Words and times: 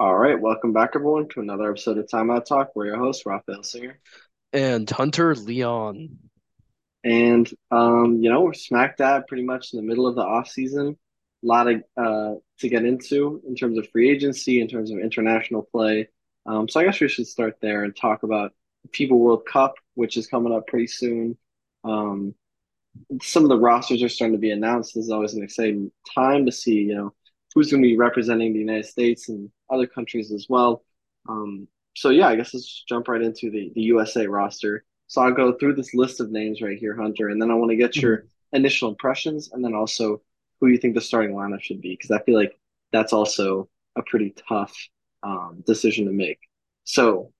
All 0.00 0.16
right, 0.16 0.40
welcome 0.40 0.72
back, 0.72 0.92
everyone, 0.94 1.28
to 1.28 1.40
another 1.40 1.70
episode 1.70 1.98
of 1.98 2.06
Timeout 2.06 2.46
Talk. 2.46 2.70
We're 2.74 2.86
your 2.86 2.96
host, 2.96 3.26
Raphael 3.26 3.62
Singer. 3.62 4.00
And 4.50 4.88
Hunter 4.88 5.34
Leon. 5.34 6.16
And, 7.04 7.52
um, 7.70 8.16
you 8.22 8.30
know, 8.30 8.40
we're 8.40 8.54
smack 8.54 8.96
dab 8.96 9.26
pretty 9.26 9.42
much 9.42 9.74
in 9.74 9.76
the 9.76 9.82
middle 9.82 10.06
of 10.06 10.14
the 10.14 10.22
off 10.22 10.48
season. 10.48 10.96
A 11.44 11.46
lot 11.46 11.68
of 11.68 11.82
uh, 11.98 12.36
to 12.60 12.68
get 12.70 12.86
into 12.86 13.42
in 13.46 13.54
terms 13.54 13.76
of 13.76 13.90
free 13.90 14.10
agency, 14.10 14.62
in 14.62 14.68
terms 14.68 14.90
of 14.90 14.98
international 15.00 15.68
play. 15.70 16.08
Um, 16.46 16.66
so 16.66 16.80
I 16.80 16.84
guess 16.84 16.98
we 16.98 17.08
should 17.08 17.26
start 17.26 17.58
there 17.60 17.84
and 17.84 17.94
talk 17.94 18.22
about 18.22 18.52
the 18.84 18.88
FIBA 18.88 19.12
World 19.12 19.44
Cup, 19.44 19.74
which 19.96 20.16
is 20.16 20.26
coming 20.26 20.54
up 20.54 20.66
pretty 20.66 20.86
soon. 20.86 21.36
Um, 21.84 22.34
some 23.20 23.42
of 23.42 23.50
the 23.50 23.58
rosters 23.58 24.02
are 24.02 24.08
starting 24.08 24.34
to 24.34 24.40
be 24.40 24.50
announced. 24.50 24.94
This 24.94 25.04
is 25.04 25.10
always 25.10 25.34
an 25.34 25.42
exciting 25.42 25.92
time 26.14 26.46
to 26.46 26.52
see, 26.52 26.76
you 26.76 26.94
know, 26.94 27.14
who's 27.54 27.70
going 27.70 27.82
to 27.82 27.88
be 27.88 27.96
representing 27.96 28.52
the 28.52 28.60
United 28.60 28.86
States 28.86 29.28
and 29.28 29.50
other 29.70 29.86
countries 29.86 30.32
as 30.32 30.46
well. 30.48 30.84
Um, 31.28 31.68
so 31.96 32.10
yeah, 32.10 32.28
I 32.28 32.36
guess 32.36 32.54
let's 32.54 32.84
jump 32.88 33.08
right 33.08 33.22
into 33.22 33.50
the 33.50 33.72
the 33.74 33.82
USA 33.82 34.26
roster. 34.26 34.84
So 35.06 35.22
I'll 35.22 35.32
go 35.32 35.52
through 35.52 35.74
this 35.74 35.92
list 35.92 36.20
of 36.20 36.30
names 36.30 36.62
right 36.62 36.78
here, 36.78 36.96
Hunter, 36.96 37.28
and 37.28 37.42
then 37.42 37.50
I 37.50 37.54
want 37.54 37.70
to 37.70 37.76
get 37.76 37.96
your 37.96 38.18
mm-hmm. 38.18 38.56
initial 38.56 38.88
impressions, 38.88 39.50
and 39.52 39.64
then 39.64 39.74
also 39.74 40.22
who 40.60 40.68
you 40.68 40.78
think 40.78 40.94
the 40.94 41.00
starting 41.00 41.34
lineup 41.34 41.62
should 41.62 41.80
be, 41.80 41.90
because 41.90 42.10
I 42.12 42.22
feel 42.22 42.36
like 42.36 42.56
that's 42.92 43.12
also 43.12 43.68
a 43.96 44.02
pretty 44.02 44.34
tough 44.48 44.72
um, 45.22 45.62
decision 45.66 46.06
to 46.06 46.12
make. 46.12 46.38
So 46.84 47.32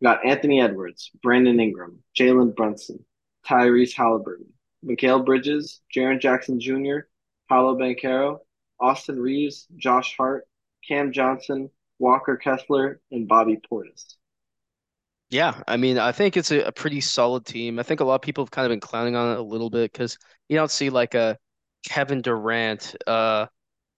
we 0.00 0.06
got 0.06 0.26
Anthony 0.26 0.60
Edwards, 0.60 1.10
Brandon 1.22 1.60
Ingram, 1.60 2.02
Jalen 2.18 2.56
Brunson, 2.56 3.04
Tyrese 3.46 3.94
Halliburton, 3.94 4.52
Mikal 4.84 5.24
Bridges, 5.24 5.80
Jaren 5.94 6.20
Jackson 6.20 6.60
Jr., 6.60 7.06
Paolo 7.48 7.76
Banchero, 7.76 8.38
Austin 8.82 9.18
Reaves, 9.18 9.66
Josh 9.76 10.14
Hart, 10.16 10.46
Cam 10.86 11.12
Johnson, 11.12 11.70
Walker 11.98 12.36
Kessler, 12.36 13.00
and 13.10 13.28
Bobby 13.28 13.58
Portis. 13.70 14.16
Yeah, 15.30 15.62
I 15.66 15.78
mean, 15.78 15.98
I 15.98 16.12
think 16.12 16.36
it's 16.36 16.50
a, 16.50 16.60
a, 16.64 16.72
pretty 16.72 17.00
solid 17.00 17.46
team. 17.46 17.78
I 17.78 17.84
think 17.84 18.00
a 18.00 18.04
lot 18.04 18.16
of 18.16 18.20
people 18.20 18.44
have 18.44 18.50
kind 18.50 18.66
of 18.66 18.70
been 18.70 18.80
clowning 18.80 19.16
on 19.16 19.32
it 19.32 19.38
a 19.38 19.42
little 19.42 19.70
bit 19.70 19.90
because 19.90 20.18
you 20.50 20.58
don't 20.58 20.70
see 20.70 20.90
like 20.90 21.14
a 21.14 21.38
Kevin 21.86 22.20
Durant, 22.20 22.94
uh, 23.06 23.46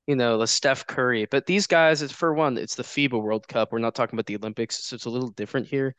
you 0.07 0.15
know, 0.15 0.39
the 0.39 0.47
Steph 0.47 0.87
Curry. 0.87 1.27
But 1.29 1.47
these 1.47 1.67
guys, 1.67 2.03
it's 2.03 2.13
for 2.13 2.35
one, 2.35 2.57
it's 2.57 2.77
the 2.77 2.85
FIBA 2.85 3.21
World 3.21 3.49
Cup. 3.49 3.73
We're 3.73 3.81
not 3.81 3.97
talking 3.97 4.15
about 4.15 4.27
the 4.27 4.37
Olympics, 4.37 4.85
so 4.85 4.95
it's 4.95 5.07
a 5.07 5.11
little 5.11 5.31
different 5.31 5.67
here. 5.67 5.97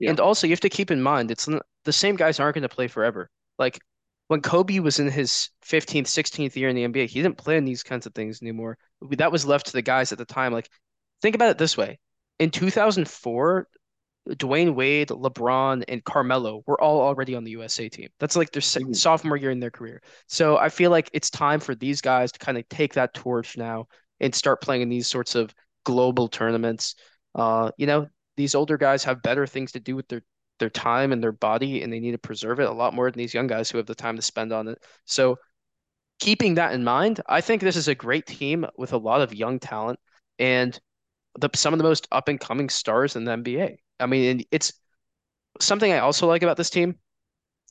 Yeah. 0.00 0.10
And 0.10 0.20
also, 0.20 0.46
you 0.46 0.52
have 0.52 0.60
to 0.60 0.68
keep 0.68 0.90
in 0.90 1.00
mind, 1.00 1.30
it's 1.30 1.48
the 1.84 1.92
same 1.92 2.16
guys 2.16 2.38
aren't 2.38 2.54
going 2.54 2.62
to 2.62 2.68
play 2.68 2.88
forever. 2.88 3.30
Like 3.58 3.78
when 4.28 4.40
Kobe 4.40 4.78
was 4.78 4.98
in 4.98 5.08
his 5.08 5.50
15th, 5.66 6.04
16th 6.04 6.56
year 6.56 6.68
in 6.68 6.76
the 6.76 6.86
NBA, 6.86 7.08
he 7.08 7.22
didn't 7.22 7.38
play 7.38 7.56
in 7.56 7.64
these 7.64 7.82
kinds 7.82 8.06
of 8.06 8.14
things 8.14 8.40
anymore. 8.42 8.78
That 9.10 9.32
was 9.32 9.44
left 9.44 9.66
to 9.66 9.72
the 9.72 9.82
guys 9.82 10.12
at 10.12 10.18
the 10.18 10.24
time. 10.24 10.52
Like, 10.52 10.68
think 11.20 11.34
about 11.34 11.50
it 11.50 11.58
this 11.58 11.76
way. 11.76 11.98
In 12.38 12.50
2004, 12.50 13.68
Dwyane 14.30 14.74
Wade, 14.74 15.08
LeBron, 15.08 15.84
and 15.88 16.02
Carmelo 16.04 16.62
were 16.66 16.80
all 16.80 17.02
already 17.02 17.34
on 17.34 17.44
the 17.44 17.50
USA 17.50 17.88
team. 17.88 18.08
That's 18.18 18.36
like 18.36 18.50
their 18.52 18.62
mm-hmm. 18.62 18.92
sophomore 18.94 19.36
year 19.36 19.50
in 19.50 19.60
their 19.60 19.70
career. 19.70 20.02
So 20.26 20.56
I 20.56 20.70
feel 20.70 20.90
like 20.90 21.10
it's 21.12 21.28
time 21.28 21.60
for 21.60 21.74
these 21.74 22.00
guys 22.00 22.32
to 22.32 22.38
kind 22.38 22.56
of 22.56 22.66
take 22.68 22.94
that 22.94 23.12
torch 23.12 23.56
now 23.58 23.86
and 24.20 24.34
start 24.34 24.62
playing 24.62 24.82
in 24.82 24.88
these 24.88 25.06
sorts 25.06 25.34
of 25.34 25.54
global 25.84 26.28
tournaments. 26.28 26.94
Uh, 27.34 27.70
you 27.76 27.86
know, 27.86 28.08
these 28.36 28.54
older 28.54 28.78
guys 28.78 29.04
have 29.04 29.22
better 29.22 29.46
things 29.46 29.72
to 29.72 29.80
do 29.80 29.94
with 29.94 30.08
their 30.08 30.22
their 30.58 30.70
time 30.70 31.12
and 31.12 31.22
their 31.22 31.32
body 31.32 31.82
and 31.82 31.92
they 31.92 32.00
need 32.00 32.12
to 32.12 32.18
preserve 32.18 32.60
it 32.60 32.68
a 32.68 32.72
lot 32.72 32.94
more 32.94 33.10
than 33.10 33.18
these 33.18 33.34
young 33.34 33.46
guys 33.46 33.70
who 33.70 33.78
have 33.78 33.86
the 33.86 33.94
time 33.94 34.16
to 34.16 34.22
spend 34.22 34.52
on 34.52 34.68
it. 34.68 34.78
So 35.04 35.38
keeping 36.20 36.54
that 36.54 36.72
in 36.72 36.84
mind, 36.84 37.20
I 37.26 37.40
think 37.40 37.60
this 37.60 37.76
is 37.76 37.88
a 37.88 37.94
great 37.94 38.26
team 38.26 38.66
with 38.76 38.92
a 38.92 38.98
lot 38.98 39.20
of 39.20 39.34
young 39.34 39.58
talent 39.58 39.98
and 40.38 40.78
the 41.38 41.50
some 41.54 41.74
of 41.74 41.78
the 41.78 41.84
most 41.84 42.06
up 42.12 42.28
and 42.28 42.38
coming 42.38 42.68
stars 42.68 43.16
in 43.16 43.24
the 43.24 43.32
NBA. 43.32 43.76
I 44.00 44.06
mean, 44.06 44.44
it's 44.50 44.72
something 45.60 45.92
I 45.92 45.98
also 45.98 46.26
like 46.26 46.42
about 46.42 46.56
this 46.56 46.70
team. 46.70 46.96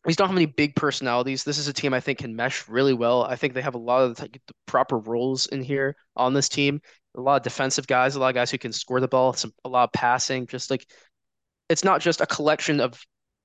These 0.05 0.17
don't 0.17 0.27
have 0.27 0.35
any 0.35 0.45
big 0.45 0.75
personalities. 0.75 1.45
This 1.45 1.57
is 1.57 1.69
a 1.69 1.73
team 1.73 1.93
I 1.93 2.01
think 2.01 2.19
can 2.19 2.35
mesh 2.35 2.67
really 2.67 2.93
well. 2.93 3.23
I 3.23 3.38
think 3.38 3.53
they 3.53 3.61
have 3.61 3.75
a 3.75 3.79
lot 3.79 4.03
of 4.03 4.17
the, 4.17 4.27
the 4.27 4.53
proper 4.66 4.97
roles 4.97 5.47
in 5.47 5.61
here 5.61 5.95
on 6.17 6.33
this 6.33 6.49
team. 6.49 6.81
A 7.16 7.22
lot 7.22 7.38
of 7.38 7.43
defensive 7.43 7.88
guys, 7.88 8.16
a 8.16 8.19
lot 8.19 8.29
of 8.29 8.35
guys 8.35 8.51
who 8.51 8.57
can 8.57 8.73
score 8.73 8.99
the 8.99 9.07
ball, 9.07 9.31
some 9.33 9.53
a 9.63 9.69
lot 9.69 9.85
of 9.85 9.93
passing. 9.93 10.45
Just 10.45 10.69
like 10.69 10.85
it's 11.69 11.84
not 11.84 12.01
just 12.01 12.22
a 12.22 12.25
collection 12.25 12.79
of 12.79 13.00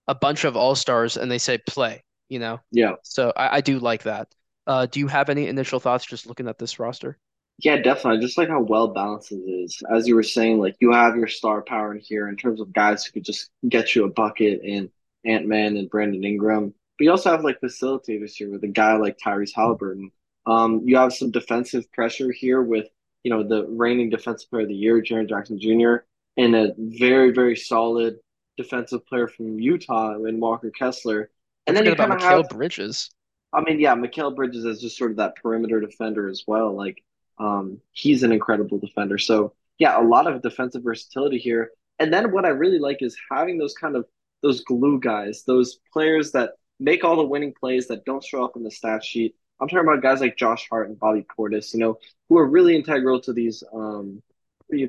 a 0.06 0.14
bunch 0.14 0.44
of 0.44 0.56
all 0.56 0.74
stars 0.74 1.16
and 1.16 1.30
they 1.30 1.38
say 1.38 1.58
play, 1.58 2.02
you 2.28 2.38
know? 2.38 2.60
Yeah. 2.70 2.94
So 3.02 3.32
I, 3.36 3.56
I 3.56 3.60
do 3.60 3.78
like 3.78 4.04
that. 4.04 4.28
Uh, 4.66 4.86
do 4.86 5.00
you 5.00 5.06
have 5.06 5.28
any 5.28 5.46
initial 5.46 5.80
thoughts 5.80 6.04
just 6.04 6.26
looking 6.26 6.48
at 6.48 6.58
this 6.58 6.78
roster? 6.78 7.18
Yeah, 7.58 7.76
definitely. 7.76 8.20
Just 8.20 8.38
like 8.38 8.48
how 8.48 8.60
well 8.60 8.88
balanced 8.88 9.32
it 9.32 9.36
is. 9.36 9.82
As 9.90 10.06
you 10.06 10.14
were 10.14 10.22
saying, 10.22 10.58
like 10.58 10.76
you 10.80 10.92
have 10.92 11.16
your 11.16 11.26
star 11.26 11.62
power 11.62 11.92
in 11.92 12.00
here 12.00 12.28
in 12.28 12.36
terms 12.36 12.60
of 12.60 12.72
guys 12.72 13.04
who 13.04 13.12
could 13.12 13.24
just 13.24 13.50
get 13.68 13.94
you 13.94 14.04
a 14.04 14.10
bucket 14.10 14.60
and 14.62 14.90
Ant 15.24 15.46
Man 15.46 15.76
and 15.76 15.90
Brandon 15.90 16.22
Ingram. 16.22 16.74
But 16.98 17.04
you 17.04 17.10
also 17.10 17.30
have 17.30 17.44
like 17.44 17.60
facilitators 17.60 18.32
here 18.32 18.50
with 18.50 18.62
a 18.64 18.68
guy 18.68 18.96
like 18.96 19.18
Tyrese 19.18 19.54
Halliburton. 19.54 20.10
Um, 20.46 20.82
you 20.84 20.96
have 20.96 21.12
some 21.12 21.30
defensive 21.30 21.90
pressure 21.92 22.30
here 22.30 22.62
with, 22.62 22.86
you 23.24 23.30
know, 23.30 23.42
the 23.42 23.66
reigning 23.66 24.10
defensive 24.10 24.48
player 24.50 24.62
of 24.62 24.68
the 24.68 24.74
year, 24.74 25.02
Jaren 25.02 25.28
Jackson 25.28 25.58
Jr 25.58 26.04
and 26.38 26.56
a 26.56 26.72
very 26.78 27.32
very 27.32 27.56
solid 27.56 28.16
defensive 28.56 29.06
player 29.06 29.28
from 29.28 29.58
Utah 29.60 30.14
in 30.24 30.40
Walker 30.40 30.70
Kessler. 30.70 31.30
And 31.66 31.76
then 31.76 31.84
you 31.84 31.94
kind 31.94 32.12
of 32.12 32.20
have 32.22 32.48
Bridges. 32.48 33.10
I 33.52 33.62
mean, 33.62 33.80
yeah, 33.80 33.94
Mikal 33.94 34.34
Bridges 34.34 34.64
is 34.64 34.80
just 34.80 34.96
sort 34.98 35.10
of 35.10 35.18
that 35.18 35.36
perimeter 35.36 35.80
defender 35.80 36.28
as 36.28 36.44
well. 36.46 36.74
Like, 36.74 37.02
um, 37.38 37.80
he's 37.92 38.22
an 38.22 38.32
incredible 38.32 38.78
defender. 38.78 39.18
So 39.18 39.54
yeah, 39.78 40.00
a 40.00 40.02
lot 40.02 40.26
of 40.26 40.42
defensive 40.42 40.82
versatility 40.82 41.38
here. 41.38 41.70
And 41.98 42.12
then 42.12 42.32
what 42.32 42.44
I 42.44 42.48
really 42.48 42.78
like 42.78 42.98
is 43.00 43.16
having 43.30 43.58
those 43.58 43.74
kind 43.74 43.96
of 43.96 44.06
those 44.42 44.62
glue 44.62 45.00
guys, 45.00 45.44
those 45.46 45.78
players 45.92 46.32
that 46.32 46.52
make 46.78 47.04
all 47.04 47.16
the 47.16 47.24
winning 47.24 47.54
plays 47.58 47.88
that 47.88 48.04
don't 48.04 48.22
show 48.22 48.44
up 48.44 48.56
in 48.56 48.62
the 48.62 48.70
stat 48.70 49.04
sheet. 49.04 49.34
I'm 49.60 49.68
talking 49.68 49.86
about 49.86 50.02
guys 50.02 50.20
like 50.20 50.36
Josh 50.36 50.68
Hart 50.68 50.88
and 50.88 50.98
Bobby 50.98 51.26
Portis, 51.36 51.74
you 51.74 51.80
know, 51.80 51.98
who 52.28 52.38
are 52.38 52.46
really 52.46 52.76
integral 52.76 53.20
to 53.22 53.32
these 53.32 53.64
um, 53.74 54.22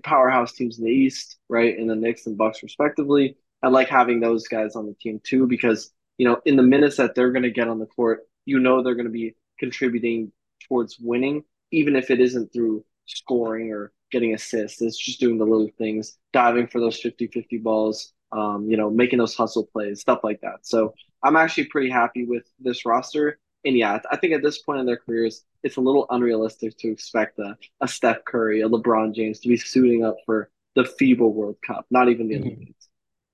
powerhouse 0.04 0.54
teams 0.54 0.80
in 0.80 0.86
the 0.86 0.92
East, 0.92 1.38
right? 1.50 1.78
And 1.78 1.90
the 1.90 1.96
Knicks 1.96 2.26
and 2.26 2.38
Bucks 2.38 2.64
respectively. 2.64 3.38
I 3.62 3.68
like 3.68 3.90
having 3.90 4.20
those 4.20 4.48
guys 4.48 4.76
on 4.76 4.86
the 4.86 4.96
team 5.02 5.20
too 5.24 5.48
because 5.48 5.92
you 6.18 6.28
know 6.28 6.42
in 6.46 6.56
the 6.56 6.64
minutes 6.64 6.98
that 6.98 7.16
they're 7.16 7.32
going 7.32 7.44
to 7.44 7.52
get 7.52 7.68
on 7.68 7.80
the 7.80 7.86
court, 7.86 8.22
you 8.46 8.60
know 8.60 8.82
they're 8.82 8.96
going 8.96 9.06
to 9.06 9.12
be 9.12 9.36
contributing 9.60 10.32
towards 10.68 10.98
winning, 11.00 11.44
even 11.72 11.96
if 11.96 12.10
it 12.10 12.20
isn't 12.20 12.52
through 12.54 12.86
scoring 13.06 13.72
or 13.72 13.92
getting 14.12 14.34
assists. 14.34 14.82
It's 14.82 14.98
just 14.98 15.20
doing 15.20 15.38
the 15.38 15.46
little 15.46 15.70
things, 15.78 16.18
diving 16.34 16.68
for 16.68 16.80
those 16.80 17.02
50-50 17.02 17.62
balls, 17.62 18.14
um, 18.32 18.68
you 18.70 18.78
know, 18.78 18.90
making 18.90 19.20
those 19.20 19.36
hustle 19.36 19.66
plays, 19.66 20.02
stuff 20.02 20.20
like 20.24 20.42
that. 20.42 20.60
So 20.66 20.94
I'm 21.24 21.36
actually 21.36 21.66
pretty 21.66 21.90
happy 21.90 22.26
with 22.26 22.44
this 22.60 22.86
roster. 22.86 23.40
And 23.66 23.78
yeah, 23.78 24.00
I 24.12 24.18
think 24.18 24.34
at 24.34 24.42
this 24.42 24.60
point 24.60 24.80
in 24.80 24.86
their 24.86 24.98
careers, 24.98 25.44
it's 25.64 25.78
a 25.78 25.82
little 25.82 26.06
unrealistic 26.10 26.78
to 26.80 26.90
expect 26.90 27.40
a, 27.40 27.58
a 27.82 27.88
Steph 27.88 28.24
Curry, 28.26 28.62
a 28.62 28.70
LeBron 28.70 29.14
James 29.14 29.40
to 29.42 29.50
be 29.50 29.58
suiting 29.58 30.06
up 30.06 30.18
for 30.26 30.50
the 30.76 30.84
FIBA 30.84 31.32
World 31.32 31.58
Cup, 31.66 31.86
not 31.90 32.10
even 32.10 32.28
the 32.28 32.36
mm-hmm. 32.36 32.48
Olympics. 32.48 32.88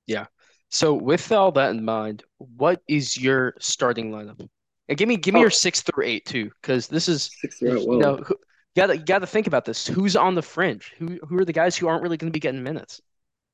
Yeah. 0.08 0.26
So 0.70 0.94
with 0.94 1.32
all 1.32 1.52
that 1.54 1.72
in 1.72 1.86
mind, 1.86 2.24
what 2.38 2.82
is 2.88 3.18
your 3.18 3.56
starting 3.60 4.12
lineup? 4.12 4.48
And 4.88 4.98
give 4.98 5.08
me 5.08 5.18
give 5.18 5.34
me 5.34 5.40
oh. 5.40 5.44
your 5.44 5.52
six 5.52 5.82
through 5.82 6.06
eight 6.06 6.26
too, 6.26 6.52
because 6.62 6.88
this 6.88 7.08
is 7.08 7.32
six 7.42 7.60
through 7.60 7.80
eight. 7.80 7.84
You 7.84 7.98
know, 7.98 8.18
who, 8.18 8.36
gotta 8.76 8.98
gotta 8.98 9.28
think 9.28 9.48
about 9.48 9.66
this. 9.66 9.88
Who's 9.88 10.16
on 10.16 10.36
the 10.36 10.42
fringe? 10.42 10.94
Who 10.98 11.20
who 11.28 11.38
are 11.40 11.46
the 11.46 11.54
guys 11.54 11.76
who 11.76 11.88
aren't 11.88 12.04
really 12.04 12.18
going 12.18 12.32
to 12.32 12.36
be 12.36 12.40
getting 12.40 12.64
minutes? 12.64 13.02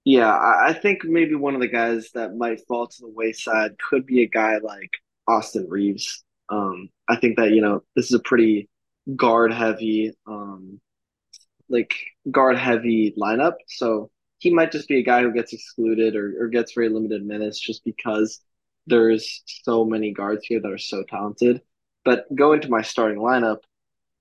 Yeah, 0.03 0.31
I 0.31 0.73
think 0.73 1.03
maybe 1.03 1.35
one 1.35 1.53
of 1.53 1.61
the 1.61 1.67
guys 1.67 2.09
that 2.15 2.35
might 2.35 2.65
fall 2.67 2.87
to 2.87 3.01
the 3.01 3.07
wayside 3.07 3.77
could 3.77 4.07
be 4.07 4.23
a 4.23 4.27
guy 4.27 4.57
like 4.57 4.89
Austin 5.27 5.67
Reaves. 5.69 6.23
Um, 6.51 6.89
I 7.07 7.15
think 7.15 7.37
that 7.37 7.51
you 7.51 7.61
know 7.61 7.83
this 7.95 8.05
is 8.05 8.13
a 8.13 8.19
pretty 8.19 8.69
guard 9.15 9.53
heavy, 9.53 10.13
um, 10.27 10.79
like 11.69 11.95
guard 12.29 12.57
heavy 12.57 13.13
lineup. 13.17 13.55
So 13.67 14.11
he 14.39 14.51
might 14.53 14.71
just 14.71 14.87
be 14.87 14.99
a 14.99 15.03
guy 15.03 15.21
who 15.21 15.33
gets 15.33 15.53
excluded 15.53 16.15
or, 16.15 16.43
or 16.43 16.47
gets 16.49 16.73
very 16.73 16.89
limited 16.89 17.25
minutes 17.25 17.59
just 17.59 17.83
because 17.85 18.41
there's 18.87 19.43
so 19.45 19.85
many 19.85 20.11
guards 20.11 20.45
here 20.45 20.59
that 20.59 20.71
are 20.71 20.77
so 20.77 21.03
talented. 21.03 21.61
But 22.03 22.25
going 22.35 22.61
to 22.61 22.69
my 22.69 22.81
starting 22.81 23.19
lineup, 23.19 23.59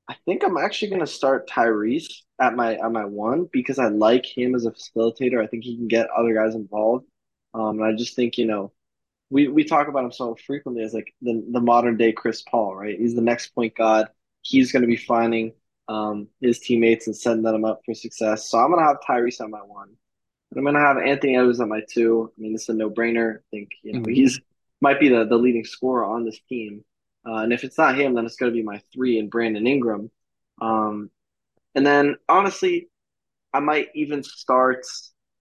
I 0.08 0.14
think 0.26 0.44
I'm 0.44 0.58
actually 0.58 0.88
going 0.88 1.00
to 1.00 1.06
start 1.06 1.48
Tyrese 1.48 2.12
at 2.40 2.54
my 2.54 2.74
at 2.74 2.92
my 2.92 3.04
one 3.04 3.48
because 3.52 3.78
I 3.78 3.88
like 3.88 4.26
him 4.26 4.54
as 4.54 4.66
a 4.66 4.72
facilitator. 4.72 5.42
I 5.42 5.46
think 5.46 5.64
he 5.64 5.76
can 5.76 5.88
get 5.88 6.10
other 6.10 6.34
guys 6.34 6.54
involved. 6.54 7.06
Um, 7.54 7.80
and 7.80 7.84
I 7.84 7.96
just 7.96 8.14
think 8.16 8.38
you 8.38 8.46
know 8.46 8.72
we 9.30 9.48
we 9.48 9.64
talk 9.64 9.88
about 9.88 10.04
him 10.04 10.12
so 10.12 10.36
frequently 10.46 10.82
as 10.82 10.92
like 10.92 11.14
the 11.22 11.42
the 11.50 11.60
modern 11.60 11.96
day 11.96 12.12
Chris 12.12 12.42
Paul, 12.42 12.74
right? 12.74 12.98
He's 12.98 13.14
the 13.14 13.22
next 13.22 13.54
point 13.54 13.76
guard. 13.76 14.08
He's 14.42 14.72
going 14.72 14.82
to 14.82 14.88
be 14.88 14.96
finding 14.96 15.52
um, 15.88 16.28
his 16.40 16.58
teammates 16.58 17.06
and 17.06 17.16
setting 17.16 17.42
them 17.42 17.64
up 17.64 17.82
for 17.84 17.94
success. 17.94 18.48
So 18.48 18.58
I'm 18.58 18.70
going 18.70 18.80
to 18.80 18.86
have 18.86 18.98
Tyrese 19.06 19.40
on 19.40 19.50
my 19.50 19.58
one. 19.58 19.88
And 20.50 20.58
I'm 20.58 20.64
going 20.64 20.74
to 20.74 20.80
have 20.80 20.98
Anthony 20.98 21.36
Edwards 21.36 21.60
on 21.60 21.68
my 21.68 21.82
two. 21.88 22.32
I 22.36 22.40
mean, 22.40 22.54
it's 22.54 22.68
a 22.68 22.74
no 22.74 22.90
brainer. 22.90 23.36
I 23.36 23.42
think 23.50 23.70
you 23.82 23.92
know 23.92 24.00
mm-hmm. 24.00 24.12
he's 24.12 24.40
might 24.80 25.00
be 25.00 25.08
the 25.08 25.24
the 25.24 25.36
leading 25.36 25.64
scorer 25.64 26.04
on 26.04 26.24
this 26.24 26.40
team. 26.48 26.84
Uh, 27.26 27.36
and 27.36 27.52
if 27.52 27.64
it's 27.64 27.78
not 27.78 27.98
him, 27.98 28.14
then 28.14 28.24
it's 28.24 28.36
going 28.36 28.50
to 28.50 28.56
be 28.56 28.62
my 28.62 28.80
three 28.92 29.18
and 29.18 29.30
Brandon 29.30 29.66
Ingram. 29.66 30.10
Um, 30.60 31.10
and 31.74 31.84
then 31.84 32.16
honestly, 32.28 32.88
I 33.52 33.60
might 33.60 33.88
even 33.94 34.22
start 34.22 34.86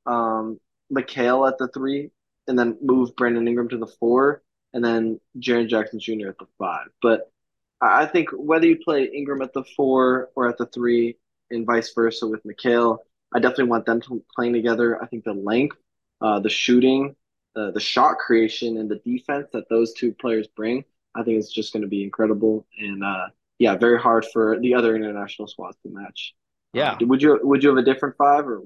um, 0.05 0.59
Mikal 0.91 1.47
at 1.47 1.57
the 1.57 1.67
three, 1.69 2.11
and 2.49 2.59
then 2.59 2.77
move 2.81 3.15
Brandon 3.15 3.47
Ingram 3.47 3.69
to 3.69 3.77
the 3.77 3.87
four, 3.87 4.41
and 4.73 4.83
then 4.83 5.21
Jaren 5.37 5.69
Jackson 5.69 5.99
Jr. 5.99 6.29
at 6.29 6.39
the 6.39 6.47
five. 6.57 6.87
But 7.01 7.31
I 7.79 8.05
think 8.05 8.29
whether 8.31 8.67
you 8.67 8.77
play 8.83 9.05
Ingram 9.05 9.41
at 9.41 9.53
the 9.53 9.63
four 9.77 10.29
or 10.35 10.49
at 10.49 10.57
the 10.57 10.65
three, 10.65 11.15
and 11.51 11.65
vice 11.65 11.93
versa 11.93 12.27
with 12.27 12.43
Mikal, 12.43 12.97
I 13.33 13.39
definitely 13.39 13.65
want 13.65 13.85
them 13.85 14.01
to 14.01 14.23
playing 14.35 14.53
together. 14.53 15.01
I 15.01 15.07
think 15.07 15.23
the 15.23 15.33
length, 15.33 15.77
uh, 16.21 16.39
the 16.39 16.49
shooting, 16.49 17.15
uh, 17.55 17.71
the 17.71 17.79
shot 17.79 18.17
creation, 18.17 18.77
and 18.77 18.89
the 18.89 18.97
defense 19.05 19.47
that 19.53 19.69
those 19.69 19.93
two 19.93 20.13
players 20.13 20.47
bring, 20.47 20.83
I 21.15 21.23
think 21.23 21.37
it's 21.37 21.51
just 21.51 21.73
going 21.73 21.81
to 21.81 21.87
be 21.87 22.03
incredible. 22.03 22.67
And 22.79 23.03
uh, 23.03 23.27
yeah, 23.59 23.75
very 23.75 23.99
hard 23.99 24.25
for 24.31 24.59
the 24.59 24.73
other 24.73 24.95
international 24.95 25.47
squads 25.47 25.77
to 25.83 25.89
match. 25.89 26.33
Yeah. 26.73 26.97
would 27.01 27.21
you 27.21 27.39
would 27.43 27.63
you 27.63 27.69
have 27.69 27.77
a 27.77 27.83
different 27.83 28.15
five, 28.17 28.47
or 28.47 28.61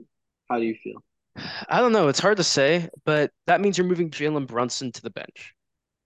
how 0.50 0.60
do 0.60 0.66
you 0.66 0.76
feel? 0.84 1.04
I 1.70 1.80
don't 1.80 1.92
know. 1.92 2.08
It's 2.10 2.20
hard 2.20 2.38
to 2.38 2.44
say, 2.44 2.90
but 3.06 3.32
that 3.48 3.62
means 3.62 3.78
you're 3.78 3.88
moving 3.88 4.10
Jalen 4.12 4.48
Brunson 4.48 4.92
to 4.92 5.02
the 5.02 5.10
bench. 5.10 5.54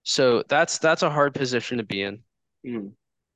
So 0.04 0.44
that's 0.48 0.78
that's 0.78 1.02
a 1.02 1.10
hard 1.10 1.34
position 1.34 1.78
to 1.78 1.84
be 1.84 2.02
in. 2.02 2.24
Mm, 2.64 2.92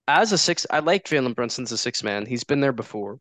As 0.06 0.30
a 0.32 0.38
six, 0.38 0.64
I 0.70 0.78
like 0.78 1.04
Jalen 1.04 1.34
Brunson 1.34 1.64
as 1.64 1.72
a 1.72 1.78
six 1.78 2.02
man. 2.04 2.24
He's 2.26 2.44
been 2.44 2.60
there 2.60 2.72
before. 2.72 3.18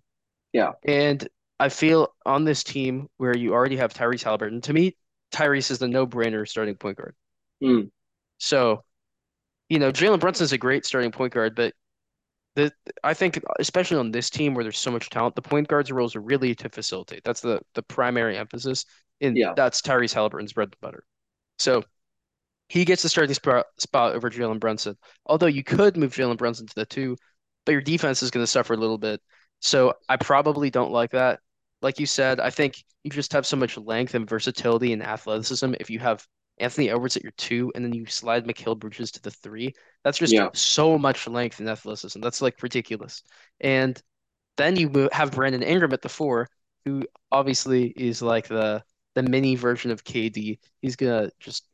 yeah, 0.53 0.73
And 0.85 1.27
I 1.59 1.69
feel 1.69 2.15
on 2.25 2.45
this 2.45 2.63
team 2.63 3.09
where 3.17 3.35
you 3.37 3.53
already 3.53 3.77
have 3.77 3.93
Tyrese 3.93 4.23
Halliburton, 4.23 4.61
to 4.63 4.73
me, 4.73 4.97
Tyrese 5.33 5.71
is 5.71 5.79
the 5.79 5.87
no-brainer 5.89 6.47
starting 6.47 6.75
point 6.77 6.97
guard. 6.97 7.15
mm, 7.61 7.89
So, 8.39 8.83
you 9.69 9.79
know, 9.79 9.91
Jalen 9.91 10.19
Brunson 10.21 10.45
is 10.45 10.53
a 10.53 10.59
great 10.59 10.85
starting 10.85 11.11
point 11.11 11.33
guard, 11.33 11.55
but 11.55 11.73
the 12.55 12.71
I 13.03 13.13
think 13.13 13.41
especially 13.59 13.97
on 13.97 14.11
this 14.11 14.29
team 14.29 14.53
where 14.53 14.63
there's 14.63 14.79
so 14.79 14.91
much 14.91 15.09
talent, 15.09 15.35
the 15.35 15.41
point 15.41 15.67
guard's 15.67 15.91
roles 15.91 16.15
are 16.15 16.21
really 16.21 16.55
to 16.55 16.69
facilitate. 16.69 17.23
That's 17.23 17.41
the 17.41 17.61
the 17.73 17.83
primary 17.83 18.37
emphasis, 18.37 18.85
and 19.21 19.37
yeah, 19.37 19.53
that's 19.55 19.81
Tyrese 19.81 20.13
Halliburton's 20.13 20.53
bread 20.53 20.67
and 20.67 20.81
butter. 20.81 21.03
So 21.59 21.83
he 22.69 22.85
gets 22.85 23.03
the 23.03 23.09
starting 23.09 23.33
spot 23.33 23.65
spot 23.77 24.15
over 24.15 24.29
Jalen 24.29 24.59
Brunson. 24.59 24.97
Although 25.25 25.47
you 25.47 25.63
could 25.63 25.97
move 25.97 26.13
Jalen 26.13 26.37
Brunson 26.37 26.67
to 26.67 26.75
the 26.75 26.85
two, 26.85 27.17
but 27.65 27.73
your 27.73 27.81
defense 27.81 28.23
is 28.23 28.31
going 28.31 28.43
to 28.43 28.47
suffer 28.47 28.73
a 28.73 28.77
little 28.77 28.97
bit. 28.97 29.21
So 29.59 29.93
I 30.09 30.17
probably 30.17 30.69
don't 30.69 30.91
like 30.91 31.11
that. 31.11 31.39
Like 31.81 31.99
you 31.99 32.05
said, 32.05 32.39
I 32.39 32.49
think 32.49 32.75
you 33.03 33.11
just 33.11 33.33
have 33.33 33.45
so 33.45 33.57
much 33.57 33.77
length 33.77 34.13
and 34.15 34.29
versatility 34.29 34.93
and 34.93 35.03
athleticism. 35.03 35.73
If 35.79 35.89
you 35.89 35.99
have 35.99 36.25
Anthony 36.61 36.89
Edwards 36.89 37.17
at 37.17 37.23
your 37.23 37.33
two 37.37 37.71
and 37.75 37.83
then 37.83 37.93
you 37.93 38.05
slide 38.05 38.45
Mikal 38.45 38.77
Bridges 38.77 39.11
to 39.11 39.21
the 39.21 39.31
three, 39.31 39.73
that's 40.03 40.17
just 40.17 40.33
yeah, 40.33 40.49
so 40.53 40.97
much 40.97 41.27
length 41.27 41.59
and 41.59 41.69
athleticism. 41.69 42.21
That's 42.21 42.41
like 42.41 42.61
ridiculous. 42.61 43.23
And 43.59 44.01
then 44.57 44.75
you 44.75 45.09
have 45.11 45.31
Brandon 45.31 45.63
Ingram 45.63 45.93
at 45.93 46.01
the 46.01 46.09
four, 46.09 46.47
who 46.85 47.03
obviously 47.31 47.87
is 47.87 48.21
like 48.21 48.47
the 48.47 48.83
the 49.15 49.23
mini 49.23 49.55
version 49.55 49.91
of 49.91 50.03
KD. 50.03 50.59
He's 50.81 50.95
gonna 50.95 51.31
just 51.39 51.65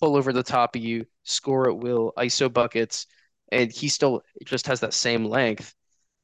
pull 0.00 0.16
over 0.16 0.32
the 0.32 0.42
top 0.42 0.76
of 0.76 0.82
you, 0.82 1.06
score 1.24 1.68
at 1.70 1.78
will, 1.78 2.12
ISO 2.18 2.52
buckets, 2.52 3.06
and 3.52 3.70
he 3.72 3.88
still 3.88 4.22
just 4.44 4.66
has 4.66 4.80
that 4.80 4.94
same 4.94 5.24
length. 5.24 5.74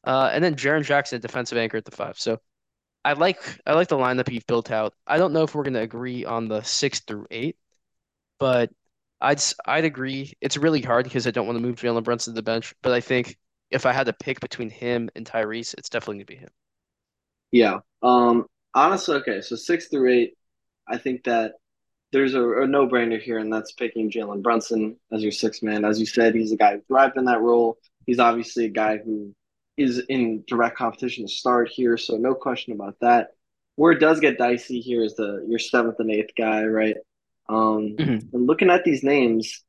Uh, 0.04 0.30
and 0.32 0.42
then 0.42 0.54
Jaren 0.54 0.84
Jackson, 0.84 1.20
defensive 1.20 1.58
anchor 1.58 1.76
at 1.76 1.84
the 1.84 1.90
five. 1.90 2.18
So 2.18 2.38
I 3.04 3.12
like 3.14 3.40
I 3.66 3.74
like 3.74 3.88
the 3.88 3.96
lineup 3.96 4.30
you've 4.32 4.46
built 4.46 4.70
out. 4.70 4.94
I 5.06 5.18
don't 5.18 5.32
know 5.32 5.42
if 5.44 5.54
we're 5.54 5.62
going 5.64 5.74
to 5.74 5.80
agree 5.80 6.24
on 6.24 6.48
the 6.48 6.62
six 6.62 7.00
through 7.00 7.26
eight, 7.30 7.56
but 8.38 8.70
I'd 9.20 9.40
I'd 9.66 9.84
agree. 9.84 10.32
It's 10.40 10.56
really 10.56 10.82
hard 10.82 11.04
because 11.04 11.26
I 11.26 11.30
don't 11.30 11.46
want 11.46 11.56
to 11.58 11.62
move 11.62 11.76
Jalen 11.76 12.04
Brunson 12.04 12.34
to 12.34 12.36
the 12.36 12.42
bench, 12.42 12.74
but 12.82 12.92
I 12.92 13.00
think 13.00 13.36
if 13.70 13.86
I 13.86 13.92
had 13.92 14.06
to 14.06 14.12
pick 14.12 14.40
between 14.40 14.70
him 14.70 15.10
and 15.16 15.26
Tyrese, 15.26 15.74
it's 15.78 15.88
definitely 15.88 16.20
to 16.20 16.26
be 16.26 16.36
him. 16.36 16.48
yeah. 17.52 17.78
Um, 18.02 18.46
honestly, 18.74 19.16
okay, 19.16 19.40
so 19.40 19.56
six 19.56 19.88
through 19.88 20.12
eight, 20.12 20.34
I 20.88 20.98
think 20.98 21.24
that 21.24 21.52
there's 22.12 22.34
a, 22.34 22.62
a 22.62 22.66
no-brainer 22.66 23.20
here, 23.20 23.38
and 23.38 23.52
that's 23.52 23.72
picking 23.72 24.10
Jalen 24.10 24.42
Brunson 24.42 24.96
as 25.12 25.22
your 25.22 25.32
sixth 25.32 25.62
man. 25.62 25.84
As 25.84 25.98
you 26.00 26.06
said, 26.06 26.34
he's 26.34 26.52
a 26.52 26.56
guy 26.56 26.74
who 26.74 26.82
thrived 26.88 27.16
in 27.16 27.26
that 27.26 27.40
role. 27.42 27.78
He's 28.06 28.18
obviously 28.20 28.66
a 28.66 28.70
guy 28.70 28.98
who 28.98 29.34
is 29.76 30.00
in 30.08 30.44
direct 30.46 30.76
competition 30.78 31.26
to 31.26 31.32
start 31.32 31.68
here, 31.68 31.96
so 31.98 32.16
no 32.16 32.34
question 32.34 32.72
about 32.72 32.96
that. 33.00 33.30
Where 33.76 33.92
it 33.92 34.00
does 34.00 34.20
get 34.20 34.38
dicey 34.38 34.80
here 34.80 35.02
is 35.04 35.16
the 35.16 35.44
your 35.48 35.58
seventh 35.58 36.00
and 36.00 36.10
eighth 36.10 36.32
guy, 36.36 36.64
right? 36.64 36.96
Um, 37.48 37.98
Mhm. 37.98 38.32
and 38.32 38.46
looking 38.46 38.70
at 38.70 38.84
these 38.84 39.02
names, 39.02 39.64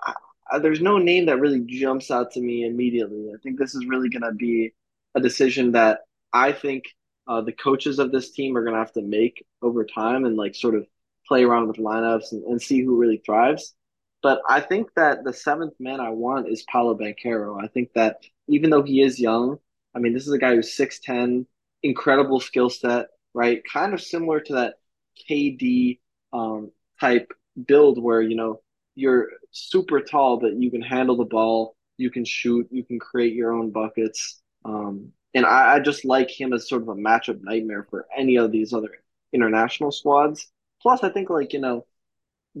I, 0.00 0.14
I, 0.52 0.58
there's 0.58 0.80
no 0.80 0.98
name 0.98 1.26
that 1.26 1.40
really 1.40 1.60
jumps 1.66 2.10
out 2.10 2.32
to 2.32 2.40
me 2.40 2.64
immediately. 2.64 3.30
I 3.34 3.38
think 3.42 3.58
this 3.58 3.74
is 3.74 3.86
really 3.86 4.08
going 4.10 4.22
to 4.22 4.32
be 4.32 4.74
a 5.14 5.20
decision 5.20 5.72
that 5.72 6.00
I 6.32 6.52
think 6.52 6.84
uh, 7.26 7.42
the 7.42 7.52
coaches 7.52 7.98
of 7.98 8.12
this 8.12 8.32
team 8.32 8.56
are 8.56 8.62
going 8.64 8.74
to 8.74 8.80
have 8.80 8.92
to 8.94 9.02
make 9.02 9.44
over 9.62 9.84
time 9.84 10.24
and 10.24 10.36
like 10.36 10.54
sort 10.54 10.74
of 10.74 10.86
play 11.28 11.44
around 11.44 11.68
with 11.68 11.76
lineups 11.76 12.32
and, 12.32 12.44
and 12.44 12.62
see 12.62 12.82
who 12.82 12.96
really 12.98 13.22
thrives. 13.24 13.74
But 14.22 14.42
I 14.48 14.60
think 14.60 14.88
that 14.96 15.24
the 15.24 15.32
seventh 15.32 15.74
man 15.80 16.00
I 16.00 16.10
want 16.10 16.48
is 16.48 16.64
Paolo 16.70 16.96
Banchero. 16.96 17.62
I 17.62 17.68
think 17.68 17.92
that 17.94 18.22
even 18.48 18.70
though 18.70 18.82
he 18.82 19.00
is 19.02 19.18
young, 19.18 19.58
I 19.94 19.98
mean, 19.98 20.12
this 20.12 20.26
is 20.26 20.32
a 20.32 20.38
guy 20.38 20.54
who's 20.54 20.74
6'10, 20.74 21.46
incredible 21.82 22.40
skill 22.40 22.68
set, 22.70 23.08
right? 23.34 23.62
Kind 23.72 23.94
of 23.94 24.02
similar 24.02 24.40
to 24.40 24.54
that 24.54 24.74
KD 25.16 26.00
um, 26.32 26.70
type 27.00 27.32
build 27.66 28.02
where, 28.02 28.22
you 28.22 28.36
know, 28.36 28.60
you're 28.94 29.28
super 29.50 30.00
tall, 30.00 30.38
but 30.38 30.54
you 30.54 30.70
can 30.70 30.82
handle 30.82 31.16
the 31.16 31.24
ball, 31.24 31.76
you 31.96 32.10
can 32.10 32.24
shoot, 32.24 32.68
you 32.70 32.84
can 32.84 32.98
create 32.98 33.34
your 33.34 33.52
own 33.52 33.70
buckets. 33.70 34.40
Um, 34.64 35.12
and 35.34 35.46
I, 35.46 35.74
I 35.74 35.80
just 35.80 36.04
like 36.04 36.30
him 36.30 36.52
as 36.52 36.68
sort 36.68 36.82
of 36.82 36.88
a 36.88 36.94
matchup 36.94 37.40
nightmare 37.42 37.86
for 37.88 38.06
any 38.16 38.36
of 38.36 38.52
these 38.52 38.72
other 38.72 38.90
international 39.32 39.92
squads. 39.92 40.48
Plus, 40.82 41.02
I 41.02 41.10
think 41.10 41.30
like, 41.30 41.52
you 41.52 41.60
know, 41.60 41.86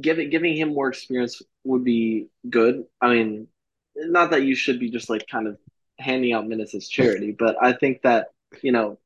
giving 0.00 0.30
giving 0.30 0.56
him 0.56 0.72
more 0.74 0.88
experience 0.88 1.42
would 1.64 1.84
be 1.84 2.28
good. 2.48 2.84
I 3.00 3.08
mean, 3.12 3.48
not 3.96 4.30
that 4.30 4.44
you 4.44 4.54
should 4.54 4.78
be 4.78 4.90
just 4.90 5.10
like 5.10 5.26
kind 5.26 5.48
of 5.48 5.58
handing 5.98 6.32
out 6.32 6.46
minutes 6.46 6.74
as 6.74 6.88
charity, 6.88 7.32
but 7.38 7.56
I 7.60 7.72
think 7.72 8.02
that, 8.02 8.28
you 8.62 8.72
know, 8.72 8.98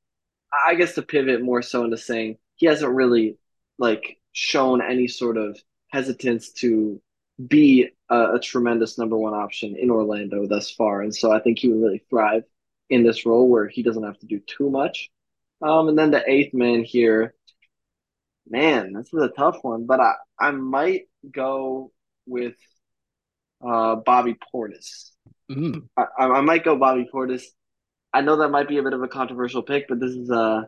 I 0.66 0.74
guess 0.74 0.94
to 0.94 1.02
pivot 1.02 1.42
more 1.42 1.62
so 1.62 1.84
into 1.84 1.96
saying 1.96 2.38
he 2.56 2.66
hasn't 2.66 2.92
really 2.92 3.38
like 3.78 4.18
shown 4.34 4.82
any 4.82 5.08
sort 5.08 5.38
of 5.38 5.58
hesitance 5.88 6.52
to 6.52 7.00
be 7.48 7.88
a, 8.10 8.34
a 8.34 8.40
tremendous 8.40 8.98
number 8.98 9.16
one 9.16 9.32
option 9.32 9.76
in 9.76 9.90
Orlando 9.90 10.46
thus 10.46 10.70
far. 10.70 11.00
And 11.00 11.14
so 11.14 11.32
I 11.32 11.40
think 11.40 11.58
he 11.58 11.68
would 11.68 11.80
really 11.80 12.04
thrive 12.10 12.42
in 12.90 13.02
this 13.02 13.24
role 13.24 13.48
where 13.48 13.68
he 13.68 13.82
doesn't 13.82 14.02
have 14.02 14.18
to 14.18 14.26
do 14.26 14.40
too 14.40 14.70
much. 14.70 15.10
Um, 15.62 15.88
and 15.88 15.98
then 15.98 16.10
the 16.10 16.22
eighth 16.30 16.52
man 16.52 16.84
here, 16.84 17.34
man, 18.46 18.92
this 18.92 19.06
is 19.12 19.22
a 19.22 19.28
tough 19.28 19.58
one, 19.62 19.86
but 19.86 20.00
I, 20.00 20.14
I 20.38 20.50
might 20.50 21.02
go 21.30 21.92
with 22.26 22.56
uh, 23.64 23.96
Bobby 23.96 24.34
Portis. 24.34 25.10
Mm. 25.50 25.88
I, 25.96 26.06
I 26.18 26.40
might 26.40 26.64
go 26.64 26.76
Bobby 26.76 27.08
Portis. 27.12 27.44
I 28.12 28.20
know 28.20 28.36
that 28.38 28.50
might 28.50 28.68
be 28.68 28.78
a 28.78 28.82
bit 28.82 28.92
of 28.92 29.02
a 29.02 29.08
controversial 29.08 29.62
pick, 29.62 29.88
but 29.88 30.00
this 30.00 30.12
is 30.12 30.30
uh 30.30 30.62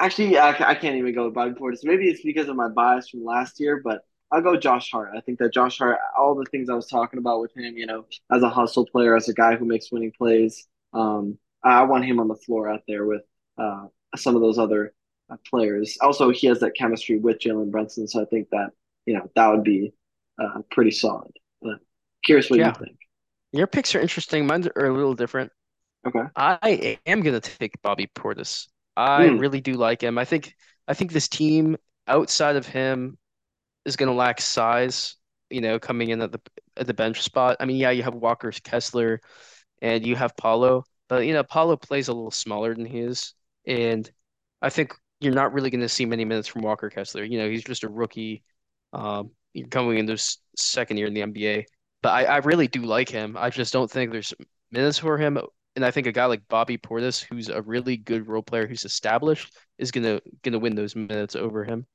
Actually, 0.00 0.38
I, 0.38 0.50
I 0.70 0.74
can't 0.74 0.96
even 0.96 1.14
go 1.14 1.26
with 1.26 1.34
Bobby 1.34 1.52
Portis. 1.52 1.84
Maybe 1.84 2.08
it's 2.08 2.22
because 2.22 2.48
of 2.48 2.56
my 2.56 2.68
bias 2.68 3.10
from 3.10 3.22
last 3.22 3.60
year, 3.60 3.82
but 3.84 4.00
I'll 4.32 4.40
go 4.40 4.56
Josh 4.56 4.90
Hart. 4.90 5.10
I 5.14 5.20
think 5.20 5.38
that 5.40 5.52
Josh 5.52 5.78
Hart, 5.78 5.98
all 6.18 6.34
the 6.34 6.46
things 6.50 6.70
I 6.70 6.74
was 6.74 6.86
talking 6.86 7.18
about 7.18 7.40
with 7.40 7.54
him, 7.54 7.76
you 7.76 7.86
know, 7.86 8.06
as 8.32 8.42
a 8.42 8.48
hustle 8.48 8.86
player, 8.86 9.14
as 9.14 9.28
a 9.28 9.34
guy 9.34 9.56
who 9.56 9.66
makes 9.66 9.92
winning 9.92 10.12
plays, 10.16 10.66
um, 10.94 11.36
I 11.62 11.82
want 11.82 12.06
him 12.06 12.18
on 12.18 12.28
the 12.28 12.36
floor 12.36 12.70
out 12.70 12.82
there 12.88 13.04
with 13.04 13.22
uh, 13.58 13.86
some 14.16 14.36
of 14.36 14.40
those 14.40 14.58
other 14.58 14.94
uh, 15.28 15.36
players. 15.48 15.98
Also, 16.00 16.30
he 16.30 16.46
has 16.46 16.60
that 16.60 16.74
chemistry 16.74 17.18
with 17.18 17.38
Jalen 17.38 17.70
Brunson, 17.70 18.08
so 18.08 18.22
I 18.22 18.24
think 18.24 18.48
that 18.50 18.70
you 19.04 19.14
know 19.14 19.30
that 19.34 19.48
would 19.48 19.64
be 19.64 19.92
uh, 20.40 20.62
pretty 20.70 20.92
solid. 20.92 21.32
But 21.60 21.78
curious 22.24 22.48
what 22.48 22.58
you 22.60 22.72
think. 22.72 22.96
your 23.52 23.66
picks 23.66 23.94
are 23.94 24.00
interesting. 24.00 24.46
Mine 24.46 24.68
are 24.76 24.86
a 24.86 24.94
little 24.94 25.14
different. 25.14 25.52
Okay. 26.06 26.22
I 26.34 26.98
am 27.04 27.20
gonna 27.20 27.40
take 27.40 27.80
Bobby 27.82 28.08
Portis. 28.14 28.68
I 28.96 29.26
Hmm. 29.26 29.38
really 29.38 29.60
do 29.60 29.74
like 29.74 30.02
him. 30.02 30.18
I 30.18 30.24
think 30.24 30.54
I 30.88 30.94
think 30.94 31.12
this 31.12 31.28
team 31.28 31.76
outside 32.06 32.56
of 32.56 32.66
him 32.66 33.18
is 33.84 33.96
gonna 33.96 34.14
lack 34.14 34.40
size, 34.40 35.16
you 35.50 35.60
know, 35.60 35.78
coming 35.78 36.10
in 36.10 36.22
at 36.22 36.32
the 36.32 36.40
at 36.76 36.86
the 36.86 36.94
bench 36.94 37.22
spot. 37.22 37.56
I 37.60 37.66
mean, 37.66 37.76
yeah, 37.76 37.90
you 37.90 38.02
have 38.02 38.14
Walker 38.14 38.52
Kessler 38.52 39.20
and 39.82 40.06
you 40.06 40.16
have 40.16 40.36
Paolo, 40.36 40.84
but 41.08 41.26
you 41.26 41.32
know, 41.32 41.42
Paolo 41.44 41.76
plays 41.76 42.08
a 42.08 42.12
little 42.14 42.30
smaller 42.30 42.74
than 42.74 42.86
he 42.86 43.00
is. 43.00 43.34
And 43.66 44.10
I 44.62 44.70
think 44.70 44.94
you're 45.20 45.34
not 45.34 45.52
really 45.52 45.70
gonna 45.70 45.88
see 45.88 46.06
many 46.06 46.24
minutes 46.24 46.48
from 46.48 46.62
Walker 46.62 46.90
Kessler. 46.90 47.24
You 47.24 47.38
know, 47.38 47.50
he's 47.50 47.64
just 47.64 47.84
a 47.84 47.88
rookie. 47.88 48.42
Um, 48.92 49.30
you're 49.54 49.68
coming 49.68 49.98
into 49.98 50.12
his 50.12 50.38
second 50.56 50.96
year 50.98 51.06
in 51.06 51.14
the 51.14 51.22
NBA. 51.22 51.66
But 52.02 52.10
I, 52.10 52.24
I 52.24 52.36
really 52.38 52.68
do 52.68 52.82
like 52.82 53.08
him. 53.08 53.36
I 53.38 53.50
just 53.50 53.72
don't 53.72 53.90
think 53.90 54.12
there's 54.12 54.34
minutes 54.70 54.98
for 54.98 55.18
him. 55.18 55.38
And 55.80 55.86
I 55.86 55.90
think 55.90 56.06
a 56.06 56.12
guy 56.12 56.26
like 56.26 56.46
Bobby 56.48 56.76
Portis, 56.78 57.22
who's 57.22 57.48
a 57.48 57.62
really 57.62 57.96
good 57.96 58.28
role 58.28 58.42
player 58.42 58.66
who's 58.66 58.84
established, 58.84 59.54
is 59.78 59.90
gonna 59.90 60.20
gonna 60.42 60.58
win 60.58 60.74
those 60.74 60.94
minutes 60.94 61.34
over 61.36 61.64
him. 61.64 61.86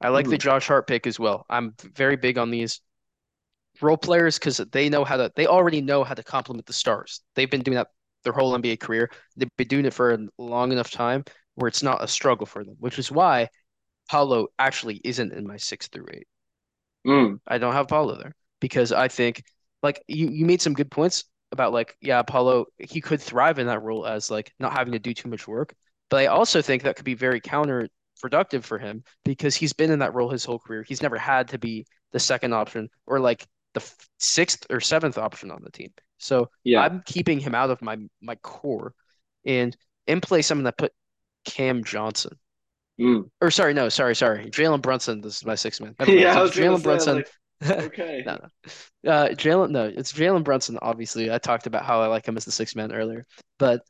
I 0.00 0.08
like 0.08 0.28
the 0.28 0.38
Hmm. 0.38 0.38
Josh 0.38 0.66
Hart 0.68 0.86
pick 0.86 1.06
as 1.06 1.18
well. 1.18 1.44
I'm 1.50 1.74
very 1.94 2.16
big 2.16 2.38
on 2.38 2.50
these 2.50 2.80
role 3.80 3.96
players 3.96 4.38
because 4.38 4.56
they 4.72 4.88
know 4.88 5.04
how 5.04 5.16
to 5.16 5.30
they 5.36 5.46
already 5.46 5.80
know 5.80 6.04
how 6.04 6.14
to 6.14 6.22
complement 6.22 6.66
the 6.66 6.72
stars. 6.72 7.20
They've 7.34 7.50
been 7.50 7.62
doing 7.62 7.76
that 7.76 7.88
their 8.24 8.32
whole 8.32 8.54
NBA 8.54 8.76
career. 8.76 9.10
They've 9.36 9.48
been 9.56 9.68
doing 9.68 9.84
it 9.86 9.94
for 9.94 10.12
a 10.14 10.18
long 10.38 10.72
enough 10.72 10.90
time 10.90 11.24
where 11.54 11.68
it's 11.68 11.82
not 11.82 12.02
a 12.02 12.08
struggle 12.08 12.46
for 12.46 12.64
them, 12.64 12.76
which 12.80 12.98
is 12.98 13.10
why 13.12 13.48
Paolo 14.10 14.48
actually 14.58 15.00
isn't 15.04 15.32
in 15.32 15.46
my 15.46 15.58
six 15.58 15.88
through 15.88 16.08
eight. 16.12 16.28
Mm. 17.06 17.38
I 17.46 17.58
don't 17.58 17.72
have 17.72 17.88
Paolo 17.88 18.16
there 18.16 18.34
because 18.60 18.92
I 18.92 19.08
think 19.08 19.42
like 19.82 20.02
you, 20.08 20.28
you 20.28 20.46
made 20.46 20.62
some 20.62 20.74
good 20.74 20.90
points 20.90 21.24
about 21.52 21.72
like, 21.72 21.96
yeah, 22.00 22.22
Paolo, 22.22 22.66
he 22.78 23.00
could 23.00 23.20
thrive 23.20 23.58
in 23.58 23.66
that 23.66 23.82
role 23.82 24.06
as 24.06 24.30
like 24.30 24.52
not 24.58 24.72
having 24.72 24.92
to 24.92 24.98
do 24.98 25.14
too 25.14 25.28
much 25.28 25.46
work. 25.48 25.74
But 26.10 26.18
I 26.18 26.26
also 26.26 26.62
think 26.62 26.82
that 26.82 26.96
could 26.96 27.04
be 27.04 27.14
very 27.14 27.40
counterproductive 27.40 28.64
for 28.64 28.78
him 28.78 29.04
because 29.24 29.54
he's 29.54 29.72
been 29.72 29.90
in 29.90 30.00
that 30.00 30.14
role 30.14 30.30
his 30.30 30.44
whole 30.44 30.58
career. 30.58 30.82
He's 30.82 31.02
never 31.02 31.18
had 31.18 31.48
to 31.48 31.58
be 31.58 31.86
the 32.12 32.20
second 32.20 32.52
option 32.54 32.88
or 33.06 33.20
like 33.20 33.46
the 33.74 33.82
sixth 34.18 34.66
or 34.70 34.80
seventh 34.80 35.18
option 35.18 35.50
on 35.50 35.62
the 35.62 35.70
team. 35.70 35.92
So 36.18 36.50
Yeah. 36.64 36.82
I'm 36.82 37.02
keeping 37.04 37.40
him 37.40 37.54
out 37.54 37.70
of 37.70 37.82
my 37.82 37.96
my 38.22 38.36
core 38.36 38.94
and 39.44 39.76
in 40.06 40.20
place 40.20 40.50
I'm 40.50 40.58
gonna 40.58 40.72
put 40.72 40.92
Cam 41.44 41.84
Johnson. 41.84 42.38
Mm. 43.00 43.28
Or 43.40 43.50
sorry, 43.50 43.74
no, 43.74 43.88
sorry, 43.88 44.16
sorry. 44.16 44.50
Jalen 44.50 44.80
Brunson. 44.80 45.20
This 45.20 45.36
is 45.36 45.44
my 45.44 45.54
sixth 45.54 45.80
man. 45.80 45.94
Yeah, 46.06 46.34
I 46.34 46.34
So 46.34 46.42
was 46.42 46.56
gonna 46.56 46.78
Jalen 46.78 46.82
Brunson. 46.82 47.16
like, 47.16 47.30
okay. 47.64 48.22
No, 48.26 48.38
no. 49.04 49.10
Uh, 49.10 49.28
Jalen, 49.30 49.70
no, 49.70 49.84
it's 49.84 50.12
Jalen 50.12 50.44
Brunson, 50.44 50.78
obviously. 50.82 51.30
I 51.30 51.38
talked 51.38 51.66
about 51.66 51.84
how 51.84 52.00
I 52.00 52.06
like 52.06 52.26
him 52.26 52.36
as 52.36 52.44
the 52.44 52.52
sixth 52.52 52.76
man 52.76 52.92
earlier. 52.92 53.26
But 53.58 53.82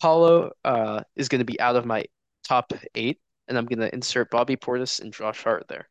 Paolo 0.00 0.52
uh, 0.64 1.02
is 1.16 1.28
going 1.28 1.40
to 1.40 1.44
be 1.44 1.60
out 1.60 1.76
of 1.76 1.86
my 1.86 2.04
top 2.46 2.72
eight, 2.94 3.20
and 3.46 3.56
I'm 3.56 3.66
going 3.66 3.80
to 3.80 3.92
insert 3.92 4.30
Bobby 4.30 4.56
Portis 4.56 5.00
and 5.00 5.12
Josh 5.12 5.42
Hart 5.42 5.66
there. 5.68 5.88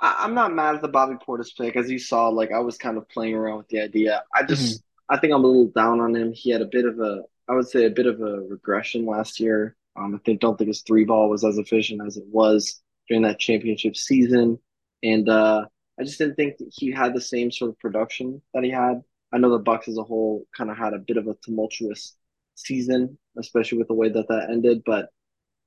I, 0.00 0.16
I'm 0.20 0.34
not 0.34 0.54
mad 0.54 0.74
at 0.74 0.82
the 0.82 0.88
Bobby 0.88 1.14
Portis 1.14 1.56
pick. 1.56 1.76
As 1.76 1.90
you 1.90 1.98
saw, 1.98 2.28
like 2.28 2.52
I 2.52 2.60
was 2.60 2.76
kind 2.78 2.98
of 2.98 3.08
playing 3.08 3.34
around 3.34 3.58
with 3.58 3.68
the 3.68 3.80
idea. 3.80 4.22
I 4.34 4.42
just 4.42 4.82
I 5.08 5.18
think 5.18 5.32
I'm 5.32 5.44
a 5.44 5.46
little 5.46 5.72
down 5.74 6.00
on 6.00 6.14
him. 6.14 6.32
He 6.32 6.50
had 6.50 6.62
a 6.62 6.66
bit 6.66 6.84
of 6.84 6.98
a 7.00 7.22
I 7.48 7.54
would 7.54 7.68
say 7.68 7.84
a 7.84 7.90
bit 7.90 8.06
of 8.06 8.20
a 8.20 8.40
regression 8.40 9.06
last 9.06 9.38
year. 9.40 9.76
Um, 9.96 10.14
I 10.14 10.18
think 10.24 10.40
don't 10.40 10.58
think 10.58 10.68
his 10.68 10.82
three 10.82 11.04
ball 11.04 11.28
was 11.28 11.44
as 11.44 11.58
efficient 11.58 12.00
as 12.04 12.16
it 12.16 12.24
was 12.26 12.82
during 13.08 13.22
that 13.22 13.38
championship 13.38 13.96
season. 13.96 14.58
And 15.02 15.28
uh 15.28 15.66
I 15.98 16.04
just 16.04 16.18
didn't 16.18 16.34
think 16.34 16.56
he 16.72 16.90
had 16.90 17.14
the 17.14 17.20
same 17.20 17.50
sort 17.50 17.70
of 17.70 17.78
production 17.78 18.42
that 18.52 18.64
he 18.64 18.70
had. 18.70 19.02
I 19.32 19.38
know 19.38 19.50
the 19.50 19.58
Bucks 19.58 19.88
as 19.88 19.98
a 19.98 20.02
whole 20.02 20.46
kind 20.56 20.70
of 20.70 20.76
had 20.76 20.94
a 20.94 20.98
bit 20.98 21.16
of 21.16 21.26
a 21.26 21.34
tumultuous 21.42 22.16
season, 22.54 23.18
especially 23.38 23.78
with 23.78 23.88
the 23.88 23.94
way 23.94 24.08
that 24.08 24.28
that 24.28 24.48
ended. 24.50 24.82
But 24.84 25.10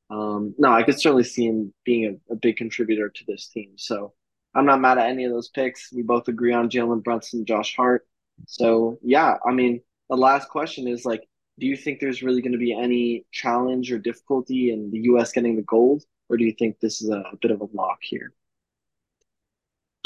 um, 0.10 0.56
no, 0.58 0.72
I 0.72 0.84
could 0.84 1.00
certainly 1.00 1.24
see 1.24 1.46
him 1.46 1.74
being 1.86 2.20
a, 2.30 2.34
a 2.34 2.36
big 2.36 2.58
contributor 2.58 3.10
to 3.10 3.24
this 3.28 3.48
team. 3.48 3.72
So 3.76 4.14
I'm 4.56 4.66
not 4.66 4.82
mad 4.82 4.98
at 4.98 5.10
any 5.10 5.26
of 5.26 5.32
those 5.32 5.50
picks. 5.50 5.92
We 5.92 6.02
both 6.02 6.28
agree 6.28 6.54
on 6.54 6.70
Jalen 6.70 7.04
Brunson, 7.04 7.46
Josh 7.46 7.76
Hart. 7.76 8.08
So 8.48 9.00
yeah, 9.04 9.36
I 9.46 9.52
mean, 9.52 9.82
the 10.10 10.16
last 10.16 10.50
question 10.50 10.88
is 10.88 11.06
like, 11.06 11.28
do 11.60 11.66
you 11.66 11.76
think 11.76 12.00
there's 12.00 12.24
really 12.24 12.42
going 12.42 12.52
to 12.54 12.58
be 12.58 12.74
any 12.74 13.26
challenge 13.32 13.92
or 13.92 13.98
difficulty 13.98 14.72
in 14.72 14.92
the 14.92 15.00
U.S. 15.00 15.32
getting 15.32 15.56
the 15.56 15.64
gold, 15.64 16.04
or 16.30 16.38
do 16.38 16.44
you 16.44 16.54
think 16.58 16.80
this 16.80 17.02
is 17.02 17.10
a, 17.10 17.24
a 17.32 17.38
bit 17.42 17.52
of 17.52 17.62
a 17.62 17.68
lock 17.74 18.00
here? 18.02 18.32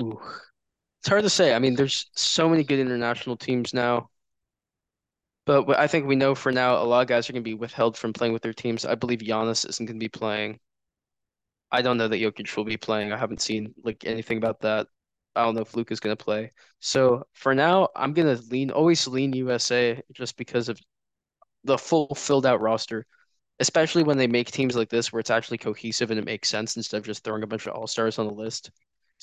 It's 0.10 1.10
hard 1.10 1.24
to 1.24 1.29
say. 1.29 1.53
I 1.53 1.60
mean, 1.60 1.75
there's 1.75 2.10
so 2.15 2.50
many 2.50 2.63
good 2.63 2.79
international 2.79 3.38
teams 3.38 3.74
now, 3.74 4.10
but 5.46 5.70
I 5.79 5.88
think 5.88 6.05
we 6.05 6.15
know 6.15 6.36
for 6.36 6.51
now 6.51 6.81
a 6.81 6.86
lot 6.86 7.01
of 7.01 7.08
guys 7.08 7.29
are 7.29 7.34
going 7.34 7.43
to 7.43 7.50
be 7.50 7.55
withheld 7.55 7.98
from 7.98 8.13
playing 8.13 8.34
with 8.34 8.41
their 8.41 8.53
teams. 8.53 8.86
I 8.86 8.96
believe 8.96 9.20
Giannis 9.20 9.67
isn't 9.67 9.86
going 9.86 10.00
to 10.00 10.03
be 10.03 10.10
playing. 10.10 10.60
I 11.72 11.81
don't 11.81 11.98
know 11.98 12.08
that 12.08 12.20
Jokic 12.20 12.55
will 12.55 12.65
be 12.65 12.77
playing. 12.77 13.12
I 13.12 13.17
haven't 13.17 13.41
seen 13.41 13.74
like 13.84 14.05
anything 14.05 14.38
about 14.38 14.62
that. 14.62 14.88
I 15.36 15.43
don't 15.43 15.55
know 15.55 15.62
if 15.62 15.75
Luke 15.75 15.91
is 15.91 16.00
going 16.01 16.15
to 16.15 16.24
play. 16.24 16.51
So 16.79 17.24
for 17.34 17.55
now, 17.55 17.89
I'm 17.96 18.13
going 18.13 18.36
to 18.36 18.43
lean 18.50 18.72
always 18.72 19.08
lean 19.08 19.34
USA 19.34 20.01
just 20.13 20.38
because 20.38 20.67
of 20.70 20.79
the 21.63 21.77
full 21.77 22.13
filled 22.15 22.46
out 22.46 22.62
roster, 22.62 23.05
especially 23.60 24.03
when 24.03 24.17
they 24.17 24.27
make 24.27 24.51
teams 24.51 24.75
like 24.75 24.89
this 24.89 25.12
where 25.13 25.22
it's 25.22 25.29
actually 25.29 25.58
cohesive 25.60 26.12
and 26.12 26.20
it 26.20 26.25
makes 26.25 26.50
sense 26.50 26.75
instead 26.75 26.98
of 26.98 27.05
just 27.05 27.24
throwing 27.24 27.43
a 27.43 27.48
bunch 27.48 27.65
of 27.67 27.74
all-stars 27.74 28.20
on 28.20 28.27
the 28.27 28.34
list. 28.34 28.72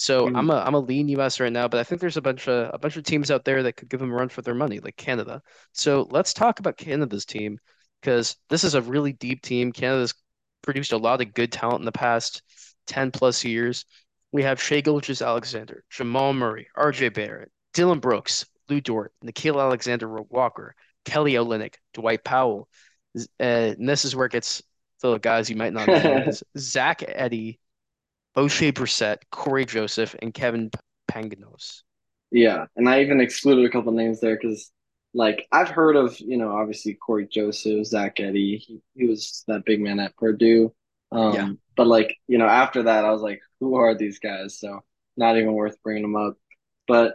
So 0.00 0.30
I'm 0.34 0.46
Mhm. 0.46 0.52
a 0.52 0.66
I'm 0.66 0.74
a 0.74 0.78
lean 0.80 1.08
US 1.08 1.40
right 1.40 1.52
now, 1.52 1.68
but 1.68 1.80
I 1.80 1.84
think 1.84 2.00
there's 2.00 2.16
a 2.16 2.22
bunch 2.22 2.48
of 2.48 2.70
a 2.72 2.78
bunch 2.78 2.96
of 2.96 3.04
teams 3.04 3.30
out 3.30 3.44
there 3.44 3.62
that 3.64 3.74
could 3.74 3.88
give 3.88 4.00
them 4.00 4.10
a 4.12 4.14
run 4.14 4.28
for 4.28 4.42
their 4.42 4.54
money, 4.54 4.78
like 4.80 4.96
Canada. 4.96 5.42
So 5.72 6.06
let's 6.10 6.32
talk 6.32 6.60
about 6.60 6.76
Canada's 6.78 7.24
team 7.26 7.58
because 8.00 8.36
this 8.48 8.64
is 8.64 8.74
a 8.74 8.82
really 8.82 9.12
deep 9.12 9.42
team. 9.42 9.72
Canada's 9.72 10.14
produced 10.62 10.92
a 10.92 10.96
lot 10.98 11.20
of 11.20 11.34
good 11.34 11.52
talent 11.52 11.80
in 11.80 11.84
the 11.84 11.92
past 11.92 12.42
10 12.86 13.10
plus 13.10 13.44
years. 13.44 13.84
We 14.32 14.42
have 14.44 14.62
Shai 14.62 14.80
Gilgeous-Alexander, 14.82 15.84
Jamal 15.90 16.32
Murray, 16.34 16.68
RJ 16.76 17.08
Barrett, 17.08 17.50
Dillon 17.74 17.98
Brooks, 18.00 18.46
Lu 18.68 18.80
Dort, 18.80 19.12
Nickeil 19.24 19.60
Alexander-Walker, 19.60 20.74
Kelly 21.04 21.32
Olynyk, 21.32 21.76
Dwight 21.94 22.22
Powell. 22.24 22.68
Uh, 23.18 23.22
and 23.40 23.88
this 23.88 24.04
is 24.04 24.14
where 24.14 24.26
it 24.26 24.32
gets 24.32 24.62
the 25.00 25.18
guys 25.18 25.48
you 25.50 25.56
might 25.56 25.72
not 25.72 25.88
know. 25.88 26.30
Zach 26.58 27.00
Edey, 27.00 27.58
Oshae 28.38 28.72
Brissett, 28.72 29.18
Cory 29.32 29.64
Joseph, 29.64 30.14
and 30.22 30.32
Kevin 30.32 30.70
P- 30.70 30.78
Pangos. 31.10 31.82
Yeah, 32.30 32.66
and 32.76 32.88
I 32.88 33.00
even 33.02 33.20
excluded 33.20 33.64
a 33.64 33.70
couple 33.70 33.92
names 33.92 34.20
there 34.20 34.38
because, 34.40 34.70
like, 35.12 35.46
I've 35.50 35.70
heard 35.70 35.96
of, 35.96 36.18
you 36.20 36.36
know, 36.36 36.52
obviously 36.52 36.94
Cory 36.94 37.26
Joseph, 37.26 37.86
Zach 37.86 38.16
Edey. 38.16 38.58
He, 38.58 38.80
he 38.94 39.06
was 39.06 39.44
that 39.48 39.64
big 39.64 39.80
man 39.80 39.98
at 39.98 40.16
Purdue. 40.16 40.72
Yeah. 41.10 41.20
Um, 41.20 41.58
but 41.76 41.86
like, 41.86 42.14
you 42.26 42.38
know, 42.38 42.46
after 42.46 42.84
that, 42.84 43.04
I 43.04 43.10
was 43.10 43.22
like, 43.22 43.40
who 43.60 43.76
are 43.76 43.94
these 43.94 44.18
guys? 44.18 44.60
So 44.60 44.80
not 45.16 45.36
even 45.36 45.54
worth 45.54 45.82
bringing 45.82 46.02
them 46.02 46.16
up. 46.16 46.36
But 46.86 47.14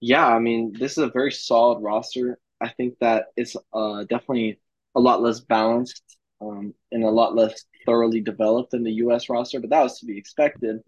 yeah, 0.00 0.26
I 0.26 0.38
mean, 0.38 0.74
this 0.78 0.92
is 0.92 0.98
a 0.98 1.10
very 1.10 1.32
solid 1.32 1.80
roster. 1.80 2.38
I 2.60 2.68
think 2.68 2.98
that 3.00 3.26
it's 3.36 3.56
uh 3.72 4.02
definitely 4.02 4.60
a 4.96 5.00
lot 5.00 5.22
less 5.22 5.40
balanced, 5.40 6.02
um, 6.40 6.74
and 6.90 7.04
a 7.04 7.10
lot 7.10 7.36
less 7.36 7.64
thoroughly 7.88 8.22
developed 8.22 8.74
in 8.74 8.84
the 8.84 8.92
U.S. 8.94 9.30
roster, 9.30 9.60
but 9.60 9.70
that 9.72 9.82
was 9.84 10.00
to 10.00 10.06
be 10.06 10.18
expected. 10.18 10.82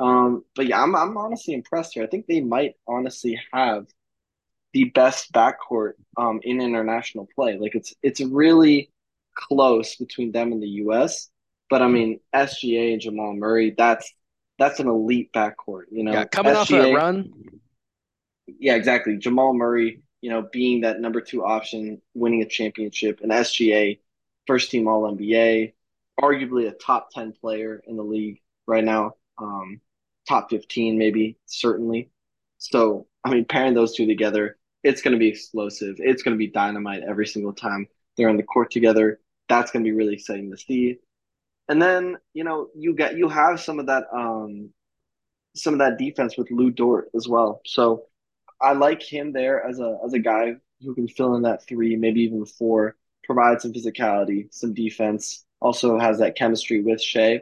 Um, 0.00 0.44
but 0.56 0.66
yeah, 0.68 0.82
I'm 0.82 0.96
I'm 0.96 1.18
honestly 1.18 1.54
impressed 1.54 1.94
here. 1.94 2.04
I 2.04 2.08
think 2.08 2.26
they 2.28 2.42
might 2.42 2.76
honestly 2.88 3.40
have 3.54 3.88
the 4.72 4.84
best 4.84 5.32
backcourt 5.32 5.94
um 6.16 6.40
in 6.42 6.60
international 6.60 7.28
play. 7.34 7.58
Like 7.58 7.74
it's 7.74 7.94
it's 8.02 8.20
really 8.20 8.92
close 9.36 9.96
between 9.96 10.32
them 10.32 10.52
and 10.52 10.62
the 10.62 10.68
US. 10.84 11.30
But 11.70 11.82
I 11.82 11.88
mean, 11.88 12.20
SGA 12.32 12.92
and 12.92 13.00
Jamal 13.00 13.34
Murray, 13.34 13.74
that's 13.76 14.12
that's 14.58 14.80
an 14.80 14.88
elite 14.88 15.32
backcourt, 15.34 15.84
you 15.90 16.04
Yeah, 16.08 16.24
know. 16.24 16.24
coming 16.24 16.54
off 16.56 16.72
of 16.72 16.78
that 16.78 16.90
run, 16.90 17.32
yeah, 18.46 18.74
exactly. 18.74 19.16
Jamal 19.16 19.54
Murray, 19.54 20.02
you 20.20 20.30
know, 20.30 20.48
being 20.52 20.82
that 20.82 21.00
number 21.00 21.20
two 21.20 21.44
option, 21.44 22.00
winning 22.14 22.42
a 22.42 22.46
championship, 22.46 23.20
and 23.22 23.32
SGA, 23.32 24.00
first 24.46 24.70
team 24.70 24.88
All 24.88 25.06
NBA, 25.06 25.72
arguably 26.20 26.68
a 26.68 26.72
top 26.72 27.10
10 27.12 27.32
player 27.32 27.82
in 27.86 27.96
the 27.96 28.02
league 28.04 28.40
right 28.66 28.84
now, 28.84 29.14
um, 29.38 29.80
top 30.28 30.50
15, 30.50 30.98
maybe, 30.98 31.38
certainly. 31.46 32.10
So, 32.58 33.06
I 33.24 33.30
mean, 33.30 33.44
pairing 33.44 33.74
those 33.74 33.94
two 33.94 34.06
together, 34.06 34.58
it's 34.82 35.02
going 35.02 35.12
to 35.12 35.18
be 35.18 35.28
explosive. 35.28 35.96
It's 35.98 36.22
going 36.22 36.34
to 36.34 36.38
be 36.38 36.48
dynamite 36.48 37.02
every 37.08 37.26
single 37.26 37.52
time 37.52 37.88
they're 38.16 38.28
on 38.30 38.36
the 38.36 38.42
court 38.42 38.70
together. 38.70 39.20
That's 39.48 39.70
going 39.70 39.84
to 39.84 39.88
be 39.88 39.96
really 39.96 40.14
exciting 40.14 40.50
to 40.50 40.56
see. 40.56 40.98
And 41.68 41.82
then, 41.82 42.18
you 42.34 42.44
know, 42.44 42.68
you 42.76 42.94
get 42.94 43.16
you 43.16 43.28
have 43.28 43.60
some 43.60 43.80
of 43.80 43.86
that 43.86 44.04
um 44.14 44.70
some 45.56 45.74
of 45.74 45.80
that 45.80 45.98
defense 45.98 46.38
with 46.38 46.50
Lu 46.52 46.70
Dort 46.70 47.10
as 47.16 47.28
well. 47.28 47.62
So 47.66 48.06
I 48.60 48.74
like 48.74 49.02
him 49.02 49.32
there 49.32 49.64
as 49.66 49.80
a 49.80 49.98
as 50.04 50.14
a 50.14 50.20
guy 50.20 50.56
who 50.82 50.94
can 50.94 51.08
fill 51.08 51.36
in 51.36 51.42
that 51.44 51.66
three, 51.66 51.96
maybe 51.96 52.22
even 52.22 52.46
four, 52.46 52.96
provide 53.24 53.62
some 53.62 53.72
physicality, 53.72 54.52
some 54.54 54.74
defense. 54.74 55.45
Also 55.60 55.98
has 55.98 56.18
that 56.18 56.36
chemistry 56.36 56.82
with 56.82 57.00
Shai. 57.02 57.40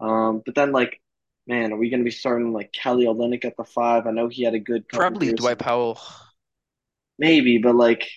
Um, 0.00 0.42
but 0.44 0.54
then 0.54 0.72
like, 0.72 1.00
man, 1.46 1.72
are 1.72 1.76
we 1.76 1.90
going 1.90 2.00
to 2.00 2.04
be 2.04 2.10
starting 2.10 2.52
like 2.52 2.72
Kelly 2.72 3.06
Olynyk 3.06 3.44
at 3.44 3.56
the 3.56 3.64
five? 3.64 4.06
I 4.06 4.12
know 4.12 4.28
he 4.28 4.42
had 4.44 4.54
a 4.54 4.58
good 4.60 4.88
probably 4.88 5.28
years, 5.28 5.38
Dwight 5.38 5.58
Powell. 5.58 6.00
maybe, 7.18 7.58
but 7.58 7.74
like, 7.74 8.08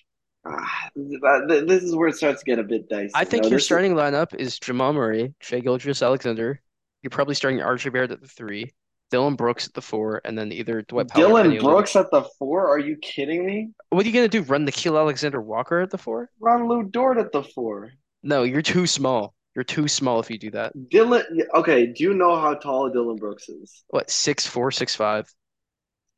ah, 0.46 0.90
this 0.96 1.84
is 1.84 1.96
where 1.96 2.08
it 2.08 2.16
starts 2.16 2.42
to 2.42 2.46
get 2.46 2.60
a 2.60 2.64
bit 2.64 2.90
dicey. 2.90 3.12
I 3.14 3.24
You 3.24 3.26
think 3.26 3.44
know, 3.44 3.50
your 3.50 3.58
this 3.58 3.64
is, 3.64 3.66
starting 3.66 3.94
lineup 3.94 4.34
is 4.36 4.60
Jamal 4.60 4.94
Murray, 4.94 5.34
Shai 5.42 5.60
Gilgeous-Alexander. 5.60 6.62
You're 7.02 7.10
probably 7.12 7.36
starting 7.36 7.60
RJ 7.60 7.92
Barrett 7.92 8.12
at 8.12 8.22
the 8.22 8.28
three, 8.28 8.72
Dillon 9.12 9.36
Brooks 9.36 9.68
at 9.68 9.74
the 9.74 9.82
four, 9.82 10.22
and 10.24 10.38
then 10.38 10.52
either 10.52 10.82
Dwight 10.84 11.10
Powell 11.10 11.28
Dillon. 11.28 11.58
Brooks 11.60 11.96
at 11.96 12.12
the 12.12 12.24
four. 12.40 12.68
Are 12.70 12.80
you 12.80 12.96
kidding 12.98 13.46
me? 13.46 13.72
What 13.90 14.06
are 14.06 14.08
you 14.10 14.14
gonna 14.14 14.30
do? 14.30 14.42
Run 14.44 14.66
Nickeil 14.66 14.98
Alexander-Walker 14.98 15.82
at 15.82 15.90
the 15.90 15.98
four? 15.98 16.30
Run 16.40 16.68
Lu 16.68 16.84
Dort 16.84 17.18
at 17.18 17.32
the 17.32 17.44
four. 17.44 17.92
No, 18.24 18.44
you're 18.44 18.62
too 18.62 18.88
small. 18.88 19.34
You're 19.56 19.64
too 19.64 19.88
small 19.88 20.20
if 20.20 20.32
you 20.32 20.38
do 20.38 20.52
that. 20.52 20.74
Dillon, 20.90 21.24
okay, 21.54 21.86
do 21.88 22.04
you 22.04 22.14
know 22.14 22.36
how 22.40 22.56
tall 22.56 22.90
Dillon 22.90 23.18
Brooks 23.18 23.50
is? 23.50 23.84
What, 23.88 24.10
six 24.10 24.46
four, 24.46 24.72
six 24.72 24.94
five? 24.96 25.34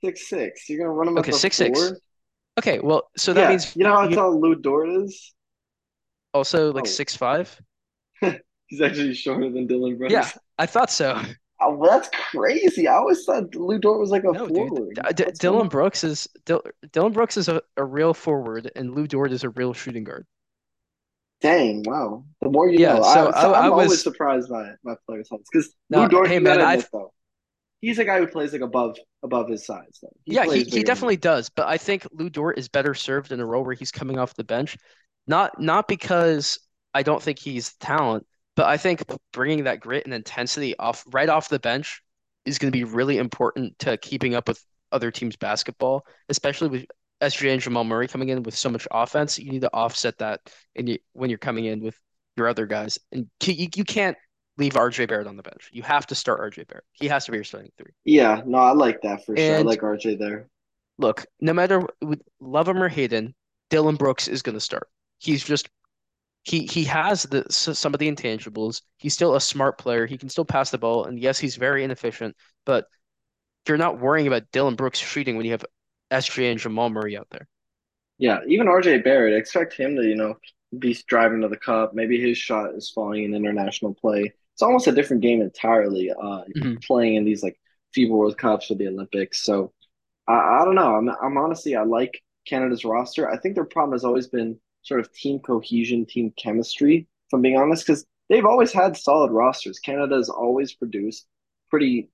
Six 0.03 0.29
six. 0.29 0.69
You're 0.69 0.79
gonna 0.79 0.91
run 0.91 1.07
him 1.09 1.17
Okay, 1.17 1.31
six 1.31 1.57
six. 1.57 1.91
Okay, 2.57 2.79
well, 2.79 3.09
so 3.17 3.33
that 3.33 3.41
Yeah, 3.41 3.49
means 3.49 3.75
you 3.75 3.83
know 3.83 3.95
how 3.95 4.07
you 4.07 4.15
tall 4.15 4.39
Lu 4.39 4.55
Dort 4.55 4.89
is? 4.89 5.33
also 6.33 6.71
like 6.71 6.85
oh. 6.85 6.87
six 6.87 7.15
five. 7.15 7.59
he's 8.67 8.81
actually 8.81 9.13
shorter 9.13 9.49
than 9.49 9.67
Dillon 9.67 9.97
Brooks. 9.97 10.13
Yeah, 10.13 10.29
I 10.57 10.65
thought 10.65 10.91
so. 10.91 11.21
Oh, 11.61 11.73
well, 11.73 11.89
that's 11.91 12.09
crazy. 12.31 12.87
I 12.87 12.95
always 12.95 13.23
thought 13.23 13.55
Lu 13.55 13.79
Dort 13.79 13.99
was 13.99 14.09
like 14.09 14.25
a 14.25 14.33
No, 14.33 14.47
forward. 14.47 14.95
D 14.95 15.01
D- 15.15 15.31
Dillon 15.39 15.61
on? 15.61 15.69
Brooks 15.69 16.03
is 16.03 16.27
Dil 16.45 16.61
Dillon 16.91 17.13
Brooks 17.13 17.37
is 17.37 17.47
a, 17.47 17.61
a 17.77 17.83
real 17.85 18.13
forward, 18.13 18.71
and 18.75 18.93
Lu 18.93 19.07
Dort 19.07 19.31
is 19.31 19.43
a 19.43 19.49
real 19.49 19.73
shooting 19.73 20.03
guard. 20.03 20.27
Dang, 21.41 21.83
wow. 21.83 22.25
The 22.41 22.49
more 22.49 22.69
you 22.69 22.79
Yeah, 22.79 22.95
know. 22.95 23.01
so 23.01 23.31
I, 23.31 23.43
I 23.43 23.43
so 23.43 23.53
I 23.53 23.67
I'm 23.67 23.71
always 23.71 24.01
was 24.01 24.03
surprised 24.03 24.49
by 24.49 24.71
by 24.83 24.95
players' 25.07 25.29
heights 25.29 25.49
because 25.51 25.73
Lu 25.93 26.05
no, 26.05 26.07
Dort, 26.07 26.31
hey 26.31 26.39
man, 26.39 26.61
I've 26.61 26.89
though, 26.91 27.13
he's 27.81 27.99
a 27.99 28.05
guy 28.05 28.19
who 28.19 28.27
plays 28.27 28.53
like 28.53 28.61
above 28.61 28.97
above 29.23 29.49
his 29.49 29.65
size 29.65 29.99
though. 30.01 30.09
He 30.25 30.35
Yeah, 30.35 30.45
he 30.45 30.63
he 30.63 30.83
definitely 30.83 31.17
does, 31.17 31.49
but 31.49 31.67
I 31.67 31.77
think 31.77 32.07
Lu 32.11 32.29
Dort 32.29 32.57
is 32.57 32.67
better 32.67 32.93
served 32.95 33.31
in 33.31 33.39
a 33.39 33.45
role 33.45 33.63
where 33.63 33.75
he's 33.75 33.91
coming 33.91 34.17
off 34.17 34.33
the 34.33 34.43
bench. 34.43 34.77
Not 35.27 35.59
not 35.59 35.87
because 35.87 36.57
I 36.93 37.03
don't 37.03 37.21
think 37.21 37.37
he's 37.39 37.73
talent, 37.75 38.25
but 38.55 38.65
I 38.65 38.77
think 38.77 39.03
bringing 39.33 39.65
that 39.65 39.79
grit 39.81 40.05
and 40.05 40.13
intensity 40.13 40.75
off 40.77 41.03
right 41.11 41.29
off 41.29 41.49
the 41.49 41.59
bench 41.59 42.01
is 42.45 42.57
going 42.57 42.71
to 42.71 42.77
be 42.77 42.83
really 42.83 43.17
important 43.17 43.77
to 43.79 43.97
keeping 43.97 44.33
up 44.35 44.47
with 44.47 44.63
other 44.91 45.11
teams' 45.11 45.35
basketball, 45.35 46.05
especially 46.29 46.69
with 46.69 46.85
SJ 47.21 47.53
and 47.53 47.61
Jamal 47.61 47.83
Murray 47.83 48.07
coming 48.07 48.29
in 48.29 48.43
with 48.43 48.55
so 48.55 48.69
much 48.69 48.87
offense. 48.91 49.39
You 49.39 49.51
need 49.51 49.61
to 49.61 49.73
offset 49.73 50.17
that 50.19 50.41
in 50.75 50.87
you, 50.87 50.97
when 51.13 51.29
you're 51.29 51.39
coming 51.39 51.65
in 51.65 51.81
with 51.81 51.99
your 52.37 52.47
other 52.47 52.65
guys, 52.65 52.99
and 53.11 53.29
you, 53.43 53.67
you 53.75 53.83
can't 53.83 54.17
leave 54.57 54.73
RJ 54.73 55.07
Barrett 55.07 55.27
on 55.27 55.37
the 55.37 55.43
bench. 55.43 55.69
You 55.71 55.83
have 55.83 56.07
to 56.07 56.15
start 56.15 56.39
RJ 56.41 56.67
Barrett. 56.67 56.85
He 56.91 57.07
has 57.07 57.25
to 57.25 57.31
be 57.31 57.37
your 57.37 57.43
starting 57.43 57.71
three. 57.77 57.91
Yeah, 58.05 58.41
no, 58.45 58.57
I 58.57 58.71
like 58.73 59.01
that 59.01 59.25
for 59.25 59.37
sure. 59.37 59.59
I 59.59 59.61
like 59.61 59.81
RJ 59.81 60.19
there. 60.19 60.49
look, 60.97 61.25
no 61.41 61.53
matter 61.53 61.83
love 62.39 62.67
him 62.67 62.81
or 62.81 62.89
hate 62.89 63.11
him, 63.13 63.33
Dillon 63.69 63.95
Brooks 63.95 64.27
is 64.27 64.41
going 64.41 64.55
to 64.55 64.61
start. 64.61 64.87
He's 65.19 65.43
just 65.43 65.69
he 66.43 66.65
he 66.67 66.83
has 66.85 67.23
the 67.23 67.45
some 67.49 67.93
of 67.93 67.99
the 67.99 68.11
intangibles. 68.11 68.81
He's 68.97 69.13
still 69.13 69.35
a 69.35 69.41
smart 69.41 69.77
player. 69.77 70.05
He 70.05 70.17
can 70.17 70.29
still 70.29 70.45
pass 70.45 70.69
the 70.71 70.77
ball, 70.77 71.05
and 71.05 71.19
yes, 71.19 71.39
he's 71.39 71.55
very 71.55 71.83
inefficient. 71.83 72.35
But 72.65 72.85
you're 73.67 73.77
not 73.77 73.99
worrying 73.99 74.27
about 74.27 74.51
Dillon 74.51 74.75
Brooks 74.75 74.99
shooting 74.99 75.37
when 75.37 75.45
you 75.45 75.51
have 75.53 75.65
SJ 76.11 76.51
and 76.51 76.59
Jamal 76.59 76.89
Murray 76.89 77.17
out 77.17 77.29
there. 77.31 77.47
Yeah, 78.17 78.39
even 78.47 78.67
RJ 78.67 78.97
Barrett, 78.99 79.33
expect 79.37 79.73
him 79.73 79.95
to, 79.97 80.03
you 80.03 80.15
know, 80.15 80.35
be 80.77 80.97
driving 81.07 81.41
to 81.41 81.47
the 81.47 81.57
cup. 81.57 81.93
Maybe 81.93 82.19
his 82.19 82.37
shot 82.37 82.73
is 82.75 82.89
falling 82.89 83.23
in 83.25 83.33
international 83.35 83.93
play. 83.93 84.33
It's 84.53 84.61
almost 84.61 84.87
a 84.87 84.91
different 84.93 85.21
game 85.23 85.41
entirely, 85.41 86.11
uh, 86.11 86.43
hmm 86.55 86.77
playing 86.85 87.15
in 87.15 87.25
these 87.25 87.43
like 87.43 87.59
FIBA 87.95 88.09
World 88.09 88.37
Cups 88.37 88.71
or 88.71 88.75
the 88.75 88.87
Olympics. 88.87 89.43
So 89.43 89.73
I, 90.27 90.33
I 90.61 90.65
don't 90.65 90.75
know. 90.75 90.95
I'm 90.95 91.09
I'm 91.09 91.37
honestly 91.37 91.75
I 91.75 91.83
like 91.83 92.21
Canada's 92.47 92.85
roster. 92.85 93.29
I 93.29 93.37
think 93.39 93.55
their 93.55 93.65
problem 93.65 93.93
has 93.93 94.05
always 94.05 94.27
been 94.27 94.59
sort 94.83 95.01
of 95.01 95.13
team 95.13 95.39
cohesion, 95.39 96.05
team 96.05 96.33
chemistry, 96.37 97.07
if 97.27 97.33
I'm 97.33 97.41
being 97.41 97.57
honest, 97.57 97.85
because 97.87 98.05
they've 98.29 98.45
always 98.45 98.73
had 98.73 98.97
solid 98.97 99.31
rosters. 99.31 99.79
Canada 99.79 100.15
has 100.17 100.29
always 100.29 100.73
produced 100.73 101.27
pretty 101.69 102.09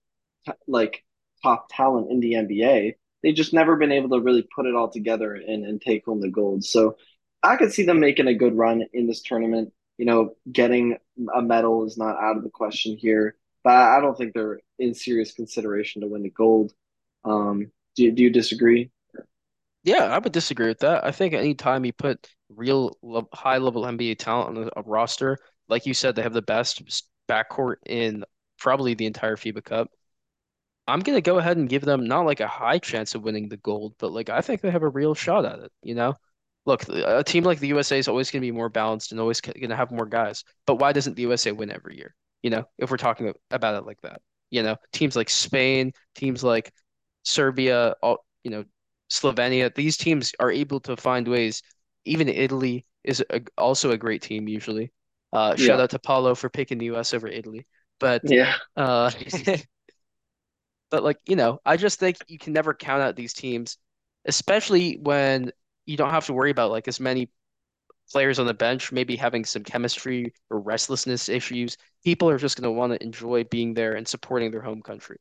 like 0.67 1.03
top 1.43 1.67
talent 1.71 2.11
in 2.11 2.19
the 2.19 2.35
NBA. 2.35 2.95
They 3.23 3.33
just 3.33 3.53
never 3.53 3.75
been 3.75 3.91
able 3.91 4.09
to 4.09 4.23
really 4.23 4.47
put 4.55 4.65
it 4.65 4.75
all 4.75 4.89
together 4.89 5.33
and, 5.33 5.65
and 5.65 5.81
take 5.81 6.05
home 6.05 6.21
the 6.21 6.29
gold. 6.29 6.63
So 6.63 6.97
I 7.43 7.55
could 7.55 7.71
see 7.71 7.85
them 7.85 7.99
making 7.99 8.27
a 8.27 8.33
good 8.33 8.57
run 8.57 8.83
in 8.93 9.07
this 9.07 9.21
tournament. 9.21 9.73
You 9.97 10.05
know, 10.05 10.35
getting 10.51 10.97
a 11.35 11.41
medal 11.41 11.85
is 11.85 11.97
not 11.97 12.17
out 12.21 12.37
of 12.37 12.43
the 12.43 12.49
question 12.49 12.97
here, 12.97 13.35
but 13.63 13.73
I 13.73 13.99
don't 14.01 14.17
think 14.17 14.33
they're 14.33 14.59
in 14.79 14.93
serious 14.93 15.33
consideration 15.33 16.01
to 16.01 16.07
win 16.07 16.23
the 16.23 16.29
gold. 16.29 16.73
Um, 17.23 17.71
do, 17.95 18.11
do 18.11 18.23
you 18.23 18.31
disagree? 18.31 18.89
Yeah, 19.83 20.03
I 20.05 20.19
would 20.19 20.31
disagree 20.31 20.67
with 20.67 20.79
that. 20.79 21.03
I 21.05 21.11
think 21.11 21.33
anytime 21.33 21.85
you 21.85 21.93
put 21.93 22.27
real 22.49 22.97
lo 23.01 23.27
high 23.33 23.57
level 23.57 23.83
NBA 23.83 24.17
talent 24.19 24.57
on 24.57 24.63
a, 24.63 24.79
a 24.79 24.83
roster, 24.83 25.37
like 25.67 25.85
you 25.85 25.93
said, 25.93 26.15
they 26.15 26.21
have 26.21 26.33
the 26.33 26.41
best 26.41 26.83
backcourt 27.29 27.77
in 27.85 28.23
probably 28.59 28.93
the 28.93 29.05
entire 29.05 29.35
FIBA 29.35 29.63
Cup. 29.63 29.89
I'm 30.91 30.99
gonna 31.01 31.21
go 31.21 31.37
ahead 31.39 31.57
and 31.57 31.69
give 31.69 31.83
them 31.83 32.05
not 32.05 32.25
like 32.25 32.39
a 32.41 32.47
high 32.47 32.79
chance 32.79 33.15
of 33.15 33.23
winning 33.23 33.49
the 33.49 33.57
gold, 33.57 33.95
but 33.99 34.11
like 34.11 34.29
I 34.29 34.41
think 34.41 34.61
they 34.61 34.71
have 34.71 34.83
a 34.83 34.89
real 34.89 35.15
shot 35.15 35.45
at 35.45 35.59
it, 35.59 35.71
you 35.83 35.95
know? 35.95 36.15
Look, 36.65 36.87
a 36.89 37.23
team 37.23 37.43
like 37.43 37.59
the 37.59 37.67
USA 37.69 37.97
is 37.97 38.07
always 38.07 38.29
gonna 38.29 38.41
be 38.41 38.51
more 38.51 38.69
balanced 38.69 39.11
and 39.11 39.19
always 39.21 39.41
gonna 39.41 39.75
have 39.75 39.91
more 39.91 40.05
guys. 40.05 40.43
But 40.67 40.75
why 40.75 40.91
doesn't 40.93 41.15
the 41.15 41.23
USA 41.23 41.51
win 41.51 41.71
every 41.71 41.97
year? 41.97 42.15
You 42.43 42.51
know, 42.51 42.65
if 42.77 42.91
we're 42.91 42.97
talking 42.97 43.33
about 43.51 43.75
it 43.75 43.85
like 43.85 44.01
that. 44.01 44.21
You 44.51 44.63
know, 44.63 44.75
teams 44.91 45.15
like 45.15 45.29
Spain, 45.29 45.93
teams 46.15 46.43
like 46.43 46.73
Serbia, 47.23 47.95
all, 48.03 48.25
you 48.43 48.51
know, 48.51 48.65
Slovenia, 49.09 49.73
these 49.73 49.97
teams 49.97 50.33
are 50.39 50.51
able 50.51 50.79
to 50.81 50.97
find 50.97 51.27
ways. 51.27 51.61
Even 52.05 52.27
Italy 52.29 52.85
is 53.03 53.23
a, 53.29 53.41
also 53.57 53.91
a 53.91 53.97
great 53.97 54.21
team 54.21 54.47
usually. 54.47 54.91
Uh, 55.33 55.55
shout 55.55 55.79
out 55.79 55.91
to 55.91 55.99
Paolo 55.99 56.35
for 56.35 56.49
picking 56.49 56.77
the 56.77 56.85
US 56.87 57.13
over 57.13 57.27
Italy. 57.27 57.65
But 57.99 58.23
yeah, 58.25 58.55
uh 58.75 59.11
But 60.91 61.03
like, 61.03 61.19
you 61.27 61.37
know, 61.37 61.61
I 61.65 61.77
just 61.77 61.99
think 61.99 62.17
you 62.27 62.39
can 62.39 62.53
never 62.53 62.73
count 62.75 63.03
out 63.03 63.17
these 63.17 63.33
teams, 63.33 63.77
especially 64.25 64.97
when 65.01 65.51
you 65.87 65.97
don't 65.97 66.11
have 66.11 66.27
to 66.27 66.33
worry 66.33 66.51
about 66.51 66.71
like 66.71 66.87
as 66.89 67.01
many 67.01 67.31
players 68.11 68.39
on 68.39 68.47
the 68.47 68.53
bench 68.53 68.91
maybe 68.91 69.15
having 69.15 69.45
some 69.45 69.63
chemistry 69.63 70.33
or 70.49 70.59
restlessness 70.59 71.29
issues. 71.29 71.77
People 72.03 72.29
are 72.29 72.37
just 72.39 72.57
going 72.57 72.65
to 72.65 72.77
want 72.77 72.93
to 72.93 73.03
enjoy 73.03 73.43
being 73.45 73.73
there 73.73 73.95
and 73.95 74.07
supporting 74.07 74.51
their 74.51 74.61
home 74.61 74.81
country. 74.81 75.17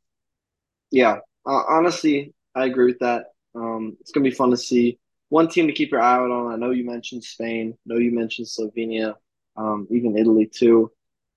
yeah. 0.91 1.19
Uh, 1.47 1.63
honestly, 1.69 2.35
I 2.55 2.67
agree 2.67 2.87
with 2.87 2.99
that. 3.01 3.27
Um, 3.55 3.97
it's 4.01 4.13
gonna 4.13 4.25
be 4.25 4.31
fun 4.35 4.51
to 4.51 4.57
see. 4.57 4.99
One 5.29 5.49
team 5.49 5.67
to 5.69 5.73
keep 5.73 5.91
your 5.93 6.01
eye 6.01 6.17
out 6.17 6.31
on. 6.31 6.53
I 6.53 6.57
know 6.57 6.71
you 6.71 6.85
mentioned 6.85 7.25
Spain. 7.25 7.75
I 7.75 7.79
know 7.87 7.99
you 8.01 8.13
mentioned 8.13 8.49
Slovenia. 8.49 9.15
Um, 9.57 9.87
even 9.91 10.17
Italy 10.17 10.47
too. 10.47 10.91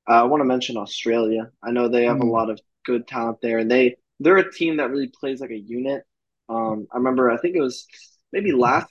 Uh, 0.09 0.13
I 0.13 0.23
want 0.23 0.41
to 0.41 0.45
mention 0.45 0.77
Australia. 0.77 1.51
I 1.63 1.71
know 1.71 1.87
they 1.87 2.05
have 2.05 2.19
a 2.21 2.25
Mm. 2.25 2.27
lot 2.27 2.49
of 2.49 2.59
good 2.85 3.07
talent 3.07 3.39
there, 3.41 3.59
and 3.59 3.69
they 3.71 3.97
they're 4.23 4.37
a 4.37 4.51
team 4.51 4.77
that 4.77 4.89
really 4.89 5.07
plays 5.07 5.41
like 5.41 5.51
a 5.51 5.57
unit. 5.57 6.03
Um, 6.49 6.87
I 6.91 6.97
remember 6.97 7.31
I 7.31 7.37
think 7.37 7.55
it 7.55 7.61
was 7.61 7.87
maybe 8.31 8.51
last 8.51 8.87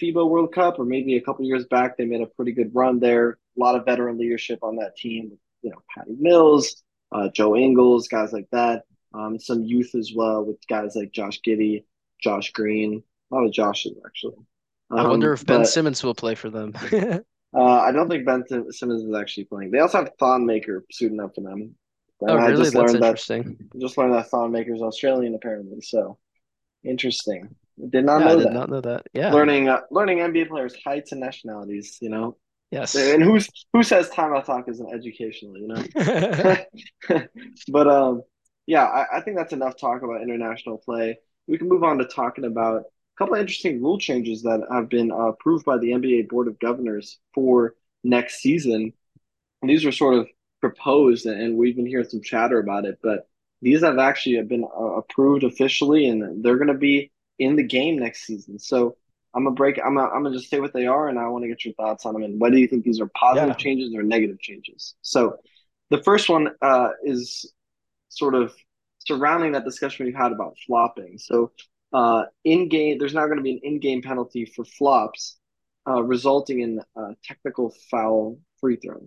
FIBA 0.00 0.28
World 0.28 0.52
Cup 0.54 0.78
or 0.78 0.84
maybe 0.84 1.16
a 1.16 1.20
couple 1.20 1.44
years 1.44 1.66
back. 1.66 1.96
They 1.96 2.04
made 2.04 2.20
a 2.22 2.26
pretty 2.26 2.52
good 2.52 2.70
run 2.74 2.98
there. 3.00 3.30
A 3.30 3.60
lot 3.60 3.74
of 3.76 3.84
veteran 3.84 4.18
leadership 4.18 4.60
on 4.62 4.76
that 4.76 4.96
team. 4.96 5.38
You 5.62 5.70
know, 5.70 5.78
Patty 5.94 6.14
Mills, 6.18 6.82
uh, 7.12 7.28
Joe 7.32 7.56
Ingles, 7.56 8.08
guys 8.08 8.32
like 8.32 8.48
that. 8.52 8.84
Um, 9.14 9.38
some 9.38 9.62
youth 9.62 9.94
as 9.94 10.12
well 10.14 10.44
with 10.44 10.58
guys 10.68 10.94
like 10.94 11.12
Josh 11.12 11.40
Giddey, 11.46 11.84
Josh 12.22 12.52
Green. 12.52 13.02
A 13.30 13.34
lot 13.34 13.44
of 13.44 13.52
Joshes 13.52 13.96
actually. 14.04 14.36
I 14.90 15.06
wonder 15.08 15.28
Um, 15.30 15.34
if 15.34 15.46
Ben 15.46 15.60
but 15.60 15.68
Simmons 15.68 16.04
will 16.04 16.14
play 16.14 16.34
for 16.34 16.50
them. 16.50 16.74
uh, 16.92 17.20
I 17.80 17.90
don't 17.92 18.08
think 18.08 18.24
Ben 18.24 18.44
Simmons 18.70 19.02
is 19.02 19.14
actually 19.14 19.44
playing. 19.44 19.70
They 19.70 19.80
also 19.80 19.98
have 19.98 20.12
Thon 20.18 20.46
Maker 20.46 20.84
suiting 20.92 21.20
up 21.20 21.34
for 21.34 21.40
them, 21.40 21.74
and 22.20 22.40
I 22.40 22.48
really? 22.48 22.56
just 22.56 22.72
That's 22.72 22.94
learned 22.94 23.02
that 23.02 23.18
interesting. 23.18 23.58
just 23.80 23.98
learned 23.98 24.14
that 24.14 24.28
Thon 24.30 24.52
Maker 24.52 24.74
is 24.74 24.82
Australian 24.82 25.34
apparently. 25.34 25.80
So 25.80 26.18
interesting. 26.84 27.56
Did 27.90 28.04
not 28.06 28.20
Yeah, 28.20 28.28
I 28.30 28.34
know 28.34 28.36
did 28.36 28.50
that. 28.50 28.52
not 28.52 28.70
know 28.70 28.80
that. 28.82 29.06
Yeah. 29.12 29.34
Learning 29.34 29.68
uh, 29.68 29.82
learning 29.90 30.18
NBA 30.18 30.48
players' 30.48 30.74
heights 30.84 31.12
and 31.12 31.20
nationalities. 31.20 31.98
You 32.00 32.10
know, 32.10 32.36
Yes. 32.70 32.94
and 32.94 33.22
who's 33.22 33.48
who 33.72 33.82
says 33.82 34.08
timeout 34.10 34.44
talk 34.44 34.68
isn't 34.68 34.94
educational? 34.94 35.56
You 35.58 35.68
know. 35.68 35.84
But 37.68 37.88
um, 37.88 38.22
yeah, 38.66 38.84
I, 38.84 39.18
I 39.18 39.20
think 39.20 39.36
that's 39.36 39.52
enough 39.52 39.76
talk 39.76 40.02
about 40.02 40.22
international 40.22 40.78
play. 40.78 41.18
We 41.46 41.58
can 41.58 41.68
move 41.68 41.84
on 41.84 41.98
to 41.98 42.04
talking 42.06 42.44
about 42.44 42.82
a 42.82 42.84
couple 43.18 43.34
of 43.34 43.40
interesting 43.40 43.82
rule 43.82 43.98
changes 43.98 44.42
that 44.42 44.60
have 44.72 44.88
been 44.88 45.10
uh, 45.12 45.28
approved 45.28 45.64
by 45.64 45.78
the 45.78 45.92
NBA 45.92 46.28
Board 46.28 46.48
of 46.48 46.58
Governors 46.58 47.18
for 47.34 47.74
next 48.04 48.40
season. 48.40 48.92
And 49.62 49.70
these 49.70 49.84
are 49.84 49.92
sort 49.92 50.14
of 50.14 50.28
proposed, 50.60 51.26
and 51.26 51.56
we've 51.56 51.76
been 51.76 51.86
hearing 51.86 52.08
some 52.08 52.22
chatter 52.22 52.58
about 52.58 52.84
it, 52.84 52.98
but 53.02 53.28
these 53.62 53.82
have 53.82 53.98
actually 53.98 54.40
been 54.42 54.64
uh, 54.64 54.96
approved 54.96 55.44
officially, 55.44 56.08
and 56.08 56.44
they're 56.44 56.56
going 56.56 56.68
to 56.68 56.74
be 56.74 57.10
in 57.38 57.56
the 57.56 57.62
game 57.62 57.98
next 57.98 58.26
season. 58.26 58.58
So 58.58 58.96
I'm 59.34 59.44
gonna 59.44 59.54
break. 59.54 59.78
I'm 59.84 59.94
gonna, 59.96 60.08
I'm 60.08 60.22
gonna 60.22 60.36
just 60.36 60.48
say 60.50 60.60
what 60.60 60.72
they 60.72 60.86
are, 60.86 61.08
and 61.08 61.18
I 61.18 61.28
want 61.28 61.42
to 61.44 61.48
get 61.48 61.64
your 61.64 61.74
thoughts 61.74 62.06
on 62.06 62.14
them. 62.14 62.22
And 62.22 62.40
whether 62.40 62.56
you 62.56 62.66
think 62.66 62.84
these 62.84 63.00
are 63.00 63.10
positive 63.14 63.50
Yeah. 63.50 63.54
changes 63.54 63.94
or 63.94 64.02
negative 64.02 64.40
changes. 64.40 64.94
So 65.02 65.36
the 65.90 66.02
first 66.02 66.28
one 66.30 66.48
uh, 66.62 66.90
is 67.04 67.52
sort 68.08 68.34
of 68.34 68.54
surrounding 69.00 69.52
that 69.52 69.64
discussion 69.64 70.06
we've 70.06 70.14
had 70.14 70.32
about 70.32 70.56
flopping. 70.66 71.18
So, 71.18 71.52
uh, 71.92 72.24
in 72.44 72.68
game, 72.68 72.96
there's 72.98 73.14
now 73.14 73.26
going 73.26 73.36
to 73.36 73.42
be 73.42 73.52
an 73.52 73.60
in 73.62 73.78
game 73.78 74.00
penalty 74.00 74.46
for 74.46 74.64
flops, 74.64 75.38
uh, 75.86 76.02
resulting 76.02 76.60
in 76.60 76.80
a 76.96 77.14
technical 77.22 77.74
foul 77.90 78.38
free 78.60 78.76
throw. 78.76 79.06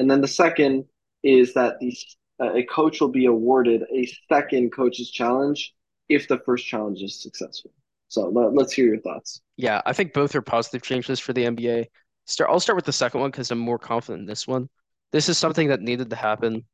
And 0.00 0.10
then 0.10 0.22
the 0.22 0.28
second 0.28 0.86
is 1.22 1.52
that 1.52 1.78
the 1.78 1.94
uh, 2.42 2.54
a 2.54 2.62
coach 2.62 3.02
will 3.02 3.10
be 3.10 3.26
awarded 3.26 3.82
a 3.94 4.10
second 4.32 4.72
coach's 4.72 5.10
challenge 5.10 5.74
if 6.08 6.26
the 6.26 6.38
first 6.38 6.66
challenge 6.66 7.02
is 7.02 7.22
successful. 7.22 7.70
So 8.08 8.30
let, 8.30 8.54
let's 8.54 8.72
hear 8.72 8.86
your 8.86 9.00
thoughts. 9.00 9.42
Yeah, 9.58 9.82
I 9.84 9.92
think 9.92 10.14
both 10.14 10.34
are 10.34 10.40
positive 10.40 10.80
changes 10.80 11.20
for 11.20 11.34
the 11.34 11.44
NBA. 11.44 11.84
Start, 12.24 12.48
I'll 12.50 12.60
start 12.60 12.76
with 12.76 12.86
the 12.86 12.94
second 12.94 13.20
one 13.20 13.30
because 13.30 13.50
I'm 13.50 13.58
more 13.58 13.78
confident 13.78 14.20
in 14.20 14.26
this 14.26 14.46
one. 14.46 14.70
This 15.12 15.28
is 15.28 15.36
something 15.36 15.68
that 15.68 15.82
needed 15.82 16.08
to 16.08 16.16
happen. 16.16 16.64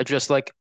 I 0.00 0.02
just 0.02 0.28
like 0.28 0.52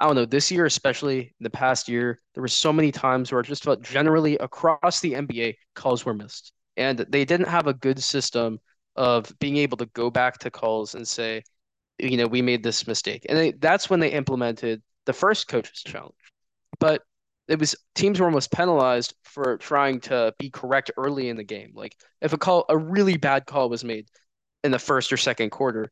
I 0.00 0.06
don't 0.06 0.16
know, 0.16 0.24
this 0.24 0.50
year, 0.50 0.66
especially 0.66 1.20
in 1.20 1.44
the 1.44 1.50
past 1.50 1.88
year, 1.88 2.20
there 2.34 2.42
were 2.42 2.48
so 2.48 2.72
many 2.72 2.90
times 2.90 3.30
where 3.30 3.38
I 3.40 3.44
just 3.44 3.62
felt 3.62 3.82
generally 3.82 4.36
across 4.38 4.98
the 4.98 5.12
NBA, 5.12 5.54
calls 5.76 6.04
were 6.04 6.14
missed. 6.14 6.52
And 6.76 6.98
they 6.98 7.24
didn't 7.24 7.46
have 7.46 7.68
a 7.68 7.74
good 7.74 8.02
system 8.02 8.58
of 8.96 9.32
being 9.38 9.58
able 9.58 9.76
to 9.76 9.86
go 9.86 10.10
back 10.10 10.38
to 10.38 10.50
calls 10.50 10.96
and 10.96 11.06
say, 11.06 11.42
you 11.98 12.16
know, 12.16 12.26
we 12.26 12.42
made 12.42 12.62
this 12.62 12.86
mistake. 12.86 13.26
And 13.28 13.38
they, 13.38 13.52
that's 13.52 13.88
when 13.88 14.00
they 14.00 14.10
implemented 14.10 14.82
the 15.06 15.12
first 15.12 15.48
coach's 15.48 15.82
challenge. 15.82 16.14
But 16.78 17.02
it 17.48 17.58
was 17.58 17.74
teams 17.94 18.18
were 18.18 18.26
almost 18.26 18.52
penalized 18.52 19.14
for 19.24 19.56
trying 19.58 20.00
to 20.00 20.34
be 20.38 20.50
correct 20.50 20.90
early 20.96 21.28
in 21.28 21.36
the 21.36 21.44
game. 21.44 21.72
Like 21.74 21.96
if 22.20 22.32
a 22.32 22.38
call, 22.38 22.64
a 22.68 22.76
really 22.76 23.16
bad 23.16 23.46
call 23.46 23.68
was 23.68 23.84
made, 23.84 24.08
in 24.64 24.70
the 24.70 24.78
first 24.78 25.12
or 25.12 25.16
second 25.16 25.50
quarter, 25.50 25.90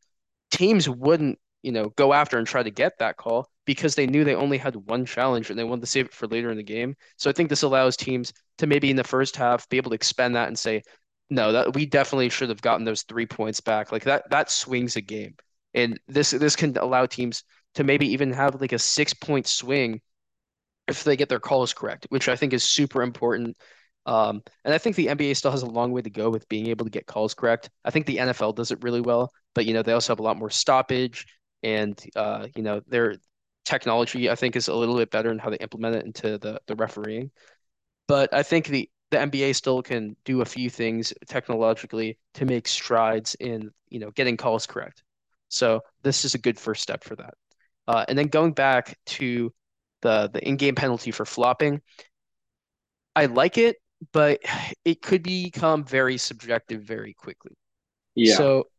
teams 0.51 0.89
wouldn't, 0.89 1.39
you 1.63 1.73
know, 1.73 1.91
go 1.91 2.13
after 2.13 2.39
and 2.39 2.47
try 2.47 2.63
to 2.63 2.71
get 2.71 2.93
that 2.99 3.17
call 3.17 3.49
because 3.67 3.95
they 3.95 4.07
knew 4.07 4.25
they 4.25 4.35
only 4.35 4.59
had 4.59 4.77
one 4.77 5.05
challenge 5.05 5.51
and 5.51 5.59
they 5.59 5.65
wanted 5.65 5.83
to 5.83 5.87
save 5.87 6.07
it 6.07 6.15
for 6.15 6.27
later 6.27 6.51
in 6.51 6.57
the 6.57 6.63
game. 6.63 6.95
So 7.17 7.29
I 7.29 7.33
think 7.33 7.49
this 7.49 7.63
allows 7.63 7.97
teams 7.97 8.33
to 8.59 8.67
maybe 8.67 8.91
in 8.91 8.97
the 8.97 9.05
first 9.05 9.37
half 9.37 9.69
be 9.69 9.77
able 9.77 9.91
to 9.91 9.97
expend 9.97 10.37
that 10.37 10.49
and 10.49 10.59
say, 10.59 10.83
no, 11.29 11.53
that 11.53 11.75
we 11.75 11.87
definitely 11.87 12.29
should 12.29 12.49
have 12.49 12.63
gotten 12.63 12.85
those 12.85 13.03
three 13.03 13.27
points 13.27 13.61
back. 13.61 13.93
Like 13.93 14.05
that 14.05 14.31
that 14.31 14.51
swings 14.51 14.97
a 14.97 15.01
game. 15.01 15.35
And 15.75 16.01
this 16.09 16.31
this 16.31 16.57
can 16.57 16.77
allow 16.77 17.07
teams 17.07 17.45
to 17.75 17.85
maybe 17.85 18.09
even 18.13 18.33
have 18.33 18.61
like 18.61 18.73
a 18.73 18.79
six 18.79 19.15
point 19.15 19.47
swing 19.47 20.01
if 20.89 21.05
they 21.05 21.17
get 21.17 21.29
their 21.29 21.41
calls 21.41 21.73
correct, 21.73 22.07
which 22.11 22.29
I 22.29 22.37
think 22.37 22.53
is 22.53 22.65
super 22.65 23.03
important. 23.03 23.57
Um, 24.07 24.43
and 24.65 24.75
I 24.75 24.79
think 24.79 24.97
the 24.97 25.09
NBA 25.09 25.35
still 25.35 25.51
has 25.51 25.63
a 25.63 25.67
long 25.67 25.93
way 25.93 26.03
to 26.03 26.11
go 26.11 26.31
with 26.31 26.49
being 26.49 26.67
able 26.69 26.85
to 26.87 26.91
get 26.91 27.07
calls 27.07 27.35
correct. 27.35 27.71
I 27.85 27.91
think 27.91 28.07
the 28.07 28.19
NFL 28.19 28.53
does 28.53 28.71
it 28.71 28.83
really 28.83 29.01
well, 29.01 29.31
but 29.55 29.67
you 29.67 29.75
know 29.75 29.83
they 29.83 29.93
also 29.93 30.13
have 30.13 30.21
a 30.21 30.23
lot 30.23 30.39
more 30.39 30.51
stoppage, 30.51 31.27
and 31.63 32.01
uh, 32.17 32.49
you 32.57 32.63
know 32.63 32.81
their 32.89 33.17
technology 33.65 34.31
I 34.31 34.35
think 34.35 34.57
is 34.57 34.69
a 34.69 34.75
little 34.75 34.97
bit 34.97 35.11
better 35.11 35.31
in 35.31 35.39
how 35.39 35.51
they 35.51 35.59
implement 35.59 35.97
it 35.97 36.07
into 36.07 36.39
the 36.39 36.61
the 36.67 36.75
refereeing. 36.77 37.31
But 38.09 38.35
I 38.35 38.43
think 38.43 38.67
the 38.67 38.91
the 39.11 39.21
NBA 39.21 39.53
still 39.55 39.83
can 39.83 40.17
do 40.25 40.41
a 40.43 40.45
few 40.45 40.71
things 40.71 41.13
technologically 41.29 42.19
to 42.35 42.45
make 42.47 42.69
strides 42.69 43.37
in 43.41 43.71
you 43.89 44.01
know 44.01 44.11
getting 44.13 44.37
calls 44.37 44.67
correct. 44.67 45.03
So 45.51 45.83
this 46.03 46.25
is 46.25 46.35
a 46.35 46.39
good 46.39 46.59
first 46.59 46.83
step 46.83 47.05
for 47.05 47.17
that. 47.17 47.35
Uh, 47.89 48.07
and 48.09 48.19
then 48.19 48.29
going 48.29 48.55
back 48.55 48.99
to 49.07 49.53
the 50.03 50.31
the 50.33 50.47
in-game 50.47 50.77
penalty 50.77 51.13
for 51.13 51.27
flopping, 51.27 51.83
I 53.17 53.27
like 53.27 53.59
it, 53.59 53.77
but 54.13 54.41
it 54.85 55.03
could 55.03 55.23
become 55.23 55.85
very 55.85 56.17
subjective 56.19 56.83
very 56.83 57.15
quickly. 57.15 57.53
Yeah. 58.15 58.45
So, 58.45 58.71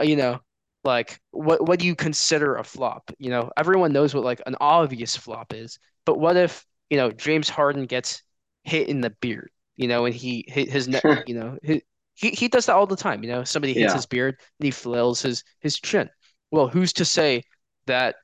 uh, 0.00 0.04
you 0.04 0.16
know, 0.16 0.40
like 0.84 1.20
what 1.32 1.66
what 1.66 1.80
do 1.80 1.86
you 1.86 1.96
consider 1.96 2.56
a 2.56 2.64
flop? 2.64 3.10
You 3.18 3.30
know, 3.30 3.50
everyone 3.56 3.92
knows 3.92 4.14
what 4.14 4.24
like 4.24 4.42
an 4.46 4.56
obvious 4.60 5.16
flop 5.16 5.54
is, 5.54 5.78
but 6.06 6.18
what 6.20 6.36
if, 6.36 6.66
you 6.90 6.96
know, 6.98 7.10
James 7.12 7.48
Harden 7.50 7.86
gets 7.86 8.22
hit 8.64 8.88
in 8.88 9.00
the 9.02 9.10
beard, 9.10 9.50
you 9.76 9.88
know, 9.88 10.06
and 10.06 10.14
he 10.14 10.44
hit 10.48 10.70
his 10.70 10.88
neck, 10.88 11.04
you 11.26 11.34
know, 11.34 11.58
he, 11.62 11.82
he 12.16 12.30
he 12.30 12.48
does 12.48 12.66
that 12.66 12.76
all 12.76 12.86
the 12.86 12.96
time, 12.96 13.24
you 13.24 13.30
know, 13.30 13.44
somebody 13.44 13.74
hits 13.74 13.92
Yeah. 13.92 13.94
his 13.94 14.06
beard 14.06 14.36
and 14.60 14.66
he 14.66 14.70
flails 14.72 15.22
his 15.22 15.44
his 15.60 15.78
chin. 15.80 16.10
Well, 16.50 16.68
who's 16.68 16.92
to 16.94 17.04
say 17.04 17.42
that 17.86 18.16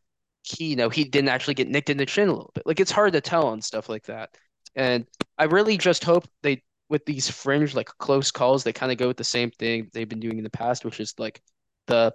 he, 0.42 0.66
you 0.70 0.76
know, 0.76 0.88
he 0.88 1.04
didn't 1.04 1.28
actually 1.30 1.54
get 1.54 1.68
nicked 1.68 1.90
in 1.90 1.96
the 1.96 2.06
chin 2.06 2.28
a 2.28 2.32
little 2.32 2.52
bit? 2.54 2.66
Like 2.66 2.80
it's 2.80 2.90
hard 2.90 3.12
to 3.14 3.20
tell 3.20 3.46
on 3.46 3.60
stuff 3.62 3.88
like 3.88 4.04
that. 4.04 4.30
And 4.74 5.06
I 5.38 5.44
really 5.44 5.76
just 5.78 6.04
hope 6.04 6.28
they 6.42 6.62
with 6.88 7.04
these 7.06 7.30
fringe 7.30 7.74
like 7.74 7.86
close 7.98 8.30
calls, 8.30 8.62
they 8.64 8.72
kind 8.72 8.92
of 8.92 8.98
go 8.98 9.08
with 9.08 9.16
the 9.16 9.24
same 9.24 9.50
thing 9.52 9.90
they've 9.92 10.08
been 10.08 10.20
doing 10.20 10.38
in 10.38 10.44
the 10.44 10.50
past, 10.50 10.84
which 10.84 11.00
is 11.00 11.14
like 11.18 11.42
the 11.86 12.14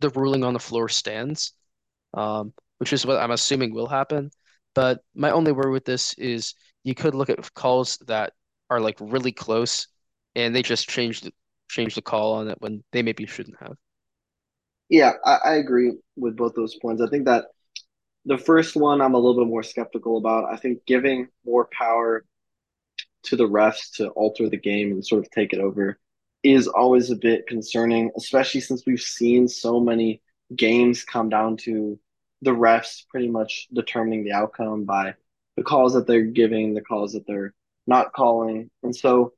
the 0.00 0.10
ruling 0.10 0.44
on 0.44 0.54
the 0.54 0.60
floor 0.60 0.88
stands, 0.88 1.52
um, 2.14 2.52
which 2.78 2.92
is 2.92 3.06
what 3.06 3.18
I'm 3.18 3.30
assuming 3.32 3.74
will 3.74 3.88
happen. 3.88 4.30
But 4.74 5.02
my 5.14 5.30
only 5.30 5.52
worry 5.52 5.72
with 5.72 5.84
this 5.84 6.14
is 6.14 6.54
you 6.84 6.94
could 6.94 7.14
look 7.14 7.30
at 7.30 7.54
calls 7.54 7.98
that 8.06 8.32
are 8.70 8.80
like 8.80 8.98
really 9.00 9.32
close, 9.32 9.88
and 10.36 10.54
they 10.54 10.62
just 10.62 10.88
change 10.88 11.22
the 11.22 11.32
change 11.70 11.94
the 11.96 12.02
call 12.02 12.34
on 12.34 12.48
it 12.48 12.58
when 12.60 12.84
they 12.92 13.02
maybe 13.02 13.26
shouldn't 13.26 13.58
have. 13.60 13.76
Yeah, 14.88 15.12
I, 15.24 15.38
I 15.44 15.54
agree 15.56 15.92
with 16.16 16.36
both 16.36 16.54
those 16.54 16.76
points. 16.76 17.02
I 17.02 17.08
think 17.08 17.24
that 17.26 17.46
the 18.26 18.38
first 18.38 18.76
one 18.76 19.00
I'm 19.00 19.14
a 19.14 19.18
little 19.18 19.42
bit 19.44 19.48
more 19.50 19.62
skeptical 19.62 20.18
about. 20.18 20.52
I 20.52 20.56
think 20.56 20.86
giving 20.86 21.28
more 21.46 21.68
power 21.72 22.24
to 23.24 23.36
the 23.36 23.48
refs 23.48 23.92
to 23.96 24.08
alter 24.10 24.48
the 24.48 24.56
game 24.56 24.92
and 24.92 25.04
sort 25.06 25.24
of 25.24 25.30
take 25.30 25.52
it 25.52 25.60
over 25.60 25.98
is 26.42 26.68
always 26.68 27.10
a 27.10 27.16
bit 27.16 27.46
concerning, 27.46 28.10
especially 28.16 28.60
since 28.60 28.84
we've 28.86 29.00
seen 29.00 29.48
so 29.48 29.80
many 29.80 30.20
games 30.54 31.04
come 31.04 31.28
down 31.30 31.56
to 31.56 31.98
the 32.42 32.50
refs 32.50 33.04
pretty 33.08 33.28
much 33.28 33.66
determining 33.72 34.24
the 34.24 34.32
outcome 34.32 34.84
by 34.84 35.14
the 35.56 35.62
calls 35.62 35.94
that 35.94 36.06
they're 36.06 36.22
giving, 36.22 36.74
the 36.74 36.82
calls 36.82 37.12
that 37.14 37.26
they're 37.26 37.54
not 37.86 38.12
calling. 38.12 38.70
And 38.82 38.94
so 38.94 39.32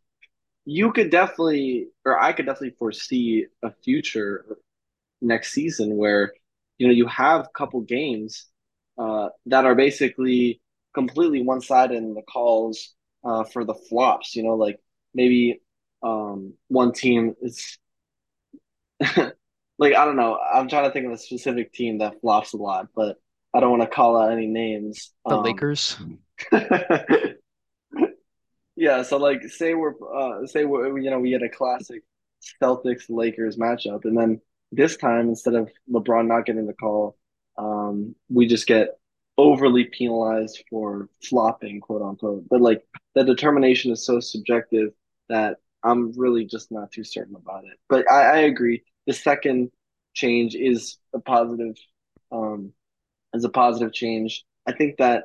you 0.64 0.92
could 0.92 1.10
definitely, 1.10 1.88
or 2.04 2.20
I 2.20 2.32
could 2.32 2.46
definitely 2.46 2.76
foresee 2.78 3.46
a 3.62 3.70
future 3.84 4.44
next 5.20 5.52
season 5.52 5.96
where, 5.96 6.32
you 6.78 6.86
know, 6.86 6.92
you 6.92 7.06
have 7.06 7.42
a 7.42 7.50
couple 7.56 7.80
games 7.80 8.46
uh, 8.98 9.28
that 9.46 9.64
are 9.64 9.74
basically 9.74 10.60
completely 10.94 11.42
one-sided 11.42 11.96
in 11.96 12.14
the 12.14 12.22
calls 12.22 12.94
uh, 13.24 13.44
for 13.44 13.64
the 13.64 13.74
flops. 13.74 14.36
You 14.36 14.44
know, 14.44 14.54
like 14.54 14.78
maybe 15.14 15.60
um, 16.02 16.54
one 16.68 16.92
team 16.92 17.34
is 17.42 17.78
like 19.78 19.94
I 19.94 20.04
don't 20.04 20.16
know. 20.16 20.38
I'm 20.38 20.68
trying 20.68 20.84
to 20.84 20.92
think 20.92 21.06
of 21.06 21.12
a 21.12 21.18
specific 21.18 21.72
team 21.72 21.98
that 21.98 22.20
flops 22.20 22.52
a 22.52 22.56
lot, 22.56 22.88
but 22.94 23.16
I 23.54 23.60
don't 23.60 23.70
want 23.70 23.82
to 23.82 23.94
call 23.94 24.20
out 24.20 24.32
any 24.32 24.46
names. 24.46 25.12
The 25.26 25.36
Um, 25.36 25.42
Lakers, 25.42 25.96
yeah, 28.76 29.02
so 29.02 29.16
like 29.16 29.42
say 29.44 29.74
we're 29.74 29.94
uh, 30.14 30.46
say 30.46 30.64
we're, 30.64 30.98
you 30.98 31.10
know 31.10 31.20
we 31.20 31.32
had 31.32 31.42
a 31.42 31.48
classic 31.48 32.02
Celtics 32.62 33.04
Lakers 33.08 33.56
matchup, 33.56 34.04
and 34.04 34.16
then 34.16 34.40
this 34.72 34.96
time 34.96 35.28
instead 35.28 35.54
of 35.54 35.70
LeBron 35.90 36.26
not 36.26 36.46
getting 36.46 36.66
the 36.66 36.74
call, 36.74 37.16
um, 37.58 38.14
we 38.28 38.46
just 38.46 38.66
get 38.66 38.98
overly 39.38 39.84
penalized 39.84 40.64
for 40.70 41.08
flopping, 41.22 41.80
quote 41.80 42.02
unquote. 42.02 42.44
But 42.48 42.60
like 42.60 42.82
the 43.14 43.24
determination 43.24 43.92
is 43.92 44.04
so 44.04 44.20
subjective 44.20 44.90
that 45.28 45.56
I'm 45.82 46.12
really 46.18 46.44
just 46.44 46.72
not 46.72 46.90
too 46.90 47.04
certain 47.04 47.36
about 47.36 47.64
it. 47.64 47.78
But 47.88 48.10
I, 48.10 48.22
I 48.22 48.36
agree. 48.38 48.82
The 49.06 49.12
second 49.12 49.70
change 50.14 50.54
is 50.54 50.98
a 51.14 51.20
positive, 51.20 51.76
um, 52.32 52.72
is 53.34 53.44
a 53.44 53.48
positive 53.48 53.92
change. 53.92 54.44
I 54.66 54.72
think 54.72 54.96
that 54.98 55.24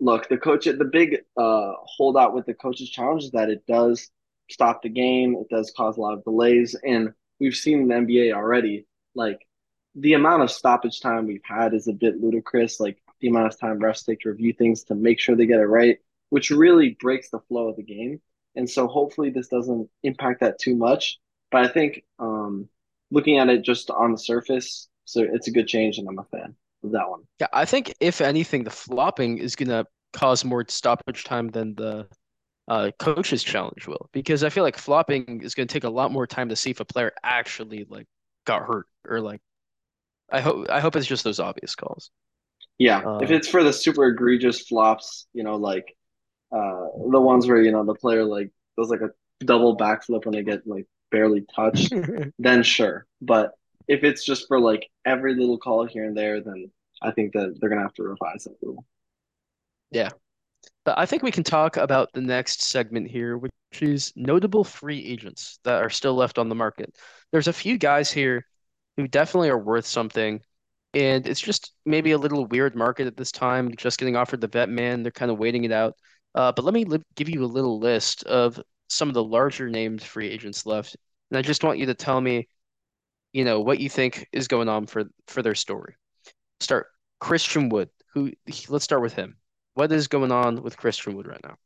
look, 0.00 0.28
the 0.28 0.36
coach, 0.36 0.66
the 0.66 0.90
big 0.90 1.18
uh, 1.36 1.72
holdout 1.84 2.34
with 2.34 2.46
the 2.46 2.54
coach's 2.54 2.90
challenge 2.90 3.24
is 3.24 3.30
that 3.32 3.50
it 3.50 3.66
does 3.66 4.10
stop 4.50 4.82
the 4.82 4.88
game. 4.88 5.36
It 5.40 5.48
does 5.48 5.72
cause 5.76 5.96
a 5.96 6.00
lot 6.00 6.14
of 6.14 6.24
delays, 6.24 6.76
and 6.84 7.12
we've 7.40 7.54
seen 7.54 7.82
in 7.82 7.88
the 7.88 7.94
NBA 7.94 8.32
already, 8.34 8.86
like 9.14 9.46
the 9.94 10.14
amount 10.14 10.42
of 10.42 10.50
stoppage 10.50 11.00
time 11.00 11.26
we've 11.26 11.40
had 11.44 11.74
is 11.74 11.88
a 11.88 11.92
bit 11.92 12.20
ludicrous. 12.20 12.80
Like 12.80 12.98
the 13.20 13.28
amount 13.28 13.52
of 13.52 13.58
time 13.58 13.80
refs 13.80 14.04
take 14.04 14.20
to 14.20 14.30
review 14.30 14.52
things 14.52 14.84
to 14.84 14.94
make 14.94 15.20
sure 15.20 15.36
they 15.36 15.46
get 15.46 15.60
it 15.60 15.66
right, 15.66 15.98
which 16.30 16.50
really 16.50 16.96
breaks 17.00 17.30
the 17.30 17.40
flow 17.40 17.68
of 17.68 17.76
the 17.76 17.82
game. 17.82 18.20
And 18.54 18.68
so 18.68 18.86
hopefully 18.86 19.30
this 19.30 19.48
doesn't 19.48 19.88
impact 20.02 20.40
that 20.40 20.58
too 20.58 20.74
much. 20.74 21.18
But 21.50 21.64
I 21.64 21.68
think 21.68 22.04
um, 22.18 22.68
looking 23.10 23.38
at 23.38 23.48
it 23.48 23.62
just 23.62 23.90
on 23.90 24.12
the 24.12 24.18
surface, 24.18 24.88
so 25.04 25.22
it's 25.22 25.48
a 25.48 25.50
good 25.50 25.66
change, 25.66 25.98
and 25.98 26.06
I'm 26.08 26.18
a 26.18 26.24
fan 26.24 26.54
of 26.84 26.92
that 26.92 27.08
one. 27.08 27.22
yeah, 27.40 27.46
I 27.52 27.64
think 27.64 27.94
if 28.00 28.20
anything, 28.20 28.64
the 28.64 28.70
flopping 28.70 29.38
is 29.38 29.56
gonna 29.56 29.86
cause 30.12 30.44
more 30.44 30.64
stoppage 30.68 31.24
time 31.24 31.48
than 31.48 31.74
the 31.74 32.06
uh, 32.68 32.90
coach's 32.98 33.42
challenge 33.42 33.86
will, 33.86 34.08
because 34.12 34.44
I 34.44 34.50
feel 34.50 34.64
like 34.64 34.78
flopping 34.78 35.42
is 35.42 35.54
gonna 35.54 35.66
take 35.66 35.84
a 35.84 35.90
lot 35.90 36.12
more 36.12 36.26
time 36.26 36.50
to 36.50 36.56
see 36.56 36.70
if 36.70 36.80
a 36.80 36.84
player 36.84 37.12
actually 37.22 37.86
like 37.88 38.06
got 38.46 38.62
hurt 38.66 38.86
or 39.08 39.20
like 39.20 39.40
I 40.30 40.40
hope 40.42 40.68
I 40.70 40.80
hope 40.80 40.96
it's 40.96 41.06
just 41.06 41.24
those 41.24 41.40
obvious 41.40 41.74
calls. 41.76 42.10
Yeah, 42.78 43.06
if 43.18 43.30
Uh, 43.30 43.30
it's 43.30 43.48
for 43.48 43.62
the 43.62 43.72
super 43.72 44.06
egregious 44.06 44.60
flops, 44.66 45.26
you 45.32 45.42
know, 45.42 45.56
like 45.56 45.96
uh 46.52 46.86
the 47.12 47.20
ones 47.20 47.46
where, 47.48 47.62
you 47.62 47.72
know, 47.72 47.84
the 47.84 47.94
player 47.94 48.24
like 48.24 48.50
does 48.78 48.90
like 48.90 49.02
a 49.02 49.10
double 49.44 49.76
backflip 49.76 50.24
when 50.26 50.34
they 50.34 50.42
get 50.44 50.66
like 50.66 50.86
barely 51.12 51.46
touched, 51.56 51.96
then 52.38 52.62
sure. 52.62 53.06
But 53.22 53.52
if 53.88 54.04
it's 54.04 54.24
just 54.24 54.48
for 54.48 54.60
like 54.60 54.88
every 55.06 55.34
little 55.36 55.58
call 55.58 55.86
here 55.86 56.04
and 56.04 56.16
there, 56.16 56.40
then 56.42 56.70
I 57.02 57.12
think 57.12 57.34
that 57.34 57.56
they're 57.60 57.70
gonna 57.70 57.82
have 57.82 57.94
to 57.94 58.04
revise 58.04 58.44
that 58.44 58.56
rule. 58.62 58.84
yeah. 59.90 60.10
But 60.84 60.98
I 60.98 61.06
think 61.06 61.22
we 61.22 61.30
can 61.30 61.44
talk 61.44 61.76
about 61.76 62.12
the 62.12 62.20
next 62.20 62.62
segment 62.62 63.10
here, 63.10 63.36
which 63.36 63.52
is 63.80 64.12
notable 64.16 64.64
free 64.64 65.04
agents 65.04 65.58
that 65.64 65.82
are 65.82 65.90
still 65.90 66.14
left 66.14 66.38
on 66.38 66.48
the 66.48 66.54
market. 66.54 66.96
There's 67.32 67.48
a 67.48 67.52
few 67.52 67.78
guys 67.78 68.10
here 68.10 68.46
who 68.96 69.06
definitely 69.06 69.50
are 69.50 69.58
worth 69.58 69.86
something, 69.86 70.40
and 70.94 71.26
it's 71.26 71.40
just 71.40 71.72
maybe 71.84 72.12
a 72.12 72.18
little 72.18 72.46
weird 72.46 72.74
market 72.74 73.06
at 73.06 73.16
this 73.16 73.30
time, 73.30 73.74
just 73.76 73.98
getting 73.98 74.16
offered 74.16 74.40
the 74.40 74.48
vet 74.48 74.68
man. 74.68 75.02
They're 75.02 75.12
kind 75.12 75.30
of 75.30 75.38
waiting 75.38 75.64
it 75.64 75.72
out. 75.72 75.94
Uh, 76.34 76.52
but 76.52 76.64
let 76.64 76.74
me 76.74 76.84
li 76.84 76.98
give 77.16 77.28
you 77.28 77.44
a 77.44 77.46
little 77.46 77.78
list 77.78 78.24
of 78.24 78.60
some 78.88 79.08
of 79.08 79.14
the 79.14 79.24
larger 79.24 79.68
named 79.68 80.02
free 80.02 80.28
agents 80.28 80.66
left, 80.66 80.96
and 81.30 81.38
I 81.38 81.42
just 81.42 81.62
want 81.62 81.78
you 81.78 81.86
to 81.86 81.94
tell 81.94 82.20
me, 82.20 82.48
you 83.32 83.44
know, 83.44 83.60
what 83.60 83.80
you 83.80 83.88
think 83.88 84.26
is 84.32 84.48
going 84.48 84.68
on 84.68 84.86
for 84.86 85.04
for 85.26 85.42
their 85.42 85.54
story. 85.54 85.94
Start 86.60 86.86
Christian 87.20 87.68
Wood, 87.68 87.90
who 88.14 88.32
let's 88.68 88.84
start 88.84 89.02
with 89.02 89.12
him. 89.14 89.36
What 89.78 89.92
is 89.92 90.08
going 90.08 90.32
on 90.32 90.64
with 90.64 90.76
Christian 90.76 91.14
Wood 91.14 91.28
right 91.28 91.40
now? 91.44 91.56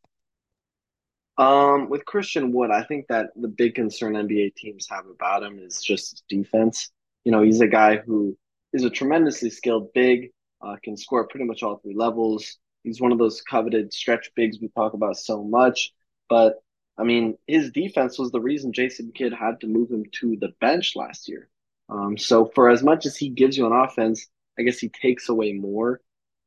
Um, 1.42 1.88
with 1.88 2.04
Christian 2.04 2.52
Wood, 2.52 2.70
I 2.70 2.82
think 2.82 3.06
that 3.08 3.28
the 3.34 3.48
big 3.48 3.74
concern 3.74 4.12
NBA 4.12 4.54
teams 4.54 4.86
have 4.90 5.06
about 5.06 5.42
him 5.42 5.58
is 5.58 5.80
just 5.80 6.22
defense. 6.28 6.90
You 7.24 7.32
know, 7.32 7.40
he's 7.40 7.62
a 7.62 7.66
guy 7.66 7.96
who 7.96 8.36
is 8.74 8.84
a 8.84 8.90
tremendously 8.90 9.48
skilled 9.48 9.94
big, 9.94 10.28
uh, 10.60 10.76
can 10.84 10.98
score 10.98 11.26
pretty 11.26 11.46
much 11.46 11.62
all 11.62 11.78
three 11.78 11.94
levels. 11.94 12.58
He's 12.84 13.00
one 13.00 13.12
of 13.12 13.18
those 13.18 13.40
coveted 13.40 13.94
stretch 13.94 14.30
bigs 14.36 14.58
we 14.60 14.68
talk 14.68 14.92
about 14.92 15.16
so 15.16 15.42
much. 15.42 15.94
But 16.28 16.56
I 16.98 17.04
mean, 17.04 17.38
his 17.46 17.70
defense 17.70 18.18
was 18.18 18.30
the 18.30 18.42
reason 18.42 18.74
Jason 18.74 19.12
Kidd 19.14 19.32
had 19.32 19.58
to 19.62 19.66
move 19.66 19.90
him 19.90 20.04
to 20.20 20.36
the 20.36 20.52
bench 20.60 20.96
last 20.96 21.30
year. 21.30 21.48
Um, 21.88 22.18
so 22.18 22.50
for 22.54 22.68
as 22.68 22.82
much 22.82 23.06
as 23.06 23.16
he 23.16 23.30
gives 23.30 23.56
you 23.56 23.64
an 23.64 23.72
offense, 23.72 24.28
I 24.58 24.64
guess 24.64 24.78
he 24.78 24.90
takes 24.90 25.30
away 25.30 25.54
more 25.54 26.02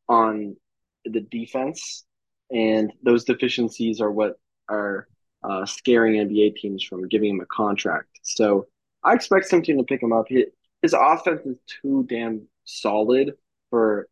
on 0.08 0.58
the 1.06 1.22
defense, 1.22 2.06
and 2.52 2.92
those 3.04 3.24
deficiencies 3.24 4.02
are 4.02 4.12
what 4.12 4.40
are 4.70 5.08
uh, 5.44 5.66
scaring 5.66 6.14
NBA 6.14 6.56
teams 6.56 6.84
from 6.84 7.08
giving 7.08 7.32
him 7.32 7.42
a 7.42 7.46
contract. 7.46 8.20
So 8.24 8.68
I 9.04 9.14
expect 9.14 9.46
some 9.46 9.62
team 9.62 9.78
to 9.78 9.84
pick 9.84 10.02
him 10.02 10.14
up. 10.14 10.26
His, 10.28 10.46
his 10.82 10.94
offense 10.94 11.46
is 11.46 11.58
too 11.82 12.06
damn 12.10 12.48
solid 12.66 13.34
for 13.70 14.08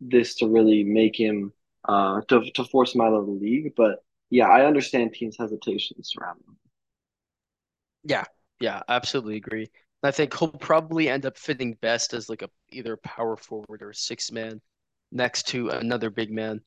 this 0.00 0.36
to 0.36 0.46
really 0.46 0.84
make 0.84 1.18
him 1.18 1.52
uh, 1.88 2.20
to 2.28 2.50
to 2.52 2.64
force 2.64 2.94
him 2.94 3.00
out 3.00 3.12
of 3.14 3.26
the 3.26 3.32
league. 3.32 3.72
But 3.76 4.04
yeah, 4.30 4.48
I 4.48 4.66
understand 4.66 5.14
teams' 5.14 5.36
hesitations 5.38 6.12
around 6.20 6.38
him. 6.38 6.56
Yeah, 8.04 8.24
yeah, 8.60 8.82
absolutely 8.88 9.36
agree. 9.36 9.68
I 10.02 10.10
think 10.12 10.36
he'll 10.38 10.48
probably 10.48 11.08
end 11.08 11.26
up 11.26 11.36
fitting 11.36 11.74
best 11.80 12.14
as 12.14 12.28
like 12.28 12.42
a 12.42 12.50
either 12.70 12.96
power 12.98 13.36
forward 13.36 13.82
or 13.82 13.92
six 13.92 14.30
man 14.30 14.60
next 15.16 15.48
to 15.48 15.70
another 15.70 16.10
big 16.10 16.30
man. 16.30 16.62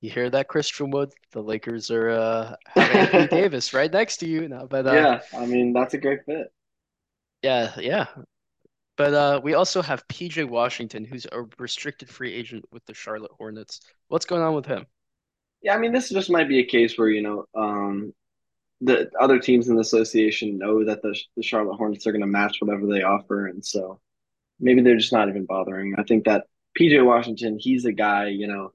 You 0.00 0.10
hear 0.10 0.30
that, 0.30 0.48
Christian 0.48 0.90
Wood? 0.90 1.12
The 1.32 1.42
Lakers 1.42 1.90
are 1.90 2.10
uh 2.10 2.56
Anthony 2.90 3.28
Davis 3.28 3.74
right 3.74 3.92
next 3.92 4.18
to 4.18 4.28
you 4.28 4.48
now. 4.48 4.66
But 4.66 4.86
uh 4.86 5.06
Yeah, 5.06 5.22
I 5.32 5.46
mean 5.46 5.72
that's 5.72 5.94
a 5.94 5.98
great 5.98 6.24
fit. 6.26 6.52
yeah, 7.42 7.74
yeah. 7.78 8.06
But 8.96 9.14
uh 9.14 9.40
we 9.44 9.54
also 9.54 9.82
have 9.82 10.08
PJ 10.08 10.44
Washington, 10.44 11.04
who's 11.04 11.26
a 11.32 11.44
restricted 11.58 12.10
free 12.10 12.34
agent 12.34 12.66
with 12.72 12.84
the 12.86 12.94
Charlotte 12.94 13.32
Hornets. 13.38 13.80
What's 14.08 14.26
going 14.26 14.42
on 14.42 14.54
with 14.54 14.66
him? 14.66 14.86
Yeah, 15.62 15.74
I 15.74 15.78
mean 15.78 15.92
this 15.92 16.08
just 16.10 16.30
might 16.30 16.48
be 16.48 16.60
a 16.60 16.64
case 16.66 16.96
where 16.96 17.08
you 17.08 17.22
know 17.22 17.44
um, 17.54 18.14
the 18.82 19.10
other 19.20 19.38
teams 19.40 19.68
in 19.68 19.76
the 19.76 19.82
association 19.82 20.58
know 20.58 20.84
that 20.84 21.02
the 21.02 21.18
the 21.36 21.44
Charlotte 21.44 21.76
Hornets 21.76 22.06
are 22.06 22.12
going 22.12 22.22
to 22.22 22.26
match 22.28 22.58
whatever 22.60 22.86
they 22.86 23.02
offer, 23.02 23.46
and 23.48 23.64
so 23.64 24.00
maybe 24.60 24.82
they're 24.82 24.98
just 24.98 25.12
not 25.14 25.28
even 25.30 25.46
bothering. 25.46 25.96
I 25.98 26.04
think 26.04 26.26
that 26.26 26.46
PJ 26.78 27.04
Washington, 27.04 27.58
he's 27.58 27.84
a 27.84 27.92
guy, 27.92 28.28
you 28.28 28.46
know, 28.46 28.72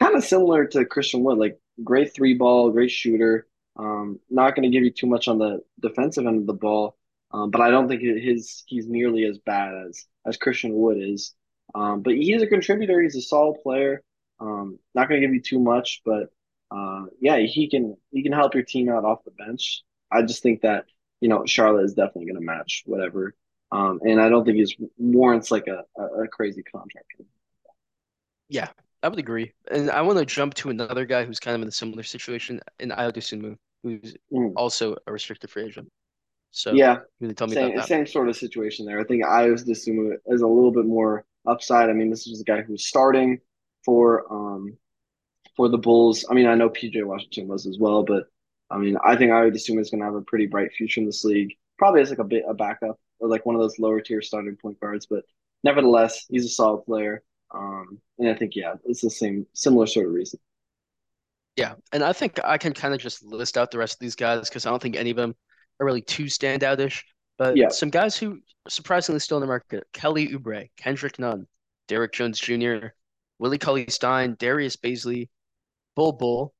kind 0.00 0.16
of 0.16 0.24
similar 0.24 0.66
to 0.66 0.84
Christian 0.84 1.22
Wood, 1.22 1.38
like 1.38 1.58
great 1.82 2.14
three 2.14 2.34
ball, 2.34 2.70
great 2.70 2.90
shooter. 2.90 3.46
Um, 3.76 4.18
not 4.28 4.56
going 4.56 4.70
to 4.70 4.76
give 4.76 4.84
you 4.84 4.90
too 4.90 5.06
much 5.06 5.28
on 5.28 5.38
the 5.38 5.62
defensive 5.80 6.26
end 6.26 6.40
of 6.40 6.46
the 6.46 6.52
ball, 6.52 6.96
um, 7.30 7.50
but 7.50 7.60
I 7.60 7.70
don't 7.70 7.88
think 7.88 8.02
his 8.02 8.64
he's 8.66 8.88
nearly 8.88 9.24
as 9.24 9.38
bad 9.38 9.72
as 9.88 10.04
as 10.26 10.36
Christian 10.36 10.74
Wood 10.74 10.98
is. 10.98 11.34
Um, 11.74 12.02
but 12.02 12.14
he's 12.14 12.42
a 12.42 12.46
contributor. 12.46 13.00
He's 13.00 13.16
a 13.16 13.22
solid 13.22 13.60
player. 13.62 14.02
Um, 14.40 14.78
not 14.94 15.08
going 15.08 15.20
to 15.20 15.26
give 15.26 15.34
you 15.34 15.42
too 15.42 15.60
much, 15.60 16.02
but 16.04 16.32
uh, 16.70 17.06
yeah, 17.20 17.38
he 17.38 17.68
can 17.68 17.96
he 18.10 18.22
can 18.22 18.32
help 18.32 18.54
your 18.54 18.62
team 18.62 18.88
out 18.88 19.04
off 19.04 19.24
the 19.24 19.30
bench. 19.30 19.82
I 20.10 20.22
just 20.22 20.42
think 20.42 20.62
that 20.62 20.86
you 21.20 21.28
know 21.28 21.44
Charlotte 21.46 21.84
is 21.84 21.94
definitely 21.94 22.26
going 22.26 22.40
to 22.40 22.46
match 22.46 22.82
whatever, 22.86 23.34
um, 23.70 24.00
and 24.02 24.20
I 24.20 24.28
don't 24.28 24.44
think 24.44 24.56
he's 24.56 24.74
warrants 24.96 25.50
like 25.50 25.66
a, 25.66 25.84
a, 26.00 26.22
a 26.24 26.28
crazy 26.28 26.62
contract. 26.62 27.06
Yeah, 28.48 28.68
I 29.02 29.08
would 29.08 29.18
agree. 29.18 29.52
And 29.70 29.90
I 29.90 30.02
want 30.02 30.18
to 30.18 30.24
jump 30.26 30.54
to 30.54 30.70
another 30.70 31.04
guy 31.04 31.24
who's 31.24 31.40
kind 31.40 31.54
of 31.54 31.62
in 31.62 31.68
a 31.68 31.72
similar 31.72 32.02
situation 32.02 32.60
in 32.80 32.90
Ayo 32.90 33.12
Dosunmu, 33.12 33.56
who's 33.82 34.16
Mm. 34.32 34.52
also 34.56 34.96
a 35.06 35.12
restricted 35.12 35.50
free 35.50 35.64
agent. 35.66 35.88
So 36.50 36.74
Yeah, 36.74 37.00
tell 37.36 37.46
me 37.46 37.54
about 37.54 37.54
same 37.54 37.76
that? 37.76 37.86
same 37.88 38.06
sort 38.06 38.28
of 38.28 38.36
situation 38.36 38.86
there. 38.86 39.00
I 39.00 39.04
think 39.04 39.24
Ios 39.24 39.66
Dosunmu 39.66 40.16
is 40.26 40.40
a 40.42 40.46
little 40.46 40.72
bit 40.72 40.86
more 40.86 41.24
upside. 41.46 41.90
I 41.90 41.92
mean, 41.92 42.10
this 42.10 42.26
is 42.26 42.40
a 42.40 42.44
guy 42.44 42.62
who's 42.62 42.86
starting 42.86 43.40
for 43.84 44.30
um 44.32 44.76
for 45.56 45.68
the 45.68 45.78
Bulls. 45.78 46.24
I 46.30 46.34
mean, 46.34 46.46
I 46.46 46.54
know 46.54 46.70
PJ 46.70 47.04
Washington 47.04 47.48
was 47.48 47.66
as 47.66 47.78
well, 47.78 48.02
but 48.04 48.24
I 48.70 48.78
mean, 48.78 48.96
I 49.04 49.16
think 49.16 49.30
Ayo 49.32 49.50
Dosunmu 49.52 49.80
is 49.80 49.90
going 49.90 50.00
to 50.00 50.06
have 50.06 50.14
a 50.14 50.22
pretty 50.22 50.46
bright 50.46 50.72
future 50.72 51.00
in 51.00 51.06
this 51.06 51.24
league. 51.24 51.54
Probably 51.78 52.00
as 52.02 52.10
like 52.10 52.18
a 52.18 52.24
bit 52.24 52.44
a 52.48 52.54
backup 52.54 52.98
or 53.20 53.28
like 53.28 53.46
one 53.46 53.54
of 53.54 53.60
those 53.60 53.78
lower 53.78 54.00
tier 54.00 54.22
starting 54.22 54.56
point 54.56 54.80
guards, 54.80 55.06
but 55.06 55.24
nevertheless, 55.64 56.26
he's 56.28 56.44
a 56.44 56.48
solid 56.48 56.84
player. 56.84 57.22
Um, 57.54 58.00
and 58.18 58.28
I 58.28 58.34
think 58.34 58.56
yeah, 58.56 58.74
it's 58.84 59.00
the 59.02 59.10
same 59.10 59.46
similar 59.54 59.86
sort 59.86 60.06
of 60.06 60.12
reason. 60.12 60.40
Yeah, 61.56 61.74
and 61.92 62.04
I 62.04 62.12
think 62.12 62.38
I 62.44 62.56
can 62.58 62.72
kind 62.72 62.94
of 62.94 63.00
just 63.00 63.22
list 63.24 63.58
out 63.58 63.70
the 63.70 63.78
rest 63.78 63.94
of 63.94 63.98
these 64.00 64.14
guys 64.14 64.48
because 64.48 64.64
I 64.66 64.70
don't 64.70 64.80
think 64.80 64.96
any 64.96 65.10
of 65.10 65.16
them 65.16 65.34
are 65.80 65.86
really 65.86 66.02
too 66.02 66.24
standoutish. 66.24 67.02
But 67.36 67.56
Yeah. 67.56 67.68
some 67.68 67.90
guys 67.90 68.16
who 68.16 68.40
surprisingly 68.68 69.20
still 69.20 69.38
in 69.38 69.40
the 69.42 69.46
market: 69.48 69.84
Kelly 69.92 70.28
Oubre, 70.28 70.70
Kendrick 70.76 71.18
Nunn, 71.18 71.46
Derrick 71.88 72.12
Jones 72.12 72.38
Jr., 72.38 72.88
Willie 73.38 73.58
Cauley-Stein, 73.58 74.36
Darius 74.38 74.76
Bazley, 74.76 75.28
Bol 75.96 76.12
Bol, 76.12 76.54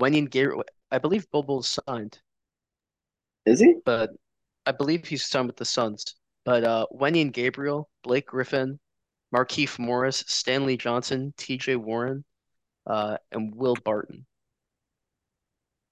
Wenyen 0.00 0.30
Gabriel. 0.30 0.64
I 0.90 0.98
believe 0.98 1.30
Bol 1.30 1.44
Bol's 1.44 1.78
signed, 1.88 2.20
Is 3.46 3.60
he? 3.60 3.76
but 3.84 4.10
I 4.66 4.72
believe 4.72 5.06
he's 5.06 5.24
signed 5.26 5.48
with 5.48 5.56
the 5.56 5.64
Suns. 5.64 6.04
But 6.44 6.64
uh, 6.64 6.86
Wenyen 6.92 7.32
Gabriel, 7.32 7.90
Blake 8.02 8.26
Griffin, 8.26 8.78
Markieff 9.34 9.78
Morris, 9.78 10.24
Stanley 10.28 10.76
Johnson, 10.76 11.34
T.J. 11.36 11.76
Warren, 11.76 12.24
uh, 12.86 13.18
and 13.32 13.54
Will 13.54 13.76
Barton. 13.76 14.26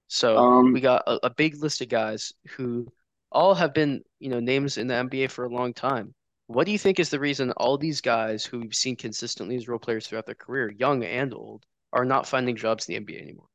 So 0.09 0.49
we 0.71 0.81
Um, 0.81 0.81
got 0.81 1.03
a, 1.09 1.27
a 1.27 1.31
big 1.31 1.57
list 1.61 1.81
of 1.81 1.89
guys 1.89 2.33
who 2.51 2.87
all 3.33 3.55
have 3.55 3.75
been, 3.75 4.05
you 4.21 4.29
know, 4.29 4.39
names 4.41 4.79
in 4.79 4.87
the 4.87 4.95
NBA 4.95 5.27
for 5.29 5.45
a 5.45 5.53
long 5.53 5.75
time. 5.75 6.15
What 6.47 6.67
do 6.67 6.73
you 6.73 6.79
think 6.79 7.01
is 7.01 7.11
the 7.11 7.19
reason 7.21 7.51
all 7.53 7.79
these 7.79 8.01
guys 8.01 8.45
who 8.45 8.61
we've 8.61 8.75
seen 8.75 8.95
consistently 8.97 9.57
as 9.57 9.67
role 9.69 9.79
players 9.81 10.07
throughout 10.07 10.27
their 10.27 10.35
career, 10.37 10.71
young 10.71 11.03
and 11.05 11.33
old, 11.35 11.65
are 11.93 12.05
not 12.05 12.29
finding 12.29 12.57
jobs 12.57 12.89
in 12.89 12.93
the 12.93 12.97
NBA 12.97 13.21
anymore? 13.23 13.49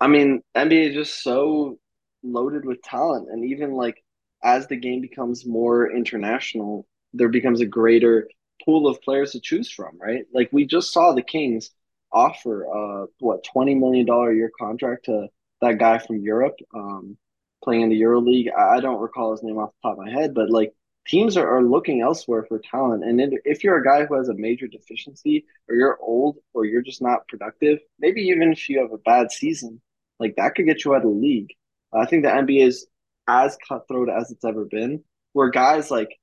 I 0.00 0.08
mean, 0.08 0.42
NBA 0.54 0.88
is 0.88 0.94
just 0.94 1.22
so 1.22 1.78
loaded 2.22 2.64
with 2.64 2.82
talent, 2.82 3.28
and 3.30 3.44
even 3.44 3.72
like 3.72 4.02
as 4.42 4.66
the 4.66 4.76
game 4.76 5.00
becomes 5.00 5.46
more 5.46 5.90
international, 5.90 6.86
there 7.12 7.28
becomes 7.28 7.60
a 7.60 7.66
greater 7.66 8.28
pool 8.64 8.86
of 8.88 9.00
players 9.02 9.32
to 9.32 9.40
choose 9.40 9.70
from, 9.70 9.98
right? 10.00 10.24
Like 10.32 10.50
we 10.52 10.66
just 10.66 10.92
saw 10.92 11.12
the 11.12 11.22
Kings 11.22 11.70
offer 12.12 12.66
uh 12.72 13.06
what 13.18 13.44
twenty 13.44 13.74
million 13.74 14.06
dollar 14.06 14.32
year 14.32 14.50
contract 14.58 15.06
to 15.06 15.28
that 15.60 15.78
guy 15.78 15.98
from 15.98 16.18
Europe, 16.20 16.56
um, 16.74 17.16
playing 17.64 17.82
in 17.82 17.88
the 17.88 17.96
Euro 17.96 18.20
League. 18.20 18.48
I, 18.56 18.76
I 18.76 18.80
don't 18.80 19.00
recall 19.00 19.32
his 19.32 19.42
name 19.42 19.58
off 19.58 19.70
the 19.82 19.88
top 19.88 19.98
of 19.98 20.04
my 20.04 20.10
head, 20.10 20.34
but 20.34 20.50
like 20.50 20.72
teams 21.06 21.36
are, 21.36 21.48
are 21.58 21.62
looking 21.62 22.00
elsewhere 22.00 22.44
for 22.48 22.58
talent, 22.60 23.04
and 23.04 23.20
if 23.20 23.30
if 23.44 23.64
you're 23.64 23.78
a 23.78 23.84
guy 23.84 24.04
who 24.06 24.14
has 24.16 24.28
a 24.28 24.34
major 24.34 24.66
deficiency, 24.68 25.46
or 25.68 25.74
you're 25.76 25.98
old, 26.00 26.36
or 26.54 26.64
you're 26.64 26.82
just 26.82 27.02
not 27.02 27.26
productive, 27.28 27.78
maybe 27.98 28.22
even 28.22 28.52
if 28.52 28.68
you 28.68 28.80
have 28.80 28.92
a 28.92 28.98
bad 28.98 29.30
season 29.32 29.80
like 30.18 30.34
that 30.36 30.54
could 30.54 30.66
get 30.66 30.84
you 30.84 30.94
out 30.94 30.98
of 30.98 31.02
the 31.02 31.08
league. 31.08 31.52
I 31.92 32.06
think 32.06 32.24
the 32.24 32.34
NBA 32.34 32.66
is 32.66 32.86
as 33.28 33.56
cutthroat 33.68 34.08
as 34.08 34.30
it's 34.30 34.44
ever 34.44 34.64
been, 34.64 35.02
where 35.32 35.50
guys 35.50 35.90
like 35.90 36.18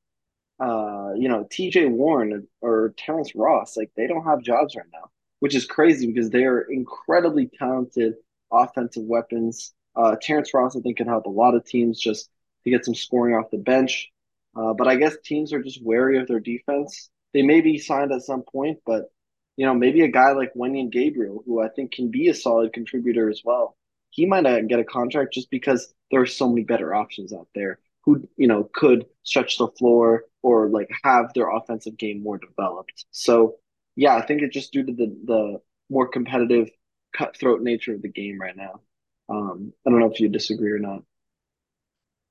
uh, 0.60 1.13
you 1.16 1.28
know, 1.28 1.46
TJ 1.46 1.89
Warren 1.89 2.48
or 2.62 2.94
Terrence 2.98 3.34
Ross, 3.36 3.76
like 3.76 3.92
they 3.98 4.08
don't 4.08 4.26
have 4.26 4.42
jobs 4.42 4.76
right 4.76 4.86
now, 4.94 5.10
which 5.39 5.56
is 5.56 5.66
crazy 5.66 6.08
because 6.08 6.30
they 6.30 6.46
are 6.46 6.62
incredibly 6.62 7.50
talented 7.60 8.13
offensive 8.52 9.04
weapons. 9.04 9.74
Uh, 9.96 10.16
Terrence 10.22 10.54
Ross, 10.54 10.76
I 10.76 10.80
think, 10.80 10.98
can 10.98 11.08
help 11.08 11.26
a 11.26 11.30
lot 11.30 11.56
of 11.56 11.66
teams 11.66 12.00
just 12.00 12.30
to 12.63 12.70
get 12.70 12.86
some 12.86 12.96
scoring 12.96 13.36
off 13.36 13.52
the 13.52 13.58
bench. 13.58 14.10
Uh, 14.56 14.74
but 14.74 14.88
I 14.88 14.96
guess 14.96 15.16
teams 15.24 15.52
are 15.54 15.62
just 15.62 15.84
wary 15.84 16.20
of 16.20 16.28
their 16.28 16.39
defense. 16.39 17.10
They 17.34 17.42
may 17.42 17.62
be 17.62 17.80
signed 17.80 18.12
at 18.12 18.22
some 18.22 18.44
point, 18.44 18.80
but 18.86 19.12
you 19.58 19.66
know, 19.66 19.74
maybe 19.74 20.02
a 20.02 20.08
guy 20.08 20.32
like 20.32 20.54
Wenyen 20.54 20.92
Gabriel, 20.92 21.44
who 21.46 21.62
I 21.62 21.70
think 21.70 21.92
can 21.92 22.10
be 22.10 22.28
a 22.28 22.34
solid 22.34 22.74
contributor 22.74 23.30
as 23.30 23.42
well, 23.44 23.76
he 24.13 24.26
might 24.28 24.43
not 24.43 24.67
get 24.67 24.80
a 24.80 24.84
contract 24.84 25.34
just 25.34 25.49
because 25.49 25.93
there 26.12 26.21
are 26.21 26.26
so 26.26 26.47
many 26.47 26.63
better 26.63 26.93
options 26.93 27.34
out 27.34 27.47
there 27.56 27.80
who 28.04 28.28
you 28.38 28.47
know 28.47 28.69
could 28.73 29.06
stretch 29.23 29.58
the 29.58 29.67
floor 29.80 30.26
or 30.43 30.69
like 30.69 30.89
have 31.04 31.34
their 31.34 31.49
offensive 31.49 31.97
game 31.97 32.21
more 32.21 32.38
developed. 32.38 33.06
So 33.12 33.56
yeah, 33.95 34.15
I 34.15 34.26
think 34.26 34.41
it's 34.41 34.54
just 34.54 34.71
due 34.71 34.84
to 34.84 34.91
the 34.93 35.08
the 35.26 35.62
more 35.89 36.08
competitive, 36.08 36.69
cutthroat 37.15 37.62
nature 37.62 37.93
of 37.95 38.02
the 38.02 38.10
game 38.10 38.39
right 38.39 38.56
now. 38.56 38.82
Um, 39.30 39.73
I 39.86 39.89
don't 39.89 39.99
know 39.99 40.12
if 40.12 40.19
you 40.19 40.30
disagree 40.30 40.71
or 40.71 40.80
not. 40.80 41.04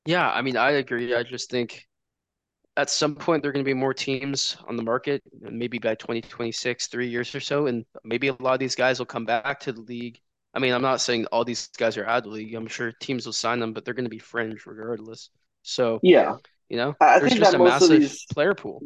Yeah, 0.07 0.31
I 0.31 0.43
mean, 0.43 0.57
I 0.57 0.73
agree. 0.73 1.15
I 1.15 1.23
just 1.23 1.51
think 1.51 1.87
at 2.77 2.91
some 2.91 3.15
point 3.15 3.43
there 3.43 3.51
are 3.51 3.53
going 3.53 3.65
to 3.65 3.69
be 3.69 3.75
more 3.75 3.95
teams 3.95 4.57
on 4.67 4.77
the 4.77 4.83
market, 4.83 5.23
maybe 5.41 5.79
by 5.79 5.95
2026, 5.95 6.89
three 6.89 7.09
years 7.09 7.35
or 7.35 7.41
so, 7.41 7.67
and 7.67 7.85
maybe 8.05 8.29
a 8.29 8.37
lot 8.41 8.55
of 8.55 8.61
these 8.61 8.75
guys 8.75 8.99
will 8.99 9.07
come 9.07 9.25
back 9.25 9.61
to 9.61 9.73
the 9.73 9.81
league. 9.83 10.19
I 10.55 10.59
mean, 10.61 10.73
I'm 10.73 10.83
not 10.83 11.01
saying 11.01 11.27
all 11.27 11.45
these 11.45 11.69
guys 11.79 11.97
are 11.97 12.07
out 12.07 12.19
of 12.19 12.25
the 12.25 12.31
league. 12.31 12.55
I'm 12.55 12.67
sure 12.67 12.93
teams 12.93 13.27
will 13.27 13.33
sign 13.33 13.59
them, 13.61 13.73
but 13.73 13.85
they're 13.85 13.95
going 13.95 14.05
to 14.05 14.11
be 14.11 14.19
fringe 14.19 14.67
regardless. 14.67 15.31
So, 15.63 16.03
Yeah, 16.03 16.37
you 16.69 16.77
know, 16.77 16.97
I 17.01 17.21
there's 17.21 17.35
think 17.35 17.35
just 17.35 17.53
that 17.53 17.55
a 17.55 17.59
massive 17.59 17.91
these, 17.91 18.27
player 18.33 18.55
pool. 18.55 18.85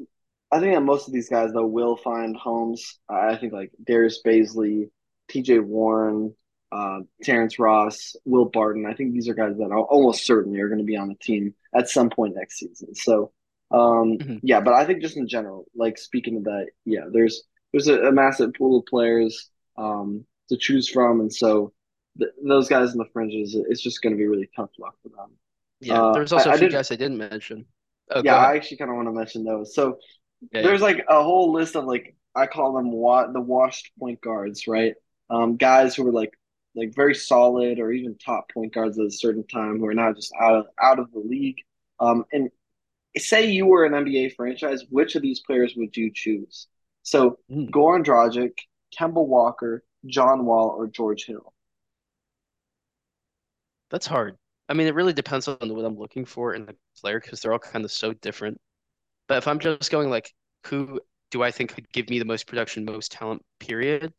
I 0.52 0.60
think 0.60 0.74
that 0.74 0.80
most 0.80 1.08
of 1.08 1.12
these 1.14 1.28
guys 1.28 1.52
though 1.52 1.66
will 1.66 1.96
find 1.96 2.36
homes. 2.36 2.98
I 3.08 3.36
think 3.36 3.52
like 3.52 3.72
Darius 3.84 4.20
Bazley, 4.24 4.90
T.J. 5.28 5.58
Warren, 5.60 6.34
uh, 6.72 7.00
Terrence 7.22 7.58
Ross, 7.58 8.14
Will 8.24 8.44
Barton. 8.46 8.86
I 8.86 8.94
think 8.94 9.12
these 9.12 9.28
are 9.28 9.34
guys 9.34 9.56
that 9.58 9.70
are 9.70 9.78
almost 9.80 10.24
certainly 10.24 10.60
are 10.60 10.68
going 10.68 10.78
to 10.78 10.84
be 10.84 10.96
on 10.96 11.08
the 11.08 11.14
team 11.16 11.54
at 11.74 11.88
some 11.88 12.10
point 12.10 12.36
next 12.36 12.58
season. 12.58 12.94
So, 12.94 13.32
um, 13.70 14.18
Mhm. 14.18 14.40
yeah, 14.42 14.60
but 14.60 14.74
I 14.74 14.84
think 14.84 15.02
just 15.02 15.16
in 15.16 15.28
general, 15.28 15.66
like 15.74 15.98
speaking 15.98 16.36
of 16.36 16.44
that, 16.44 16.68
yeah, 16.84 17.06
there's 17.10 17.42
there's 17.72 17.88
a, 17.88 18.04
a 18.04 18.12
massive 18.12 18.54
pool 18.54 18.78
of 18.78 18.86
players 18.86 19.50
um, 19.76 20.24
to 20.48 20.56
choose 20.56 20.88
from, 20.88 21.20
and 21.20 21.32
so 21.32 21.72
th 22.18 22.30
those 22.46 22.68
guys 22.68 22.92
in 22.92 22.98
the 22.98 23.10
fringes, 23.12 23.54
it's 23.70 23.82
just 23.82 24.02
going 24.02 24.14
to 24.14 24.18
be 24.18 24.26
really 24.26 24.50
tough 24.56 24.70
luck 24.78 24.96
for 25.02 25.10
them. 25.10 25.30
Yeah, 25.80 26.02
Uh, 26.02 26.12
there's 26.12 26.32
also 26.32 26.50
a 26.50 26.52
I 26.52 26.56
few 26.56 26.68
did, 26.68 26.70
guys 26.70 26.90
I 26.90 26.96
didn't 26.96 27.18
mention. 27.18 27.66
Oh, 28.10 28.22
yeah, 28.22 28.36
I 28.36 28.56
actually 28.56 28.78
kind 28.78 28.90
of 28.90 28.96
want 28.96 29.08
to 29.08 29.12
mention 29.12 29.44
those. 29.44 29.74
So 29.74 29.98
Yeah, 30.52 30.60
yeah. 30.62 30.70
there's 30.70 30.82
like 30.82 31.04
a 31.08 31.22
whole 31.22 31.52
list 31.52 31.76
of 31.76 31.84
like 31.84 32.16
I 32.34 32.46
call 32.46 32.74
them 32.74 32.92
wa 32.92 33.26
the 33.28 33.40
washed 33.40 33.92
point 33.98 34.20
guards, 34.22 34.66
right? 34.68 34.94
Um, 35.30 35.56
guys 35.56 35.96
who 35.96 36.08
are 36.08 36.12
like 36.12 36.32
like 36.76 36.94
very 36.96 37.14
solid 37.14 37.78
or 37.80 37.92
even 37.92 38.16
top 38.18 38.52
point 38.52 38.74
guards 38.74 38.98
at 38.98 39.06
a 39.06 39.10
certain 39.10 39.46
time 39.46 39.78
who 39.80 39.86
are 39.86 39.94
now 39.94 40.12
just 40.14 40.32
out 40.40 40.56
of 40.56 40.66
out 40.82 40.98
of 41.00 41.12
the 41.12 41.20
league. 41.20 41.58
Um, 42.00 42.24
and 42.32 42.50
say 43.18 43.50
you 43.50 43.66
were 43.66 43.86
an 43.86 43.94
NBA 43.94 44.30
franchise, 44.30 44.84
which 44.90 45.16
of 45.16 45.22
these 45.22 45.40
players 45.40 45.74
would 45.76 45.96
you 45.96 46.12
choose? 46.14 46.68
So 47.02 47.38
Hmm, 47.48 47.70
Goran 47.72 48.04
Dragic, 48.04 48.52
Kemba 48.98 49.26
Walker, 49.26 49.84
John 50.06 50.44
Wall, 50.44 50.68
or 50.68 50.86
George 50.88 51.24
Hill. 51.26 51.52
that's 53.90 54.06
hard. 54.06 54.36
I 54.68 54.74
mean, 54.74 54.86
it 54.86 54.94
really 54.94 55.12
depends 55.12 55.48
on 55.48 55.56
what 55.60 55.84
I'm 55.84 55.96
looking 55.98 56.24
for 56.24 56.54
in 56.54 56.66
the 56.66 56.76
player 57.00 57.20
because 57.20 57.40
they're 57.40 57.52
all 57.52 57.58
kind 57.58 57.84
of 57.84 57.92
so 57.92 58.12
different. 58.14 58.60
But 59.28 59.38
if 59.38 59.48
I'm 59.48 59.58
just 59.60 59.90
going 59.90 60.10
like, 60.10 60.32
who 60.66 61.00
do 61.30 61.42
I 61.42 61.50
think 61.50 61.74
could 61.74 61.90
give 61.92 62.10
me 62.10 62.18
the 62.18 62.24
most 62.24 62.46
production, 62.46 62.84
most 62.84 63.12
talent, 63.12 63.44
period? 63.60 64.12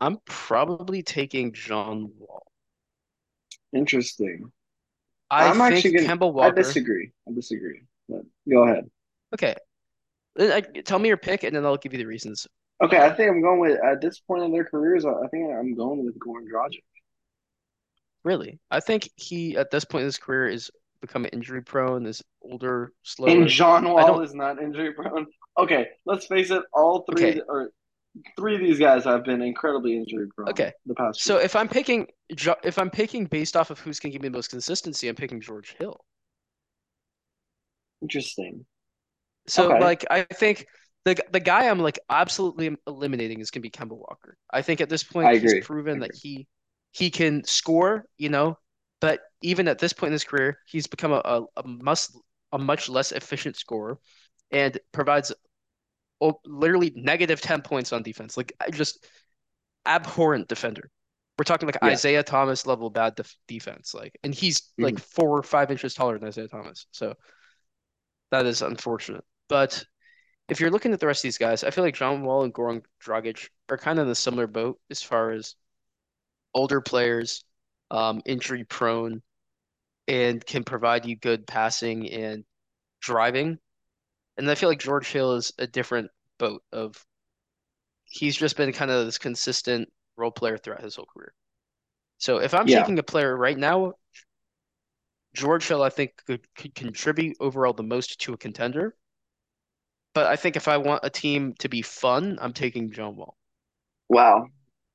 I'm 0.00 0.18
probably 0.24 1.02
taking 1.02 1.52
John 1.52 2.10
Wall. 2.18 2.46
Interesting. 3.72 4.50
I 5.30 5.48
I'm 5.48 5.60
actually 5.60 5.92
think 5.92 6.08
gonna. 6.08 6.18
Kemba 6.18 6.42
I 6.42 6.50
disagree. 6.50 7.10
I 7.28 7.32
disagree. 7.32 7.82
But 8.08 8.22
go 8.48 8.64
ahead. 8.64 8.90
Okay, 9.34 9.54
I, 10.38 10.60
tell 10.84 10.98
me 10.98 11.08
your 11.08 11.16
pick, 11.16 11.44
and 11.44 11.54
then 11.54 11.64
I'll 11.64 11.76
give 11.76 11.92
you 11.92 11.98
the 11.98 12.06
reasons. 12.06 12.46
Okay, 12.82 12.98
I 12.98 13.10
think 13.14 13.30
I'm 13.30 13.42
going 13.42 13.60
with 13.60 13.78
at 13.84 14.00
this 14.00 14.20
point 14.20 14.42
in 14.42 14.52
their 14.52 14.64
careers. 14.64 15.04
I 15.04 15.10
I 15.12 15.28
think 15.28 15.50
I'm 15.52 15.74
going 15.74 16.04
with 16.04 16.18
Goran 16.18 16.46
Dragic. 16.50 16.82
really, 18.24 18.58
I 18.70 18.80
think 18.80 19.08
he 19.16 19.56
at 19.56 19.70
this 19.70 19.84
point 19.84 20.02
in 20.02 20.06
his 20.06 20.18
career 20.18 20.46
is 20.48 20.70
becoming 21.00 21.30
injury 21.32 21.62
prone, 21.62 22.06
is 22.06 22.22
older, 22.42 22.92
slow. 23.02 23.40
And. 23.40 23.48
John 23.48 23.86
I 23.96 24.04
Wall 24.04 24.04
don't. 24.04 24.20
is 24.20 24.34
not 24.34 24.60
injury 24.62 24.92
prone. 24.92 25.26
Okay, 25.58 25.88
let's 26.06 26.26
face 26.26 26.50
it. 26.50 26.62
All 26.72 27.04
three 27.10 27.40
Okay, 27.40 27.42
or 27.48 27.70
three 28.36 28.54
of 28.56 28.60
these 28.60 28.78
guys 28.78 29.04
have 29.04 29.24
been 29.24 29.42
incredibly 29.42 29.96
injury 29.96 30.28
prone 30.36 30.48
okay. 30.50 30.72
the 30.86 30.94
past 30.94 31.22
few 31.22 31.32
So 31.32 31.38
if. 31.38 31.56
I'm 31.56 31.68
picking, 31.68 32.08
Jo- 32.34 32.56
if 32.64 32.78
I'm 32.78 32.90
picking 32.90 33.26
based 33.26 33.56
off 33.56 33.70
of 33.70 33.78
who's 33.80 34.00
going 34.00 34.12
to 34.12 34.14
give 34.14 34.22
me 34.22 34.28
the 34.28 34.36
most 34.38 34.50
consistency, 34.50 35.08
I'm 35.08 35.16
picking 35.16 35.40
George 35.40 35.74
Hill. 35.78 36.00
Interesting. 38.02 38.66
So 39.46 39.70
Okay, 39.70 39.78
like 39.78 40.04
I 40.10 40.22
think 40.24 40.66
the 41.04 41.16
the 41.32 41.40
guy 41.40 41.68
I'm 41.68 41.78
like 41.78 41.98
absolutely 42.10 42.76
eliminating 42.86 43.40
is 43.40 43.50
gonna 43.50 43.62
be 43.62 43.70
Kemba 43.70 43.96
Walker. 43.96 44.36
I 44.50 44.62
think 44.62 44.80
at 44.80 44.88
this 44.88 45.02
point 45.02 45.32
he's 45.32 45.54
proven 45.54 46.00
that 46.00 46.14
he 46.14 46.46
he 46.92 47.10
can 47.10 47.44
score, 47.44 48.04
you 48.18 48.28
know, 48.28 48.58
but 49.00 49.20
even 49.42 49.68
at 49.68 49.78
this 49.78 49.92
point 49.92 50.08
in 50.08 50.12
his 50.14 50.24
career, 50.24 50.58
he's 50.66 50.86
become 50.86 51.12
a, 51.12 51.22
a, 51.24 51.42
a 51.58 51.66
must 51.66 52.16
a 52.52 52.58
much 52.58 52.88
less 52.88 53.12
efficient 53.12 53.56
scorer 53.56 53.98
and 54.50 54.78
provides 54.92 55.32
oh, 56.20 56.40
literally 56.44 56.92
negative 56.96 57.40
10 57.40 57.62
points 57.62 57.92
on 57.92 58.02
defense. 58.02 58.36
Like 58.36 58.52
just 58.72 59.06
abhorrent 59.86 60.48
defender. 60.48 60.90
We're 61.38 61.44
talking 61.44 61.66
like 61.68 61.82
Yeah. 61.82 61.92
Isaiah 61.92 62.22
Thomas 62.22 62.66
level 62.66 62.90
bad 62.90 63.16
def 63.16 63.34
defense. 63.48 63.94
Like 63.94 64.18
and 64.24 64.34
he's 64.34 64.72
like 64.80 64.98
Mhm. 64.98 65.00
four 65.00 65.38
or 65.38 65.42
five 65.42 65.70
inches 65.70 65.94
taller 65.94 66.18
than 66.18 66.28
Isaiah 66.28 66.48
Thomas. 66.48 66.86
So 66.92 67.14
that 68.30 68.46
is 68.46 68.62
unfortunate. 68.62 69.24
But 69.48 69.84
if 70.50 70.60
you're 70.60 70.70
looking 70.70 70.92
at 70.92 71.00
the 71.00 71.08
rest 71.08 71.20
of 71.20 71.24
these 71.24 71.38
guys, 71.38 71.64
I 71.64 71.70
feel 71.70 71.84
like 71.84 71.96
John 71.96 72.24
Wall 72.24 72.44
and 72.44 72.54
Goran 72.54 72.84
Dragic 73.02 73.48
are 73.70 73.78
kind 73.78 73.98
of 74.00 74.06
in 74.06 74.12
a 74.12 74.16
similar 74.16 74.48
boat 74.48 74.80
as 74.90 75.02
far 75.02 75.32
as 75.32 75.56
older 76.54 76.80
players, 76.80 77.44
um, 77.90 78.22
injury 78.26 78.64
prone, 78.64 79.22
and 80.08 80.44
can 80.46 80.64
provide 80.64 81.06
you 81.06 81.16
good 81.16 81.46
passing 81.46 82.10
and 82.10 82.44
driving. 83.00 83.58
And 84.38 84.50
I 84.50 84.56
feel 84.56 84.68
like 84.70 84.80
George 84.80 85.08
Hill 85.08 85.34
is 85.36 85.52
a 85.58 85.66
different 85.68 86.10
boat 86.38 86.62
of 86.72 87.04
he's 88.04 88.36
just 88.36 88.56
been 88.56 88.72
kind 88.72 88.90
of 88.90 89.06
this 89.06 89.18
consistent 89.18 89.88
role 90.16 90.30
player 90.30 90.58
throughout 90.58 90.82
his 90.82 90.96
whole 90.96 91.06
career. 91.06 91.32
So 92.18 92.38
if 92.38 92.54
I'm 92.54 92.68
Yeah. 92.68 92.78
taking 92.78 92.98
a 92.98 93.04
player 93.04 93.36
right 93.36 93.58
now, 93.58 93.94
George 95.34 95.66
Hill, 95.66 95.82
I 95.82 95.90
think 95.90 96.16
could, 96.24 96.46
could 96.54 96.72
contribute 96.76 97.36
overall 97.40 97.72
the 97.72 97.82
most 97.82 98.20
to 98.20 98.32
a 98.32 98.38
contender. 98.38 98.94
But 100.14 100.26
I 100.26 100.36
think 100.36 100.56
if 100.56 100.68
I 100.68 100.76
want 100.76 101.04
a 101.04 101.10
team 101.10 101.54
to 101.60 101.68
be 101.68 101.82
fun, 101.82 102.38
I'm 102.40 102.52
taking 102.52 102.90
John 102.90 103.16
Wall. 103.16 103.36
Wow. 104.08 104.48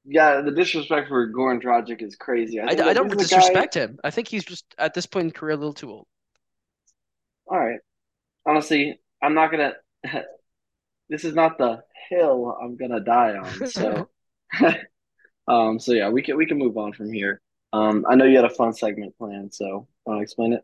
Yeah, 0.03 0.41
the 0.41 0.51
disrespect 0.51 1.07
for 1.07 1.31
Goran 1.31 1.61
Dragic 1.61 2.01
is 2.01 2.15
crazy. 2.15 2.59
I 2.59 2.65
I, 2.65 2.89
I 2.89 2.93
don't 2.93 3.07
is 3.07 3.13
a 3.13 3.15
guy. 3.15 3.23
disrespect 3.23 3.73
him. 3.73 3.97
I 4.03 4.11
think 4.11 4.27
he's 4.27 4.43
just 4.43 4.65
at 4.77 4.93
this 4.93 5.05
point 5.05 5.25
in 5.25 5.31
career 5.31 5.53
a 5.53 5.57
little 5.57 5.73
too 5.73 5.89
old. 5.89 6.07
All 7.47 7.57
right. 7.57 7.79
Honestly, 8.45 8.99
I'm 9.21 9.33
not 9.33 9.51
gonna. 9.51 9.73
This 11.07 11.23
is 11.23 11.35
not 11.35 11.59
the 11.59 11.83
hill 12.09 12.57
I'm 12.59 12.77
gonna 12.77 12.99
die 12.99 13.37
on. 13.37 13.67
So, 13.67 14.09
um, 15.47 15.79
so 15.79 15.93
yeah, 15.93 16.09
we 16.09 16.23
can 16.23 16.35
we 16.35 16.47
can 16.47 16.57
move 16.57 16.77
on 16.77 16.93
from 16.93 17.13
here. 17.13 17.41
Um, 17.73 18.05
I 18.09 18.15
know 18.15 18.25
you 18.25 18.37
had 18.37 18.45
a 18.45 18.49
fun 18.49 18.73
segment 18.73 19.15
planned, 19.15 19.53
so 19.53 19.87
want 20.05 20.19
to 20.19 20.23
explain 20.23 20.53
it? 20.53 20.63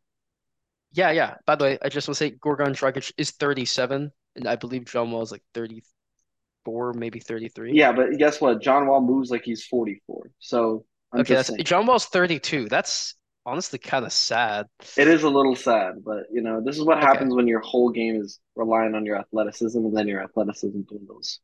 Yeah, 0.94 1.12
yeah. 1.12 1.36
By 1.46 1.56
the 1.56 1.64
way, 1.64 1.78
I 1.82 1.90
just 1.90 2.08
want 2.08 2.18
to 2.18 2.26
say 2.26 2.32
Goran 2.32 2.76
Dragic 2.76 3.12
is 3.18 3.32
37, 3.32 4.12
and 4.36 4.48
I 4.48 4.56
believe 4.56 4.86
John 4.86 5.12
Wall 5.12 5.22
is 5.22 5.32
like 5.32 5.44
34, 5.54 6.94
maybe 6.94 7.20
33. 7.20 7.78
Yeah, 7.78 7.92
but 7.94 8.18
guess 8.18 8.42
what? 8.42 8.62
John 8.62 8.88
Wall 8.88 9.02
moves 9.02 9.32
like 9.32 9.44
he's 9.44 9.66
44. 9.66 10.32
So 10.40 10.86
I'm 11.14 11.24
Okay, 11.24 11.26
just 11.26 11.46
that's 11.46 11.52
saying. 11.52 11.62
John 11.64 11.86
Wall's 11.86 12.06
32. 12.06 12.70
That's 12.70 13.16
honestly 13.46 13.80
kind 13.80 14.06
of 14.06 14.14
sad. 14.14 14.68
It 14.98 15.08
is 15.08 15.24
a 15.24 15.30
little 15.30 15.56
sad, 15.56 16.04
but 16.04 16.26
you 16.32 16.42
know, 16.42 16.62
this 16.62 16.78
is 16.78 16.84
what 16.84 16.98
Okay, 17.02 17.02
happens 17.02 17.34
when 17.34 17.48
your 17.48 17.62
whole 17.62 17.90
game 17.90 18.16
is 18.22 18.40
relying 18.56 18.94
on 18.94 19.06
your 19.06 19.18
athleticism 19.18 19.78
and 19.80 19.96
then 19.96 20.08
your 20.08 20.22
athleticism 20.24 20.82
dwindles. 20.82 21.40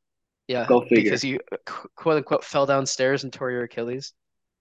yeah, 0.47 0.69
Go 0.69 0.81
figure. 0.81 1.19
because 1.19 1.23
you 1.23 1.39
quote 1.95 2.17
unquote 2.17 2.43
fell 2.43 2.65
downstairs 2.65 3.23
and 3.23 3.33
tore 3.33 3.51
your 3.51 3.63
Achilles. 3.63 4.13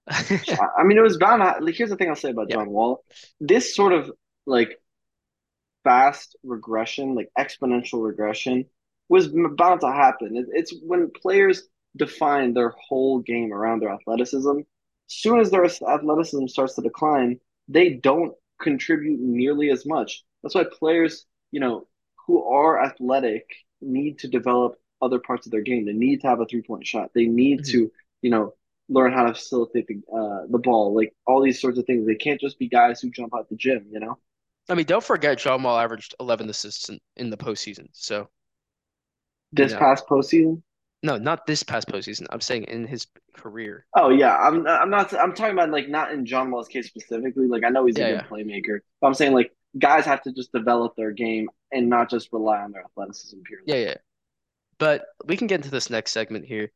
I 0.09 0.67
I 0.79 0.85
mean, 0.85 0.99
it 0.99 1.03
was 1.03 1.17
bound 1.19 1.43
like, 1.63 1.75
here's 1.75 1.91
the 1.91 1.97
thing 1.97 2.09
I'll 2.09 2.17
say 2.17 2.31
about 2.31 2.49
Yeah. 2.49 2.57
John 2.57 2.71
Wall. 2.71 3.05
This 3.41 3.75
sort 3.75 3.93
of 3.93 4.11
like 4.47 4.79
fast 5.87 6.37
regression, 6.43 7.15
like 7.15 7.31
exponential 7.39 8.05
regression, 8.05 8.67
was 9.09 9.29
bound 9.29 9.81
to 9.83 9.89
happen. 9.93 10.47
It's 10.53 10.75
when 10.83 11.11
players 11.11 11.63
define 11.97 12.55
their 12.55 12.75
whole 12.89 13.21
game 13.21 13.53
around 13.53 13.81
their 13.81 13.91
athleticism. 13.93 14.59
As 14.59 14.65
soon 15.09 15.41
as 15.41 15.51
their 15.51 15.65
athleticism 15.65 16.47
starts 16.49 16.75
to 16.75 16.83
decline, 16.83 17.41
they 17.69 17.91
don't 17.91 18.35
contribute 18.61 19.21
nearly 19.21 19.71
as 19.71 19.87
much. 19.87 20.25
That's 20.43 20.55
why 20.55 20.65
players, 20.79 21.27
you 21.53 21.61
know, 21.61 21.87
who 22.27 22.45
are 22.45 22.83
athletic 22.85 23.45
need 23.81 24.19
to 24.21 24.29
develop 24.29 24.77
other 25.03 25.21
parts 25.21 25.47
of 25.47 25.53
their 25.53 25.63
game. 25.63 25.85
They 25.87 25.93
need 25.93 26.23
to 26.23 26.29
have 26.29 26.41
a 26.41 26.47
three 26.47 26.63
point 26.63 26.87
shot. 26.87 27.11
They 27.15 27.27
need 27.27 27.61
Mhm. 27.61 27.71
to, 27.73 27.93
you 28.23 28.31
know, 28.31 28.55
learn 28.89 29.13
how 29.13 29.27
to 29.27 29.35
facilitate 29.35 29.87
the 29.89 30.01
uh, 30.13 30.47
the 30.49 30.59
ball, 30.59 30.95
like 30.95 31.15
all 31.27 31.43
these 31.43 31.61
sorts 31.61 31.79
of 31.79 31.87
things. 31.87 32.07
They 32.07 32.15
can't 32.17 32.41
just 32.41 32.59
be 32.59 32.69
guys 32.69 33.01
who 33.01 33.11
jump 33.11 33.35
out 33.35 33.49
the 33.49 33.57
gym, 33.57 33.89
you 33.93 34.01
know. 34.01 34.19
I 34.69 34.75
mean, 34.75 34.87
don't 34.87 35.05
forget 35.05 35.39
John 35.39 35.63
Wall 35.63 35.79
averaged 35.79 36.15
11 36.21 36.49
assists 36.51 36.89
in, 36.89 37.01
in 37.17 37.31
the 37.31 37.37
postseason. 37.37 37.89
So, 37.93 38.29
you 39.57 39.67
This 39.67 39.73
know, 39.73 39.79
past 39.79 40.07
postseason. 40.07 40.63
no, 41.03 41.19
not 41.19 41.47
this 41.47 41.63
past 41.63 41.89
postseason. 41.89 42.27
I'm 42.31 42.41
saying 42.41 42.65
in 42.65 42.87
his 42.87 43.07
career. 43.35 43.87
Oh 43.97 44.11
yeah, 44.11 44.37
I'm 44.37 44.67
I'm 44.67 44.91
not 44.91 45.13
I'm 45.15 45.33
talking 45.35 45.53
about 45.55 45.71
like 45.71 45.89
not 45.89 46.13
in 46.13 46.27
John 46.27 46.51
Wall's 46.51 46.69
case 46.69 46.87
specifically. 46.87 47.47
Like 47.49 47.65
I 47.65 47.71
know 47.71 47.87
he's 47.87 47.99
a 47.99 48.05
good 48.05 48.23
yeah, 48.23 48.27
playmaker, 48.31 48.81
but 49.01 49.07
I'm 49.07 49.15
saying 49.15 49.33
like 49.33 49.53
guys 49.79 50.05
have 50.05 50.23
to 50.23 50.33
just 50.33 50.53
develop 50.53 50.95
their 50.97 51.13
game 51.13 51.49
and 51.73 51.89
not 51.89 52.11
just 52.11 52.33
rely 52.33 52.59
on 52.63 52.73
their 52.73 52.85
athleticism 52.85 53.39
purely. 53.45 53.67
yeah, 53.67 53.77
yeah. 53.77 53.95
But 54.79 55.07
we 55.27 55.37
can 55.37 55.47
get 55.47 55.57
into 55.57 55.71
this 55.71 55.91
next 55.91 56.13
segment 56.13 56.47
here. 56.47 56.73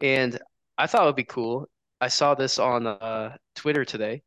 And 0.00 0.40
I 0.78 0.86
thought 0.88 1.04
it 1.04 1.06
would 1.06 1.16
be 1.16 1.24
cool. 1.24 1.68
I 2.00 2.08
saw 2.08 2.34
this 2.34 2.58
on 2.58 2.86
uh, 2.86 3.36
Twitter 3.56 3.84
today. 3.84 4.22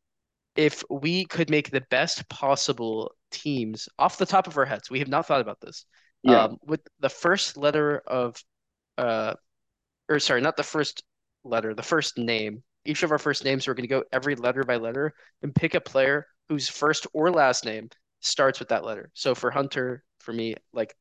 If 0.60 0.84
we 0.90 1.24
could 1.24 1.48
make 1.48 1.70
the 1.70 1.80
best 1.88 2.28
possible 2.28 3.12
teams 3.30 3.88
off 3.98 4.18
the 4.18 4.26
top 4.26 4.46
of 4.46 4.58
our 4.58 4.66
heads, 4.66 4.90
we 4.90 4.98
have 4.98 5.08
not 5.08 5.26
thought 5.26 5.40
about 5.40 5.58
this. 5.60 5.86
Yeah, 6.22 6.48
Um, 6.48 6.58
with 6.66 6.80
the 7.00 7.08
first 7.08 7.56
letter 7.56 8.02
of, 8.06 8.36
uh, 8.98 9.34
or 10.08 10.18
sorry, 10.18 10.42
not 10.42 10.56
the 10.56 10.62
first 10.62 11.02
letter, 11.44 11.74
the 11.74 11.82
first 11.82 12.18
name. 12.18 12.62
Each 12.84 13.02
of 13.02 13.10
our 13.12 13.18
first 13.18 13.44
names, 13.44 13.66
we're 13.66 13.74
going 13.74 13.88
to 13.88 13.96
go 13.96 14.04
every 14.12 14.34
letter 14.36 14.64
by 14.64 14.76
letter 14.76 15.14
and 15.42 15.54
pick 15.54 15.74
a 15.74 15.80
player 15.80 16.26
whose 16.48 16.68
first 16.68 17.06
or 17.14 17.30
last 17.30 17.64
name 17.64 17.88
starts 18.20 18.58
with 18.58 18.68
that 18.68 18.84
letter. 18.84 19.10
So 19.14 19.34
for 19.34 19.50
Hunter, 19.50 20.04
for 20.20 20.32
me, 20.32 20.56
like 20.72 20.94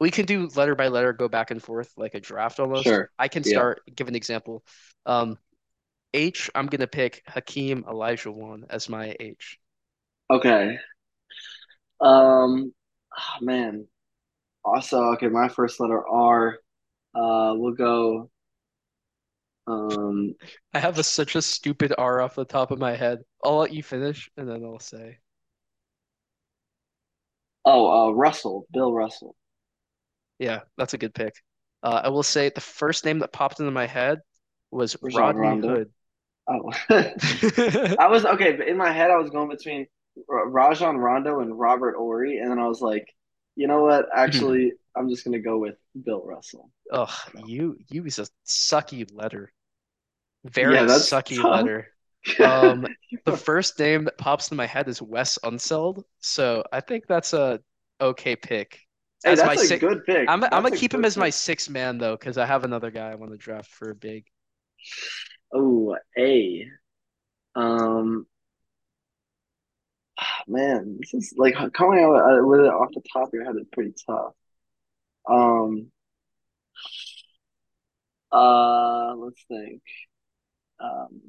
we 0.00 0.10
can 0.10 0.26
do 0.26 0.48
letter 0.54 0.74
by 0.74 0.88
letter, 0.88 1.12
go 1.12 1.28
back 1.28 1.50
and 1.50 1.62
forth 1.62 1.92
like 1.96 2.14
a 2.14 2.20
draft 2.20 2.60
almost. 2.60 2.86
sure. 2.86 3.10
I 3.18 3.28
can 3.28 3.44
Yeah. 3.44 3.50
start, 3.50 3.82
give 3.94 4.08
an 4.08 4.16
example. 4.16 4.64
Um, 5.06 5.38
H, 6.14 6.50
I'm 6.54 6.66
gonna 6.66 6.86
pick 6.86 7.22
Hakeem 7.26 7.84
Olajuwon 7.84 8.64
as 8.70 8.88
my 8.88 9.16
H. 9.20 9.58
Okay. 10.30 10.78
Um, 12.00 12.72
ah, 13.16 13.38
man. 13.40 13.86
Also, 14.64 15.02
okay, 15.14 15.28
my 15.28 15.48
first 15.48 15.80
letter 15.80 16.06
R. 16.06 16.58
Uh, 17.14 17.54
we'll 17.56 17.74
go 17.74 18.30
Um, 19.66 20.34
I 20.74 20.80
have 20.80 20.98
a, 20.98 21.04
such 21.04 21.36
a 21.36 21.42
stupid 21.42 21.92
R 21.96 22.20
off 22.20 22.34
the 22.34 22.44
top 22.44 22.70
of 22.70 22.78
my 22.78 22.96
head. 22.96 23.20
I'll 23.44 23.58
let 23.58 23.72
you 23.72 23.82
finish 23.82 24.30
and 24.36 24.48
then 24.48 24.64
I'll 24.64 24.80
say. 24.80 25.18
oh, 27.64 28.08
uh, 28.08 28.12
Russell, 28.12 28.66
Bill 28.72 28.92
Russell. 28.92 29.36
Yeah, 30.38 30.60
that's 30.76 30.94
a 30.94 30.98
good 30.98 31.14
pick. 31.14 31.34
Uh, 31.82 32.02
I 32.04 32.08
will 32.08 32.22
say 32.22 32.50
the 32.50 32.60
first 32.60 33.04
name 33.04 33.20
that 33.20 33.32
popped 33.32 33.60
into 33.60 33.70
my 33.70 33.86
head 33.86 34.18
was 34.70 34.96
Rajon 35.02 35.36
Rodney 35.36 35.40
Rondo. 35.40 35.68
Hood. 35.68 35.90
Oh, 36.48 36.72
I 37.98 38.08
was 38.08 38.24
okay, 38.24 38.52
but 38.56 38.68
in 38.68 38.76
my 38.76 38.92
head, 38.92 39.10
I 39.10 39.16
was 39.16 39.30
going 39.30 39.48
between 39.48 39.86
Rajon 40.28 40.96
Rondo 40.98 41.40
and 41.40 41.58
Robert 41.58 41.96
Horry, 41.96 42.38
and 42.38 42.50
then 42.50 42.58
I 42.58 42.66
was 42.66 42.80
like, 42.80 43.06
you 43.56 43.66
know 43.66 43.82
what? 43.82 44.06
Actually, 44.14 44.72
I'm 44.96 45.08
just 45.08 45.24
gonna 45.24 45.38
go 45.40 45.58
with 45.58 45.76
Bill 46.04 46.22
Russell. 46.24 46.70
Ugh, 46.90 47.10
So, 47.32 47.40
you 47.44 47.76
you 47.88 48.04
is 48.04 48.18
a 48.18 48.26
sucky 48.46 49.08
letter. 49.12 49.52
yeah, 50.60 50.84
Very 50.84 50.86
that's 50.86 51.14
sucky 51.14 51.42
tough. 51.42 51.48
letter. 51.48 51.88
Um, 52.40 52.88
the 53.26 53.32
first 53.32 53.78
name 53.78 54.04
that 54.04 54.18
pops 54.18 54.48
into 54.48 54.56
my 54.56 54.66
head 54.66 54.88
is 54.88 55.02
Wes 55.02 55.38
Unseld, 55.44 56.04
so 56.20 56.64
I 56.72 56.80
think 56.80 57.06
that's 57.08 57.32
a 57.34 57.60
okay 58.00 58.36
pick. 58.36 58.80
Hey, 59.24 59.34
As 59.34 59.44
my 59.44 59.56
that's 59.56 59.58
a 59.58 59.68
six, 59.68 59.86
good 59.86 60.04
pick. 60.04 60.28
I'm 60.28 60.44
I'm 60.44 60.50
gonna 60.52 60.72
keep 60.72 60.94
him 60.94 61.04
as 61.04 61.16
my 61.18 61.30
sixth 61.30 61.70
man 61.70 61.98
though, 61.98 62.16
because 62.16 62.38
I 62.38 62.46
have 62.46 62.64
another 62.64 62.90
guy 62.90 63.10
I 63.10 63.14
want 63.16 63.32
to 63.32 63.38
draft 63.38 63.70
for 63.70 63.90
a 63.90 63.94
big. 63.94 64.26
Oh, 65.52 65.96
A. 66.18 66.66
Um, 67.54 68.26
man, 70.46 70.98
this 71.00 71.14
is 71.14 71.34
like 71.36 71.54
coming 71.72 72.02
out 72.02 72.14
uh, 72.14 72.46
with 72.46 72.60
it 72.60 72.66
off 72.66 72.90
the 72.94 73.02
top 73.12 73.28
of 73.28 73.34
your 73.34 73.44
head 73.44 73.56
is 73.56 73.66
pretty 73.72 73.94
tough. 74.06 74.32
Um, 75.28 75.90
uh, 78.30 79.14
let's 79.16 79.44
think. 79.48 79.82
Um, 80.80 81.20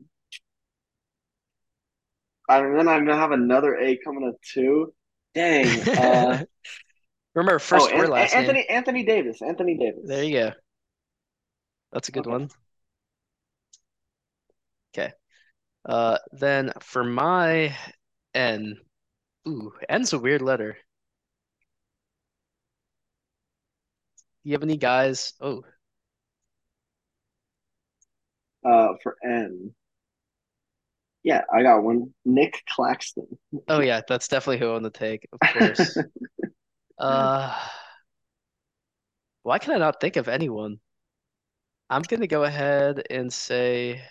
and 2.49 2.77
then 2.77 2.87
I'm 2.87 3.05
gonna 3.05 3.17
have 3.19 3.31
another 3.31 3.75
A 3.75 3.97
coming 3.97 4.27
up 4.27 4.35
too. 4.41 4.93
Dang. 5.33 5.67
Uh, 5.97 6.43
Remember, 7.35 7.55
oh, 7.55 7.59
first 7.59 7.91
or 7.91 8.05
An 8.05 8.11
last 8.11 8.35
name. 8.35 8.43
Anthony 8.43 8.69
Anthony 8.69 9.03
Davis. 9.05 9.41
Anthony 9.41 9.77
Davis. 9.77 10.03
There 10.05 10.23
you 10.23 10.33
go. 10.33 10.51
That's 11.91 12.09
a 12.09 12.11
good 12.11 12.27
Okay. 12.27 12.31
one. 12.31 12.49
Okay. 14.93 15.11
Uh, 15.85 16.17
then 16.31 16.73
for 16.81 17.03
my 17.03 17.75
N, 18.33 18.77
ooh, 19.47 19.73
N's 19.89 20.13
a 20.13 20.19
weird 20.19 20.41
letter. 20.41 20.77
Do 24.43 24.49
you 24.49 24.53
have 24.53 24.63
any 24.63 24.77
guys? 24.77 25.33
Oh, 25.41 25.63
Uh, 28.65 28.93
for 29.01 29.17
N. 29.23 29.73
Yeah, 31.23 31.41
I 31.53 31.63
got 31.63 31.83
one. 31.83 32.13
Nick 32.25 32.61
Claxton. 32.69 33.27
oh 33.69 33.79
yeah, 33.79 34.01
that's 34.07 34.27
definitely 34.27 34.59
who 34.59 34.69
I 34.69 34.73
want 34.73 34.83
to 34.85 34.89
take, 34.89 35.27
of 35.31 35.39
course. 35.39 35.97
Uh, 36.99 37.51
why 39.43 39.57
can 39.59 39.73
I 39.73 39.77
not 39.77 39.99
think 40.01 40.15
of 40.15 40.27
anyone? 40.27 40.79
I'm 41.89 42.01
gonna 42.01 42.27
go 42.27 42.43
ahead 42.43 43.03
and 43.09 43.31
say, 43.31 44.01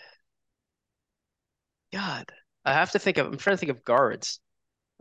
God, 1.93 2.31
I 2.65 2.73
have 2.75 2.93
to 2.93 2.99
think 2.99 3.19
of. 3.19 3.27
I'm 3.27 3.39
trying 3.39 3.57
to 3.57 3.61
think 3.61 3.71
of 3.71 3.85
guards. 3.85 4.41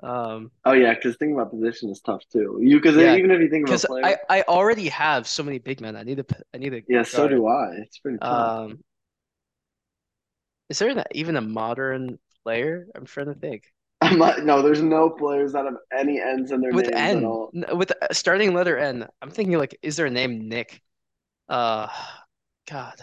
Um, 0.03 0.51
Oh 0.63 0.73
yeah, 0.73 0.93
because 0.93 1.15
thinking 1.17 1.35
about 1.35 1.51
position 1.51 1.89
is 1.89 2.01
tough 2.01 2.23
too. 2.31 2.59
You 2.61 2.79
because 2.79 2.95
yeah, 2.95 3.15
even 3.15 3.31
if 3.31 3.39
you 3.39 3.49
think 3.49 3.65
about 3.65 3.77
a 3.77 3.79
because 3.79 3.85
player, 3.87 4.03
I 4.03 4.17
I 4.29 4.41
already 4.43 4.89
have 4.89 5.27
so 5.27 5.43
many 5.43 5.59
big 5.59 5.81
men. 5.81 5.95
I 5.95 6.03
need 6.03 6.19
a 6.19 6.25
I 6.53 6.57
need 6.57 6.73
a 6.73 6.83
yeah, 6.87 7.03
so 7.03 7.27
do 7.27 7.47
I. 7.47 7.75
It's 7.77 7.97
pretty 7.99 8.19
tough. 8.19 8.53
Um, 8.67 8.83
is 10.69 10.79
there 10.79 10.89
an, 10.89 11.03
even 11.13 11.35
a 11.35 11.41
modern 11.41 12.19
player? 12.43 12.87
I'm 12.95 13.05
trying 13.05 13.27
to 13.27 13.33
think. 13.35 13.63
I'm 14.01 14.17
not, 14.17 14.43
no, 14.43 14.61
there's 14.61 14.81
no 14.81 15.09
players 15.09 15.53
that 15.53 15.65
have 15.65 15.77
any 15.95 16.19
ends 16.19 16.51
in 16.51 16.61
their 16.61 16.73
With 16.73 16.85
names 16.85 17.13
at 17.13 17.23
N, 17.23 17.23
with 17.73 17.91
starting 18.13 18.53
letter 18.53 18.77
N, 18.77 19.07
I'm 19.21 19.29
thinking 19.31 19.57
like, 19.57 19.77
is 19.81 19.97
there 19.97 20.05
a 20.05 20.09
name 20.11 20.47
Nick? 20.47 20.81
Uh, 21.49 21.87
God. 22.69 23.01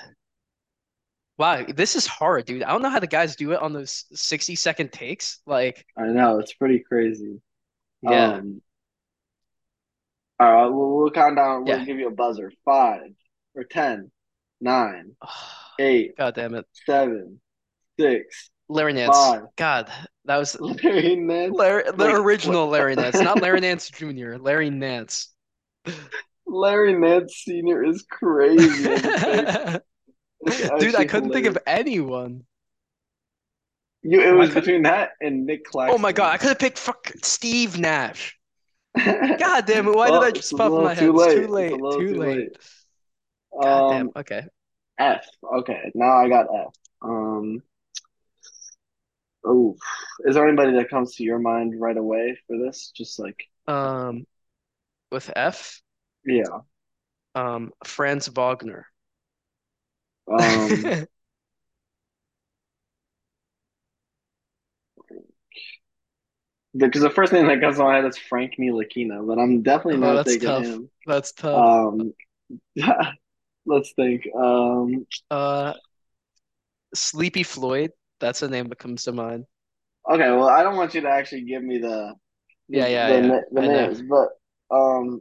Wow, 1.38 1.64
this 1.72 1.94
is 1.94 2.06
hard, 2.06 2.46
dude. 2.46 2.64
I 2.64 2.72
don't 2.72 2.82
know 2.82 2.90
how 2.90 2.98
the 2.98 3.06
guys 3.06 3.36
do 3.36 3.52
it 3.52 3.60
on 3.62 3.72
those 3.72 4.04
60 4.12 4.56
second 4.56 4.92
takes. 4.92 5.38
Like, 5.46 5.86
I 5.96 6.06
know 6.06 6.40
it's 6.40 6.52
pretty 6.54 6.80
crazy. 6.80 7.40
yeah. 8.02 8.34
Um, 8.34 8.60
all 10.40 10.52
right, 10.52 10.66
we'll, 10.66 10.96
we'll 10.96 11.10
count 11.10 11.36
down. 11.36 11.64
We'll 11.64 11.78
Yeah. 11.78 11.84
give 11.84 11.98
you 11.98 12.08
a 12.08 12.12
buzzer. 12.12 12.52
Five 12.64 13.10
or 13.54 13.64
ten, 13.64 14.10
nine, 14.60 15.12
eight, 15.80 16.16
God 16.16 16.34
damn 16.34 16.54
it. 16.54 16.66
seven, 16.86 17.40
six, 17.98 18.50
Larry 18.68 18.92
Nance. 18.92 19.16
five. 19.16 19.42
God, 19.56 19.90
that 20.26 20.36
was 20.36 20.58
Larry 20.60 21.16
Nance. 21.16 21.54
Larry, 21.56 21.84
the 21.84 21.92
Like 22.04 22.14
original 22.14 22.66
what? 22.66 22.72
Larry 22.72 22.94
Nance, 22.96 23.20
not 23.20 23.40
Larry 23.42 23.60
Nance 23.62 23.90
Jr., 23.90 24.36
Larry 24.36 24.70
Nance. 24.70 25.30
Larry 26.46 26.94
Nance 26.98 27.42
Senior 27.44 27.84
is 27.84 28.04
crazy 28.08 28.84
Dude, 30.46 30.94
I 30.94 31.04
couldn't 31.04 31.32
think 31.32 31.46
of 31.46 31.58
anyone. 31.66 32.44
You, 34.02 34.20
it 34.20 34.32
was 34.32 34.54
between 34.54 34.82
that 34.84 35.10
and 35.20 35.44
Nick 35.44 35.66
oh 35.74 35.98
my 35.98 36.12
God, 36.12 36.32
I 36.32 36.38
could 36.38 36.48
have 36.48 36.58
picked 36.58 36.78
fuck 36.78 37.12
Steve 37.22 37.78
Nash. 37.78 38.36
God 39.04 39.66
damn 39.66 39.88
it, 39.88 39.94
why 39.94 40.06
did 40.06 40.12
Well, 40.12 40.20
that 40.22 40.28
it's 40.30 40.40
just 40.40 40.52
a 40.52 40.56
pop 40.56 40.72
my 40.72 40.94
head? 40.94 41.04
It's 41.04 41.04
too 41.04 41.12
late. 41.12 41.38
It's 41.38 41.46
a 41.46 41.52
late, 41.52 41.72
little 41.72 42.00
too 42.00 42.14
too 42.14 42.20
late. 42.20 42.38
late. 42.38 42.56
God 43.60 43.88
damn, 43.88 44.00
Um, 44.02 44.10
okay. 44.16 44.46
F. 44.98 45.26
Okay, 45.58 45.90
now 45.94 46.16
I 46.16 46.28
got 46.28 46.46
F. 46.54 46.74
Um, 47.02 47.62
oh, 49.44 49.76
is 50.24 50.34
there 50.34 50.46
anybody 50.46 50.72
that 50.72 50.90
comes 50.90 51.14
to 51.16 51.24
your 51.24 51.38
mind 51.38 51.80
right 51.80 51.96
away 51.96 52.38
for 52.46 52.58
this? 52.58 52.92
Just 52.96 53.18
like, 53.18 53.44
Um, 53.66 54.26
with 55.10 55.30
F, 55.34 55.82
yeah. 56.24 56.44
um, 57.34 57.72
Franz 57.84 58.28
Wagner. 58.28 58.86
Um, 60.30 61.04
because 66.76 67.02
the 67.02 67.10
first 67.10 67.32
name 67.32 67.46
that 67.46 67.60
comes 67.60 67.76
to 67.76 67.84
my 67.84 67.96
head 67.96 68.04
is 68.04 68.18
Frank 68.18 68.54
Ntilikina, 68.58 69.26
but 69.26 69.38
I'm 69.38 69.62
definitely 69.62 70.00
Oh, 70.00 70.02
not 70.02 70.14
that's 70.14 70.24
taking 70.24 70.46
tough. 70.46 70.54
him. 70.54 70.90
That's 71.06 71.32
tough. 71.32 71.58
Um, 71.58 72.12
let's 73.66 73.92
think. 73.94 74.28
Um, 74.36 75.06
Uh, 75.30 75.74
Sleepy 76.94 77.44
Floyd. 77.44 77.92
That's 78.20 78.42
a 78.42 78.48
name 78.48 78.68
that 78.68 78.78
comes 78.78 79.04
to 79.04 79.12
mind. 79.12 79.46
okay, 80.10 80.30
well, 80.30 80.48
I 80.48 80.62
don't 80.62 80.76
want 80.76 80.94
you 80.94 81.02
to 81.02 81.08
actually 81.08 81.42
give 81.42 81.62
me 81.62 81.78
the 81.78 82.14
Yeah, 82.68 82.86
yeah, 82.86 83.08
the, 83.08 83.10
yeah. 83.10 83.40
the 83.52 83.60
names, 83.62 84.02
but 84.02 84.76
um, 84.76 85.20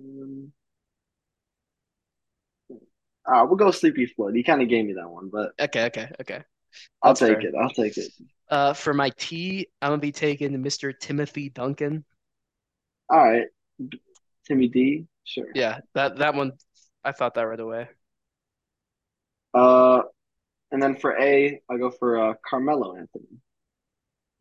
um, 0.00 0.52
uh, 3.26 3.44
we'll 3.46 3.56
go 3.56 3.70
Sleepy 3.70 4.06
Floyd. 4.06 4.34
You 4.36 4.44
kind 4.44 4.62
of 4.62 4.68
gave 4.68 4.84
me 4.84 4.94
that 4.94 5.08
one, 5.08 5.28
but 5.32 5.52
Okay, 5.58 5.84
okay, 5.86 6.10
okay. 6.20 6.44
I'll 7.02 7.12
That's 7.12 7.20
take 7.20 7.38
fair. 7.38 7.44
it. 7.44 7.54
I'll 7.60 7.70
take 7.70 7.96
it. 7.96 8.12
Uh, 8.50 8.72
for 8.74 8.92
my 8.92 9.10
T, 9.10 9.68
I'm 9.80 9.90
gonna 9.90 10.00
be 10.00 10.12
taking 10.12 10.60
Mr. 10.62 10.92
Timothy 10.92 11.48
Duncan. 11.50 12.04
All 13.10 13.18
right, 13.18 13.46
Timmy 14.46 14.68
D, 14.68 15.06
sure. 15.24 15.54
Yeah, 15.54 15.80
that 15.94 16.16
that 16.18 16.34
one, 16.34 16.52
I 17.04 17.12
thought 17.12 17.34
that 17.34 17.42
right 17.42 17.60
away. 17.60 17.88
Uh, 19.54 20.02
and 20.72 20.82
then 20.82 20.96
for 20.96 21.18
A, 21.20 21.60
I 21.70 21.78
go 21.78 21.90
for 21.90 22.18
uh, 22.20 22.34
Carmelo 22.48 22.96
Anthony. 22.96 23.40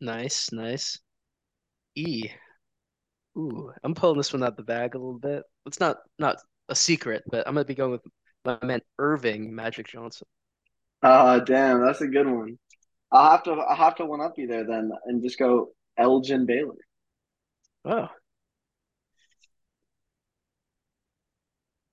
Nice, 0.01 0.51
nice. 0.51 0.99
E. 1.95 2.29
Ooh, 3.39 3.71
I'm 3.83 3.95
pulling 3.95 4.17
this 4.17 4.33
one 4.33 4.43
out 4.43 4.57
the 4.57 4.63
bag 4.63 4.95
a 4.95 4.97
little 4.97 5.17
bit. 5.17 5.43
It's 5.65 5.79
not 5.79 5.97
not 6.17 6.37
a 6.67 6.75
secret, 6.75 7.23
but 7.25 7.47
I'm 7.47 7.53
gonna 7.53 7.63
be 7.63 7.73
going 7.75 7.91
with 7.91 8.01
my 8.43 8.57
man 8.63 8.81
Earvin 8.99 9.51
Magic 9.51 9.87
Johnson. 9.87 10.27
Uh, 11.01 11.39
damn, 11.39 11.79
that's 11.79 12.01
a 12.01 12.07
good 12.07 12.27
one. 12.27 12.57
I'll 13.11 13.31
have 13.31 13.43
to 13.43 13.51
I'll 13.51 13.75
have 13.77 13.95
to 13.95 14.05
one 14.05 14.19
up 14.19 14.33
you 14.37 14.47
there 14.47 14.65
then 14.65 14.91
and 15.05 15.23
just 15.23 15.39
go 15.39 15.69
Elgin 15.97 16.45
Baylor. 16.45 16.75
Oh, 17.85 18.09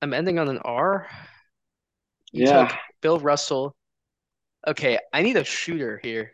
I'm 0.03 0.12
ending 0.12 0.38
on 0.38 0.49
an 0.49 0.59
R. 0.59 1.07
You 2.32 2.44
Yeah, 2.47 2.76
Bill 3.03 3.20
Russell. 3.20 3.76
Okay, 4.66 4.99
I 5.12 5.22
need 5.22 5.36
a 5.36 5.44
shooter 5.44 6.01
here. 6.03 6.32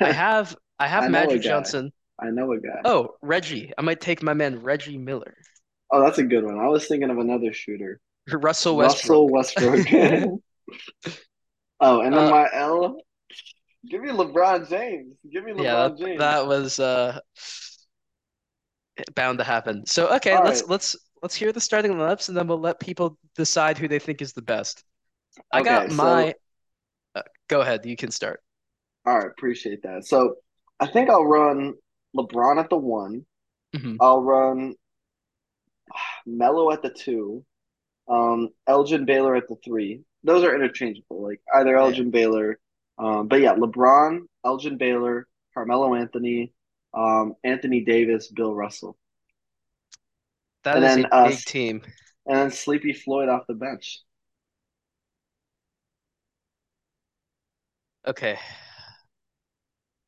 I 0.00 0.10
have 0.12 0.56
I 0.78 0.86
have 0.86 1.04
I 1.04 1.08
Magic. 1.08 1.42
Johnson. 1.42 1.92
I 2.24 2.30
know 2.30 2.52
a 2.52 2.60
guy. 2.60 2.84
Oh, 2.84 3.16
Reggie. 3.20 3.72
I 3.76 3.82
might 3.82 4.00
take 4.00 4.22
my 4.22 4.32
man 4.34 4.62
Reggie 4.62 4.96
Miller. 4.98 5.36
Oh, 5.90 6.00
that's 6.02 6.18
a 6.18 6.24
good 6.24 6.44
one. 6.44 6.58
I 6.58 6.68
was 6.68 6.86
thinking 6.86 7.10
of 7.10 7.18
another 7.18 7.52
shooter. 7.52 8.00
Russell 8.30 8.76
Westbrook. 8.76 9.22
Russell 9.22 9.28
Westbrook. 9.30 9.86
Oh, 11.80 12.00
and 12.00 12.16
then 12.16 12.26
Uh, 12.26 12.28
my 12.28 12.48
L, 12.52 12.96
give 13.88 14.02
me 14.02 14.10
LeBron 14.10 14.68
James. 14.68 15.16
Give 15.30 15.44
me 15.44 15.52
yeah, 15.54 15.88
LeBron 15.88 15.98
that 15.98 15.98
James. 15.98 16.18
that 16.18 16.46
was 16.46 16.78
uh 16.80 17.18
Bound 19.16 19.38
to 19.38 19.44
happen. 19.44 19.84
So 19.86 20.14
okay, 20.16 20.36
All 20.36 20.44
let's 20.44 20.62
right. 20.62 20.68
let's 20.68 20.96
let's 21.22 21.34
hear 21.34 21.52
the 21.52 21.60
starting 21.60 21.92
lineups 21.94 22.28
and 22.28 22.36
then 22.36 22.46
we'll 22.46 22.60
let 22.60 22.78
people 22.78 23.18
decide 23.34 23.76
who 23.76 23.88
they 23.88 23.98
think 23.98 24.22
is 24.22 24.32
the 24.32 24.42
best. 24.42 24.84
I 25.52 25.62
got 25.62 25.86
Okay. 25.86 25.90
So, 25.90 25.96
my 25.96 26.34
uh, 27.14 27.22
go 27.48 27.60
ahead, 27.62 27.86
you 27.86 27.96
can 27.96 28.10
start. 28.10 28.40
all 29.06 29.18
right. 29.18 29.26
Appreciate 29.26 29.82
that. 29.82 30.06
So, 30.06 30.36
I 30.80 30.86
think 30.86 31.10
I'll 31.10 31.24
run 31.24 31.74
LeBron 32.16 32.58
at 32.60 32.70
the 32.70 32.76
one. 32.76 33.26
hmm 33.74 33.96
I'll 34.00 34.22
run 34.22 34.76
Melo 36.26 36.70
at 36.72 36.82
the 36.82 36.90
two. 36.90 37.44
Um, 38.08 38.50
Elgin 38.68 39.04
Baylor 39.06 39.36
at 39.36 39.48
the 39.48 39.56
three. 39.64 40.02
Those 40.24 40.44
are 40.44 40.54
interchangeable, 40.54 41.22
like 41.22 41.40
either 41.54 41.76
Yeah. 41.76 41.78
Elgin 41.78 42.10
Baylor. 42.10 42.58
Um, 42.98 43.28
but 43.28 43.40
yeah, 43.40 43.54
LeBron, 43.54 44.22
Elgin 44.44 44.78
Baylor, 44.78 45.28
Carmelo 45.54 45.94
Anthony, 45.94 46.52
um, 46.94 47.34
Anthony 47.44 47.82
Davis, 47.84 48.28
Bill 48.28 48.54
Russell, 48.54 48.98
That 50.64 50.76
and 50.76 50.84
is 50.84 50.96
then 50.96 51.06
a 51.12 51.12
uh, 51.12 51.28
big 51.28 51.44
team. 51.44 51.82
and 52.26 52.36
then 52.38 52.50
Sleepy 52.50 52.92
Floyd 52.92 53.28
off 53.28 53.46
the 53.46 53.54
bench. 53.54 54.02
Okay. 58.06 58.38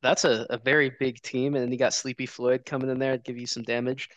That's 0.01 0.25
a, 0.25 0.45
a 0.49 0.57
very 0.57 0.91
big 0.99 1.21
team, 1.21 1.55
and 1.55 1.63
then 1.63 1.71
you 1.71 1.77
got 1.77 1.93
Sleepy 1.93 2.25
Floyd 2.25 2.65
coming 2.65 2.89
in 2.89 2.99
there 2.99 3.17
to 3.17 3.23
give 3.23 3.37
you 3.37 3.47
some 3.47 3.63
damage. 3.63 4.09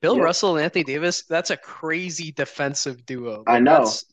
Bill 0.00 0.16
Yep, 0.16 0.24
Russell 0.24 0.56
and 0.56 0.64
Anthony 0.64 0.84
Davis, 0.84 1.24
that's 1.24 1.50
a 1.50 1.56
crazy 1.56 2.32
defensive 2.32 3.04
duo. 3.06 3.44
I 3.46 3.58
know. 3.60 3.80
that's 3.80 4.04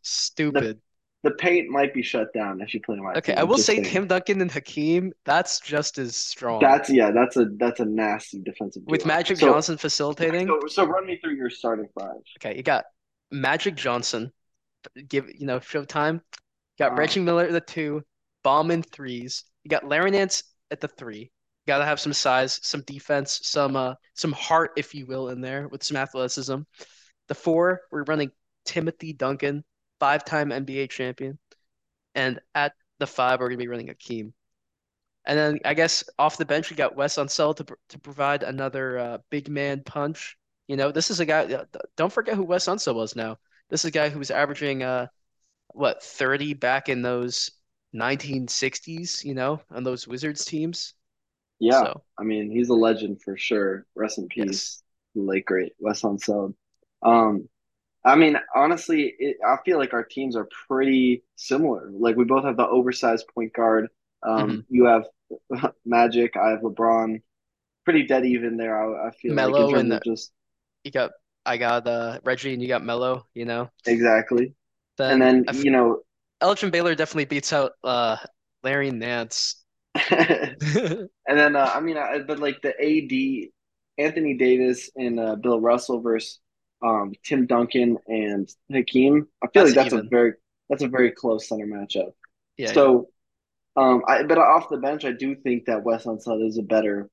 the 0.52 0.60
stupid. 0.62 0.82
The 1.24 1.32
paint 1.32 1.70
might 1.70 1.94
be 1.94 2.04
shut 2.04 2.34
down 2.34 2.62
if 2.62 2.74
you 2.74 2.82
play 2.82 2.98
my 2.98 3.16
Okay, 3.16 3.34
I 3.34 3.44
will 3.44 3.58
Just 3.58 3.66
say 3.66 3.76
saying. 3.76 3.84
Tim 3.84 4.08
Duncan 4.08 4.42
and 4.42 4.52
Hakeem, 4.52 5.14
that's 5.26 5.60
just 5.60 5.98
as 5.98 6.16
strong. 6.16 6.62
That's 6.62 6.90
yeah, 6.90 7.12
that's 7.12 7.38
a 7.38 7.46
that's 7.58 7.80
a 7.80 7.86
nasty 7.86 8.42
defensive 8.42 8.86
With 8.86 9.02
duo. 9.02 9.08
Magic 9.08 9.38
So 9.38 9.48
Johnson 9.48 9.78
facilitating, 9.78 10.48
so 10.48 10.68
so 10.68 10.86
run 10.86 11.06
me 11.06 11.18
through 11.22 11.36
your 11.36 11.50
starting 11.50 11.88
five. 11.98 12.22
okay, 12.40 12.56
you 12.56 12.64
got 12.64 12.86
Magic 13.32 13.76
Johnson, 13.76 14.32
give 15.08 15.30
you 15.34 15.46
know, 15.46 15.60
Showtime. 15.60 16.16
You 16.16 16.22
got 16.80 16.96
Uh, 16.96 16.96
Reggie 16.96 17.22
Miller 17.22 17.52
the 17.52 17.62
two, 17.62 18.04
Ballman 18.44 18.84
threes. 18.84 19.44
You 19.64 19.70
got 19.70 19.88
Larry 19.88 20.12
Nance 20.12 20.44
at 20.72 20.82
the 20.82 20.88
three. 20.88 21.32
Gotta 21.68 21.86
have 21.86 22.00
some 22.00 22.14
size, 22.14 22.60
some 22.64 22.82
defense, 22.82 23.40
some 23.44 23.76
uh 23.76 23.96
some 24.14 24.32
heart, 24.34 24.72
if 24.78 24.94
you 24.96 25.06
will, 25.06 25.30
in 25.30 25.42
there 25.42 25.68
with 25.68 25.84
some 25.84 25.98
athleticism. 25.98 26.58
The 27.28 27.36
four, 27.36 27.82
we're 27.92 28.04
running 28.04 28.32
Timothy 28.66 29.14
Duncan, 29.14 29.64
five-time 30.00 30.52
NBA 30.52 30.88
champion. 30.88 31.40
And 32.16 32.40
at 32.56 32.74
the 33.00 33.08
five, 33.08 33.40
we're 33.40 33.50
gonna 33.50 33.58
be 33.60 33.68
running 33.68 33.90
Akeem. 33.90 34.34
And 35.26 35.38
then 35.38 35.60
I 35.66 35.74
guess 35.74 36.04
off 36.20 36.38
the 36.38 36.46
bench, 36.46 36.70
we 36.70 36.76
got 36.76 36.96
Wes 36.96 37.16
Unseld 37.18 37.58
to 37.58 37.66
to 37.90 38.00
provide 38.00 38.44
another 38.44 38.98
uh, 38.98 39.18
big 39.30 39.50
man 39.50 39.84
punch. 39.84 40.38
You 40.68 40.78
know, 40.78 40.92
this 40.92 41.10
is 41.12 41.20
a 41.20 41.26
guy. 41.26 41.46
uh, 41.54 41.66
Don't 41.98 42.14
forget 42.14 42.36
who 42.36 42.44
Wes 42.44 42.66
Unseld 42.68 42.96
was 42.96 43.16
now. 43.16 43.38
This 43.70 43.82
is 43.82 43.90
a 43.90 43.92
guy 43.92 44.10
who 44.10 44.20
was 44.20 44.32
averaging 44.32 44.84
uh 44.84 45.08
what 45.70 46.04
30 46.04 46.54
back 46.56 46.90
in 46.90 47.02
those 47.04 47.52
1960s, 47.96 49.24
you 49.26 49.34
know, 49.36 49.62
on 49.72 49.84
those 49.84 50.08
Wizards 50.08 50.46
teams. 50.46 50.96
yeah, 51.60 51.86
So, 51.86 52.04
I 52.20 52.24
mean 52.24 52.52
he's 52.52 52.70
a 52.70 52.74
legend 52.74 53.22
for 53.24 53.38
sure. 53.38 53.86
Rest 53.96 54.18
in 54.18 54.28
peace, 54.28 54.84
the 55.16 55.22
late 55.22 55.46
great 55.46 55.74
Wes 55.80 56.02
Unseld. 56.02 56.54
Um, 57.02 57.50
I 58.06 58.16
mean 58.16 58.38
honestly, 58.56 59.16
it, 59.20 59.38
I 59.46 59.58
feel 59.66 59.78
like 59.80 59.94
our 59.94 60.04
teams 60.06 60.36
are 60.36 60.50
pretty 60.68 61.24
similar. 61.36 61.90
Like 61.92 62.18
we 62.18 62.26
both 62.26 62.46
have 62.46 62.58
the 62.58 62.68
oversized 62.68 63.28
point 63.36 63.54
guard. 63.54 63.90
Um, 64.24 64.58
hmm 64.58 64.66
you 64.70 64.86
have 64.86 65.06
Magic, 65.86 66.38
I 66.38 66.52
have 66.52 66.62
LeBron. 66.62 67.22
Pretty 67.86 68.06
dead 68.08 68.26
even 68.26 68.58
there. 68.58 68.78
I, 69.06 69.10
I 69.10 69.12
feel 69.14 69.40
like 69.40 69.60
in 69.60 69.68
terms 69.68 69.92
and 69.92 69.92
the, 69.92 70.02
just 70.02 70.32
you 70.84 70.92
got 70.92 71.12
I 71.46 71.58
got 71.58 71.88
uh 71.88 72.20
Reggie 72.24 72.54
and 72.54 72.62
you 72.62 72.68
got 72.70 72.84
Melo, 72.84 73.28
you 73.34 73.46
know. 73.46 73.72
exactly. 73.86 74.54
And 75.08 75.22
Then 75.22 75.22
then 75.22 75.46
I 75.48 75.52
f 75.52 75.64
you 75.64 75.72
know 75.72 76.02
Elgin 76.46 76.70
Baylor 76.70 76.96
definitely 76.96 77.26
beats 77.26 77.52
out 77.52 77.74
uh 77.84 78.18
Larry 78.64 78.92
Nance. 78.92 79.64
And 81.28 81.40
then 81.40 81.56
uh, 81.56 81.72
I 81.74 81.80
mean, 81.80 81.98
I, 81.98 82.20
but 82.20 82.40
like 82.40 82.62
the 82.62 82.70
AD, 82.70 83.50
Anthony 83.98 84.36
Davis 84.36 84.90
and 84.96 85.20
uh, 85.20 85.36
Bill 85.36 85.60
Russell 85.60 86.02
versus 86.02 86.40
um, 86.84 87.14
Tim 87.24 87.48
Duncan 87.48 87.98
and 88.08 88.48
Hakeem. 88.72 89.28
I 89.44 89.48
feel 89.48 89.64
That's 89.64 89.76
like 89.76 89.90
that's 89.90 90.06
a 90.06 90.08
very 90.08 90.34
that's 90.70 90.84
a 90.84 90.88
very 90.88 91.12
close 91.12 91.48
center 91.50 91.66
matchup. 91.66 92.12
Yeah, 92.58 92.68
yeah. 92.68 92.74
So, 92.74 93.10
um, 93.76 94.04
I 94.08 94.24
but 94.24 94.38
off 94.38 94.70
the 94.70 94.78
bench, 94.78 95.04
I 95.04 95.14
do 95.14 95.36
think 95.36 95.66
that 95.66 95.84
Wes 95.84 96.06
Unseld 96.06 96.48
is 96.48 96.58
a 96.58 96.64
better 96.64 97.10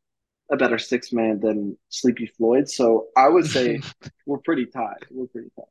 a 0.50 0.56
better 0.56 0.78
six 0.78 1.12
man 1.12 1.40
than 1.40 1.78
Sleepy 1.88 2.26
Floyd. 2.26 2.68
So 2.68 3.06
I 3.16 3.28
would 3.28 3.46
say 3.46 3.80
we're 4.26 4.38
pretty 4.38 4.66
tied. 4.66 5.06
We're 5.10 5.26
pretty 5.26 5.50
tied. 5.56 5.64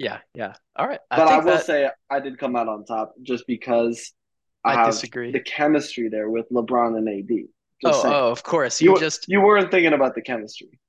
Yeah, 0.00 0.20
yeah. 0.32 0.54
All 0.76 0.88
right. 0.88 0.98
I 1.10 1.16
But 1.18 1.28
I 1.28 1.38
will 1.40 1.58
that 1.58 1.66
say 1.66 1.90
I 2.08 2.20
did 2.20 2.38
come 2.38 2.56
out 2.56 2.68
on 2.68 2.86
top 2.86 3.12
just 3.22 3.46
because 3.46 4.14
I 4.64 4.72
I 4.72 4.76
have 4.76 4.86
disagree. 4.86 5.30
the 5.30 5.40
chemistry 5.40 6.08
there 6.08 6.30
with 6.30 6.48
LeBron 6.50 6.96
and 6.96 7.06
AD. 7.06 7.48
Oh, 7.84 8.02
oh, 8.06 8.30
of 8.30 8.42
course. 8.42 8.80
You 8.80 8.92
You 8.92 8.96
just 8.96 9.28
you 9.28 9.42
weren't 9.42 9.70
thinking 9.70 9.92
about 9.92 10.14
the 10.14 10.22
chemistry. 10.22 10.80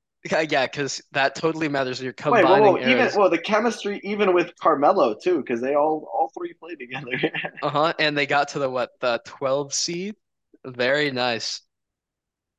yeah, 0.49 0.65
because 0.65 1.01
that 1.11 1.35
totally 1.35 1.67
matters. 1.67 2.01
You're 2.01 2.13
Wait, 2.29 2.45
whoa, 2.45 2.61
whoa, 2.61 2.77
even 2.79 3.09
well, 3.17 3.29
the 3.29 3.37
chemistry 3.37 3.99
even 4.03 4.33
with 4.33 4.53
Carmelo 4.61 5.15
too, 5.21 5.37
because 5.37 5.59
they 5.59 5.75
all 5.75 6.07
all 6.13 6.31
three 6.37 6.53
play 6.53 6.75
together. 6.75 7.11
Uh-huh. 7.61 7.93
And 7.99 8.17
they 8.17 8.25
got 8.25 8.49
to 8.49 8.59
the 8.59 8.69
what, 8.69 8.91
the 9.01 9.21
12 9.25 9.73
seed? 9.73 10.15
Very 10.65 11.11
nice. 11.11 11.61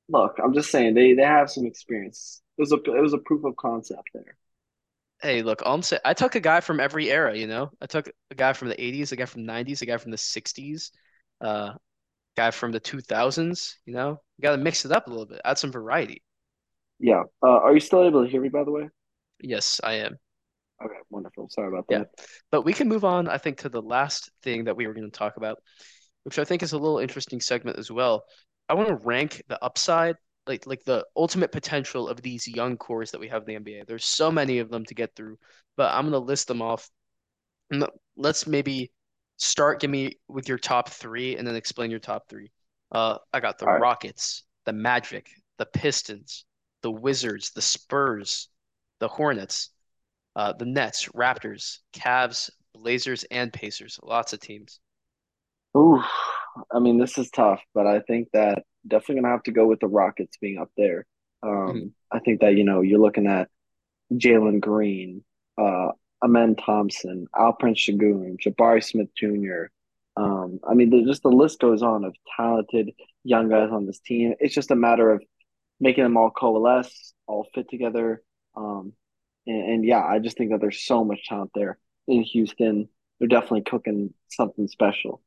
Look, 0.09 0.39
I'm 0.43 0.53
just 0.55 0.71
saying 0.71 0.95
they 0.95 1.15
they 1.15 1.23
have 1.25 1.51
some 1.51 1.65
experience. 1.67 2.43
It 2.59 2.63
was 2.63 2.73
a 2.73 2.77
it 2.77 3.01
was 3.01 3.15
a 3.15 3.19
proof 3.19 3.45
of 3.45 3.57
concept 3.57 4.11
there. 4.15 4.37
Hey, 5.23 5.43
look, 5.43 5.63
all 5.65 5.75
I'm 5.75 5.83
saying, 5.83 6.01
I 6.05 6.15
took 6.15 6.35
a 6.35 6.41
guy 6.41 6.61
from 6.61 6.81
every 6.81 7.11
era, 7.11 7.37
you 7.37 7.47
know? 7.47 7.71
I 7.81 7.87
took 7.87 8.11
a 8.31 8.35
guy 8.35 8.53
from 8.53 8.69
the 8.69 8.83
80s, 8.83 9.13
a 9.13 9.17
guy 9.17 9.25
from 9.27 9.43
the 9.43 9.53
90s, 9.53 9.81
a 9.81 9.87
guy 9.87 9.97
from 9.97 10.11
the 10.11 10.19
60s, 10.19 10.91
uh, 11.41 11.75
guy 12.37 12.51
from 12.51 12.73
the 12.73 12.81
2000s, 12.81 13.79
you 13.87 13.95
know? 13.95 14.21
You 14.39 14.43
got 14.43 14.57
to 14.57 14.63
mix 14.63 14.85
it 14.85 14.93
up 14.93 15.07
a 15.07 15.11
little 15.11 15.27
bit, 15.27 15.41
add 15.45 15.59
some 15.59 15.71
variety. 15.71 16.23
Yeah. 16.99 17.23
Uh, 17.43 17.49
are 17.49 17.75
you 17.75 17.81
still 17.81 18.05
able 18.05 18.25
to 18.25 18.31
hear 18.31 18.41
me, 18.41 18.49
by 18.49 18.65
the 18.65 18.73
way? 18.73 18.89
Yes, 19.41 19.81
I 19.83 19.95
am. 19.95 20.19
Okay, 20.85 20.99
wonderful. 21.11 21.49
Sorry 21.51 21.69
about 21.69 21.87
that. 21.89 21.93
Yeah. 21.93 21.99
that. 22.01 22.27
But 22.51 22.63
we 22.63 22.73
can 22.73 22.89
move 22.89 23.05
on, 23.05 23.29
I 23.29 23.39
think, 23.39 23.59
to 23.59 23.69
the 23.69 23.83
last 23.83 24.31
thing 24.43 24.65
that 24.65 24.77
we 24.77 24.87
were 24.87 24.95
going 24.95 25.11
to 25.11 25.17
talk 25.17 25.37
about, 25.37 25.59
which 26.25 26.39
I 26.39 26.45
think 26.45 26.63
is 26.63 26.73
a 26.73 26.79
little 26.79 26.99
interesting 26.99 27.41
segment 27.41 27.79
as 27.79 27.91
well. 27.91 28.25
I 28.69 28.75
want 28.75 28.89
to 28.89 28.97
rank 28.97 29.43
the 29.49 29.63
upside, 29.65 30.17
like 30.47 30.67
like 30.67 30.85
the 30.85 31.07
ultimate 31.17 31.53
potential 31.53 32.09
of 32.09 32.21
these 32.23 32.49
young 32.49 32.77
cores 32.77 33.11
that 33.13 33.21
we 33.21 33.29
have 33.29 33.43
in 33.43 33.47
the 33.47 33.55
NBA. 33.57 33.85
There's 33.87 34.05
so 34.05 34.31
many 34.31 34.59
of 34.59 34.71
them 34.71 34.85
to 34.87 34.95
get 34.95 35.15
through, 35.15 35.39
but 35.77 35.93
I'm 35.95 36.05
going 36.05 36.13
to 36.13 36.19
list 36.19 36.49
them 36.49 36.63
off. 36.63 36.89
And 37.71 37.87
let's 38.17 38.47
maybe 38.47 38.93
start, 39.37 39.81
give 39.81 39.91
me 39.91 40.19
with 40.29 40.49
your 40.49 40.59
top 40.59 40.89
three 40.91 41.37
and 41.37 41.47
then 41.47 41.57
explain 41.57 41.91
your 41.91 42.01
top 42.01 42.29
three. 42.29 42.51
Uh, 42.91 43.19
I 43.33 43.41
got 43.41 43.59
the 43.59 43.67
All 43.67 43.73
right. 43.75 43.81
Rockets, 43.81 44.45
the 44.67 44.73
Magic, 44.73 45.29
the 45.59 45.67
Pistons, 45.67 46.45
the 46.83 46.91
Wizards, 46.91 47.53
the 47.53 47.63
Spurs, 47.63 48.49
the 49.01 49.09
Hornets, 49.09 49.71
uh, 50.37 50.53
the 50.53 50.67
Nets, 50.67 51.09
Raptors, 51.09 51.79
Cavs, 51.93 52.51
Blazers, 52.75 53.25
and 53.31 53.53
Pacers. 53.53 53.99
Lots 54.03 54.33
of 54.33 54.41
teams. 54.41 54.81
Ooh, 55.77 56.03
I 56.73 56.79
mean, 56.79 56.99
this 56.99 57.19
is 57.19 57.31
tough, 57.31 57.63
but 57.75 57.87
I 57.87 58.01
think 58.01 58.29
that 58.33 58.65
definitely 58.87 59.17
gonna 59.17 59.33
have 59.35 59.43
to 59.45 59.53
go 59.53 59.67
with 59.67 59.81
the 59.81 59.89
Rockets 59.89 60.37
being 60.39 60.59
up 60.59 60.71
there. 60.77 61.07
Um, 61.43 61.93
I 62.11 62.21
think 62.21 62.41
that, 62.41 62.55
you 62.57 62.65
know, 62.65 62.83
you're 62.83 63.01
looking 63.01 63.27
at 63.27 63.49
Jalen 64.13 64.61
Green, 64.61 65.25
uh, 65.59 65.89
Amen 66.23 66.55
Thompson, 66.55 67.27
Alperen 67.35 67.75
Şengün, 67.75 68.37
Jabari 68.39 68.83
Smith 68.83 69.09
Jr. 69.17 69.65
Um, 70.17 70.61
I 70.69 70.75
mean, 70.75 71.07
just 71.07 71.23
the 71.23 71.31
list 71.31 71.59
goes 71.59 71.83
on 71.83 72.05
of 72.05 72.15
talented 72.37 72.93
young 73.25 73.49
guys 73.49 73.71
on 73.73 73.87
this 73.87 73.99
team. 73.99 74.35
It's 74.39 74.55
just 74.55 74.71
a 74.71 74.77
matter 74.77 75.11
of 75.11 75.23
making 75.81 76.05
them 76.05 76.17
all 76.17 76.31
coalesce, 76.31 77.13
all 77.27 77.49
fit 77.55 77.69
together. 77.69 78.23
Um, 78.55 78.93
and, 79.47 79.73
and 79.73 79.85
yeah, 79.85 80.05
I 80.05 80.19
just 80.21 80.37
think 80.37 80.53
that 80.53 80.61
there's 80.61 80.83
so 80.83 81.05
much 81.05 81.27
talent 81.29 81.51
there 81.55 81.79
in 82.07 82.23
Houston. 82.23 82.89
They're 83.19 83.29
definitely 83.29 83.63
cooking 83.63 84.15
something 84.29 84.69
special. 84.69 85.23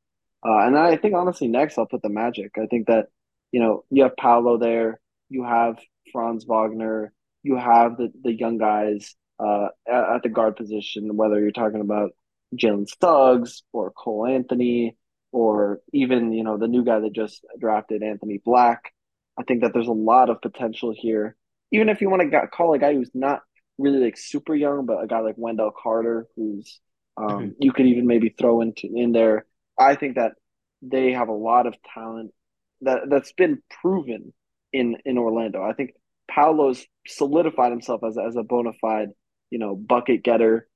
Uh, 0.45 0.59
and 0.59 0.77
I 0.77 0.95
think 0.95 1.15
honestly, 1.15 1.47
next 1.47 1.77
I'll 1.77 1.87
put 1.87 2.03
the 2.03 2.09
Magic. 2.09 2.51
I 2.57 2.67
think 2.67 2.87
that 2.87 3.07
you 3.55 3.61
know 3.61 3.85
you 3.89 4.03
have 4.03 4.17
Paolo 4.17 4.57
there, 4.57 4.99
you 5.29 5.45
have 5.45 5.79
Franz 6.11 6.43
Wagner, 6.43 7.13
you 7.41 7.55
have 7.55 7.95
the 7.95 8.11
the 8.21 8.33
young 8.33 8.57
guys 8.57 9.15
uh, 9.39 9.67
at, 9.87 10.15
at 10.15 10.23
the 10.23 10.29
guard 10.29 10.57
position. 10.57 11.15
Whether 11.15 11.39
you're 11.39 11.51
talking 11.51 11.79
about 11.79 12.11
Jalen 12.53 12.89
Suggs 12.99 13.63
or 13.71 13.91
Cole 13.91 14.27
Anthony, 14.27 14.97
or 15.31 15.79
even 15.93 16.33
you 16.33 16.43
know 16.43 16.57
the 16.57 16.67
new 16.67 16.83
guy 16.83 16.99
that 16.99 17.13
just 17.13 17.45
drafted 17.57 18.03
Anthony 18.03 18.41
Black. 18.43 18.91
I 19.39 19.43
think 19.43 19.61
that 19.61 19.71
there's 19.73 19.87
a 19.87 20.03
lot 20.11 20.29
of 20.29 20.41
potential 20.41 20.93
here. 20.93 21.37
Even 21.71 21.87
if 21.87 22.01
you 22.01 22.09
want 22.09 22.29
to 22.29 22.47
call 22.47 22.73
a 22.73 22.79
guy 22.79 22.93
who's 22.93 23.11
not 23.13 23.39
really 23.77 23.99
like 23.99 24.17
super 24.17 24.53
young, 24.53 24.85
but 24.85 25.01
a 25.01 25.07
guy 25.07 25.21
like 25.21 25.35
Wendell 25.37 25.71
Carter, 25.81 26.27
who's 26.35 26.81
um, 27.15 27.55
you 27.61 27.71
could 27.71 27.85
even 27.85 28.05
maybe 28.05 28.35
throw 28.37 28.59
into 28.59 28.89
in 28.93 29.13
there. 29.13 29.45
I 29.79 29.95
think 29.95 30.15
that 30.15 30.33
they 30.81 31.13
have 31.13 31.29
a 31.29 31.33
lot 31.49 31.67
of 31.67 31.75
talent 31.93 32.33
that 32.81 33.01
that's 33.09 33.33
been 33.33 33.61
proven 33.81 34.33
in 34.73 34.97
in 35.05 35.17
Orlando. 35.17 35.63
I 35.63 35.73
think 35.73 35.91
Paolo's 36.29 36.85
solidified 37.07 37.71
himself 37.71 38.01
as 38.05 38.17
as 38.17 38.35
a 38.35 38.43
bona 38.43 38.71
fide, 38.81 39.09
you 39.49 39.59
know, 39.59 39.75
bucket 39.75 40.23
getter. 40.23 40.67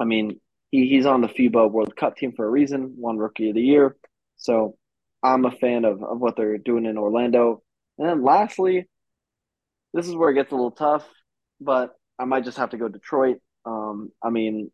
I 0.00 0.04
mean, 0.04 0.40
he, 0.70 0.88
he's 0.88 1.06
on 1.06 1.20
the 1.20 1.28
FIBA 1.28 1.70
World 1.70 1.94
Cup 1.94 2.16
team 2.16 2.32
for 2.34 2.44
a 2.46 2.50
reason, 2.50 2.94
won 2.96 3.18
Rookie 3.18 3.50
of 3.50 3.54
the 3.54 3.62
Year. 3.62 3.96
So 4.36 4.76
I'm 5.22 5.44
a 5.44 5.50
fan 5.50 5.84
of, 5.84 6.02
of 6.02 6.18
what 6.18 6.36
they're 6.36 6.58
doing 6.58 6.86
in 6.86 6.98
Orlando. 6.98 7.62
And 7.98 8.08
then 8.08 8.24
lastly, 8.24 8.88
this 9.94 10.08
is 10.08 10.14
where 10.14 10.30
it 10.30 10.34
gets 10.34 10.50
a 10.50 10.56
little 10.56 10.72
tough, 10.72 11.06
but 11.60 11.90
I 12.18 12.24
might 12.24 12.44
just 12.44 12.56
have 12.58 12.70
to 12.70 12.78
go 12.78 12.88
Detroit. 12.88 13.38
Um, 13.64 14.10
I 14.22 14.30
mean, 14.30 14.70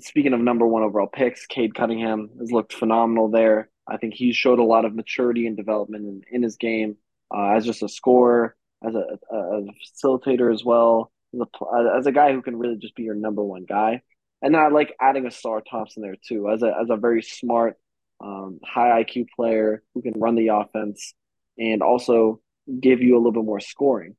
speaking 0.00 0.34
of 0.34 0.40
number 0.40 0.66
one 0.66 0.82
overall 0.82 1.06
picks, 1.06 1.46
Cade 1.46 1.74
Cunningham 1.74 2.30
has 2.40 2.50
looked 2.50 2.72
phenomenal 2.72 3.30
there. 3.30 3.70
I 3.88 3.96
think 3.96 4.14
he 4.14 4.32
showed 4.32 4.58
a 4.58 4.64
lot 4.64 4.84
of 4.84 4.94
maturity 4.94 5.46
and 5.46 5.56
development 5.56 6.04
in, 6.04 6.22
in 6.30 6.42
his 6.42 6.56
game 6.56 6.96
uh, 7.34 7.52
as 7.56 7.64
just 7.64 7.82
a 7.82 7.88
scorer, 7.88 8.56
as 8.86 8.94
a, 8.94 9.18
a, 9.34 9.62
facilitator 9.96 10.52
as 10.52 10.64
well, 10.64 11.10
as 11.34 11.40
a, 11.40 11.96
as 11.98 12.06
a 12.06 12.12
guy 12.12 12.32
who 12.32 12.42
can 12.42 12.56
really 12.56 12.76
just 12.76 12.94
be 12.94 13.02
your 13.02 13.14
number 13.14 13.42
one 13.42 13.64
guy. 13.64 14.02
And 14.42 14.54
then 14.54 14.60
I 14.60 14.68
like 14.68 14.94
adding 15.00 15.24
Ausar 15.24 15.62
Thompson 15.68 16.02
there 16.02 16.16
too, 16.26 16.48
as 16.48 16.62
a 16.62 16.72
as 16.80 16.88
a 16.90 16.96
very 16.96 17.22
smart, 17.22 17.76
um, 18.20 18.60
high 18.64 19.02
IQ 19.02 19.26
player 19.34 19.82
who 19.94 20.02
can 20.02 20.18
run 20.18 20.36
the 20.36 20.48
offense 20.48 21.14
and 21.58 21.82
also 21.82 22.40
give 22.80 23.02
you 23.02 23.16
a 23.16 23.18
little 23.18 23.32
bit 23.32 23.44
more 23.44 23.60
scoring. 23.60 24.16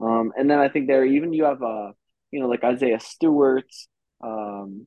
Um, 0.00 0.32
and 0.36 0.50
then 0.50 0.58
I 0.58 0.68
think 0.68 0.88
there 0.88 1.04
even 1.04 1.32
you 1.32 1.44
have 1.44 1.62
uh, 1.62 1.92
you 2.32 2.40
know, 2.40 2.48
like 2.48 2.64
Isaiah 2.64 2.98
Stewart. 2.98 3.70
Um, 4.24 4.86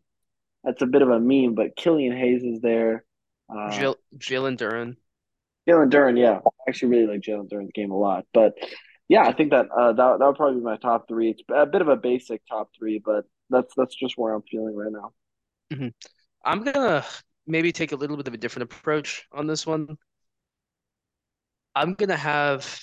that's 0.64 0.82
a 0.82 0.88
bit 0.88 1.04
of 1.04 1.10
a 1.10 1.20
meme, 1.20 1.54
but 1.54 1.76
Killian 1.78 2.18
Hayes 2.18 2.44
is 2.44 2.60
there. 2.60 3.06
Uh, 3.50 3.72
J- 3.72 3.96
Jalen 4.18 4.58
Duren. 4.58 4.96
Jalen 5.68 5.90
Duren, 5.90 6.20
yeah, 6.20 6.40
I 6.46 6.70
actually 6.70 6.90
really 6.90 7.08
like 7.08 7.22
Jalen 7.22 7.50
Duren's 7.50 7.72
game 7.74 7.92
a 7.92 7.98
lot. 7.98 8.26
But 8.34 8.54
yeah, 9.08 9.24
I 9.24 9.34
think 9.34 9.52
that 9.52 9.68
uh, 9.76 9.94
that 9.94 10.20
that 10.20 10.26
would 10.26 10.36
probably 10.36 10.60
be 10.60 10.66
my 10.66 10.78
top 10.78 11.08
three. 11.08 11.32
It's 11.32 11.44
a 11.54 11.66
bit 11.66 11.82
of 11.82 11.88
a 11.88 11.96
basic 11.96 12.42
top 12.50 12.70
three, 12.78 13.02
but 13.04 13.26
that's 13.50 13.74
that's 13.76 13.96
just 13.96 14.18
where 14.18 14.34
I'm 14.34 14.44
feeling 14.44 14.76
right 14.76 14.92
now. 14.92 15.14
Mm-hmm. 15.74 15.88
I'm 16.44 16.64
gonna 16.64 17.06
maybe 17.48 17.72
take 17.72 17.92
a 17.92 17.96
little 17.96 18.18
bit 18.18 18.28
of 18.28 18.34
a 18.34 18.38
different 18.38 18.72
approach 18.72 19.26
on 19.32 19.48
this 19.48 19.66
one. 19.66 19.98
I'm 21.76 21.94
gonna 21.94 22.18
have 22.18 22.80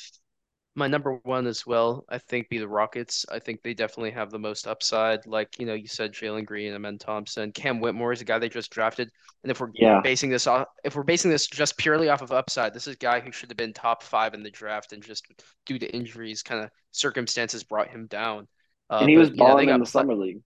my 0.74 0.86
number 0.86 1.14
one 1.24 1.46
as 1.46 1.66
well, 1.66 2.04
I 2.08 2.16
think, 2.16 2.48
be 2.48 2.58
the 2.58 2.68
Rockets. 2.68 3.26
I 3.30 3.38
think 3.38 3.62
they 3.62 3.74
definitely 3.74 4.12
have 4.12 4.30
the 4.30 4.38
most 4.38 4.66
upside. 4.66 5.26
Like, 5.26 5.58
you 5.58 5.66
know, 5.66 5.74
you 5.74 5.86
said 5.86 6.12
Jalen 6.12 6.46
Green, 6.46 6.72
Amen 6.72 6.96
Thompson, 6.96 7.52
Cam 7.52 7.78
Whitmore 7.78 8.12
is 8.12 8.22
a 8.22 8.24
guy 8.24 8.38
they 8.38 8.48
just 8.48 8.70
drafted. 8.70 9.10
And 9.42 9.50
if 9.50 9.60
we're 9.60 9.70
yeah. 9.74 10.00
basing 10.02 10.30
this 10.30 10.46
off 10.46 10.68
if 10.82 10.96
we're 10.96 11.02
basing 11.02 11.30
this 11.30 11.46
just 11.46 11.76
purely 11.76 12.08
off 12.08 12.22
of 12.22 12.32
upside, 12.32 12.72
this 12.72 12.86
is 12.86 12.94
a 12.94 12.98
guy 12.98 13.20
who 13.20 13.30
should 13.30 13.50
have 13.50 13.56
been 13.58 13.74
top 13.74 14.02
five 14.02 14.32
in 14.32 14.42
the 14.42 14.50
draft 14.50 14.92
and 14.92 15.02
just 15.02 15.26
due 15.66 15.78
to 15.78 15.94
injuries, 15.94 16.42
kind 16.42 16.64
of 16.64 16.70
circumstances 16.90 17.62
brought 17.62 17.88
him 17.88 18.06
down. 18.06 18.48
Uh, 18.88 18.98
and 19.00 19.10
he 19.10 19.16
but, 19.16 19.20
was 19.20 19.30
balling 19.30 19.66
know, 19.66 19.74
in 19.74 19.80
the 19.80 19.86
summer 19.86 20.14
league. 20.14 20.40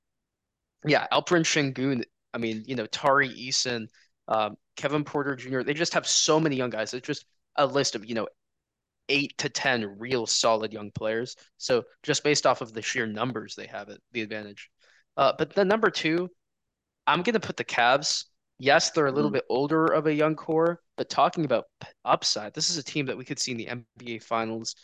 Yeah, 0.84 1.06
Alperen 1.12 1.44
Sengun, 1.44 2.02
I 2.34 2.38
mean, 2.38 2.64
you 2.66 2.74
know, 2.74 2.86
Tari 2.86 3.28
Eason, 3.28 3.86
um, 4.26 4.56
Kevin 4.76 5.04
Porter 5.04 5.36
Jr., 5.36 5.62
they 5.62 5.74
just 5.74 5.94
have 5.94 6.06
so 6.06 6.40
many 6.40 6.56
young 6.56 6.70
guys. 6.70 6.94
It's 6.94 7.06
just 7.06 7.26
a 7.54 7.66
list 7.66 7.94
of, 7.94 8.04
you 8.04 8.14
know, 8.14 8.26
eight 9.08 9.36
to 9.38 9.48
10 9.48 9.98
real 9.98 10.26
solid 10.26 10.72
young 10.72 10.90
players. 10.90 11.36
So 11.58 11.84
just 12.02 12.24
based 12.24 12.46
off 12.46 12.60
of 12.60 12.72
the 12.72 12.82
sheer 12.82 13.06
numbers 13.06 13.54
they 13.54 13.66
have 13.66 13.88
it, 13.88 14.00
the 14.12 14.22
advantage. 14.22 14.70
Uh, 15.16 15.32
but 15.36 15.54
the 15.54 15.64
number 15.64 15.90
two, 15.90 16.28
I'm 17.06 17.22
going 17.22 17.34
to 17.34 17.40
put 17.40 17.56
the 17.56 17.64
Cavs. 17.64 18.24
Yes, 18.58 18.90
they're 18.90 19.06
a 19.06 19.12
little 19.12 19.30
mm-hmm. 19.30 19.36
bit 19.36 19.44
older 19.48 19.86
of 19.86 20.06
a 20.06 20.14
young 20.14 20.34
core, 20.34 20.80
but 20.96 21.08
talking 21.08 21.44
about 21.44 21.64
upside, 22.04 22.54
this 22.54 22.70
is 22.70 22.78
a 22.78 22.82
team 22.82 23.06
that 23.06 23.16
we 23.16 23.24
could 23.24 23.38
see 23.38 23.52
in 23.52 23.58
the 23.58 23.68
NBA 23.98 24.22
Finals 24.22 24.74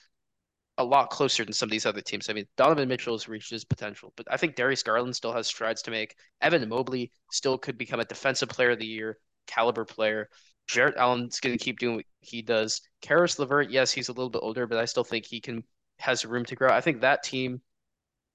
a 0.79 0.85
lot 0.85 1.11
closer 1.11 1.45
than 1.45 1.53
some 1.53 1.67
of 1.67 1.71
these 1.71 1.87
other 1.87 2.01
teams. 2.01 2.29
I 2.29 2.33
mean, 2.33 2.47
Donovan 2.57 2.89
Mitchell 2.89 3.15
has 3.15 3.29
reached 3.29 3.51
his 3.51 3.65
potential, 3.65 4.13
but 4.17 4.27
I 4.31 4.37
think 4.37 4.57
Darius 4.57 4.83
Garland 4.83 5.17
still 5.17 5.33
has 5.33 5.47
strides 5.47 5.83
to 5.83 5.91
make. 5.91 6.15
Evan 6.41 6.67
Mobley 6.69 7.13
still 7.31 7.59
could 7.59 7.77
become 7.77 8.01
a 8.01 8.05
defensive 8.05 8.49
player 8.49 8.71
of 8.71 8.79
the 8.79 8.87
year 8.87 9.19
caliber 9.47 9.85
player. 9.85 10.29
Jarrett 10.73 10.97
Allen's 10.97 11.39
going 11.39 11.57
to 11.57 11.63
keep 11.63 11.79
doing 11.79 11.97
what 11.97 12.05
he 12.21 12.41
does. 12.41 12.81
Caris 13.03 13.39
LeVert, 13.39 13.71
yes, 13.71 13.93
he's 13.93 14.09
a 14.09 14.13
little 14.13 14.31
bit 14.31 14.41
older, 14.43 14.67
but 14.67 14.79
I 14.79 14.87
still 14.87 15.05
think 15.05 15.27
he 15.27 15.41
can 15.41 15.63
has 15.99 16.25
room 16.25 16.45
to 16.47 16.57
grow. 16.57 16.71
I 16.71 16.81
think 16.81 17.01
that 17.01 17.23
team, 17.23 17.61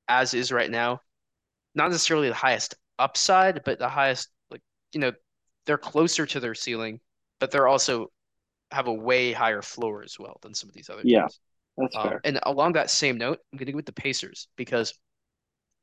as 0.07 0.33
is 0.33 0.51
right 0.51 0.69
now, 0.69 1.01
not 1.75 1.89
necessarily 1.89 2.29
the 2.29 2.35
highest 2.35 2.75
upside, 2.99 3.63
but 3.63 3.79
the 3.79 3.89
highest 3.89 4.29
like 4.51 4.61
you 4.93 4.99
know 4.99 5.11
they're 5.65 5.79
closer 5.79 6.25
to 6.27 6.39
their 6.39 6.55
ceiling, 6.55 6.99
but 7.39 7.49
they're 7.49 7.67
also 7.67 8.11
have 8.71 8.87
a 8.87 8.93
way 8.93 9.31
higher 9.31 9.63
floor 9.63 10.03
as 10.03 10.19
well 10.19 10.37
than 10.41 10.53
some 10.53 10.69
of 10.69 10.75
these 10.75 10.89
other 10.89 11.01
yeah, 11.03 11.21
teams. 11.21 11.39
that's 11.77 11.95
um, 11.95 12.09
fair. 12.09 12.21
And 12.23 12.39
along 12.43 12.73
that 12.73 12.91
same 12.91 13.17
note, 13.17 13.39
I'm 13.51 13.57
going 13.57 13.65
to 13.65 13.71
go 13.71 13.77
with 13.77 13.85
the 13.85 13.93
Pacers 13.93 14.47
because 14.55 14.93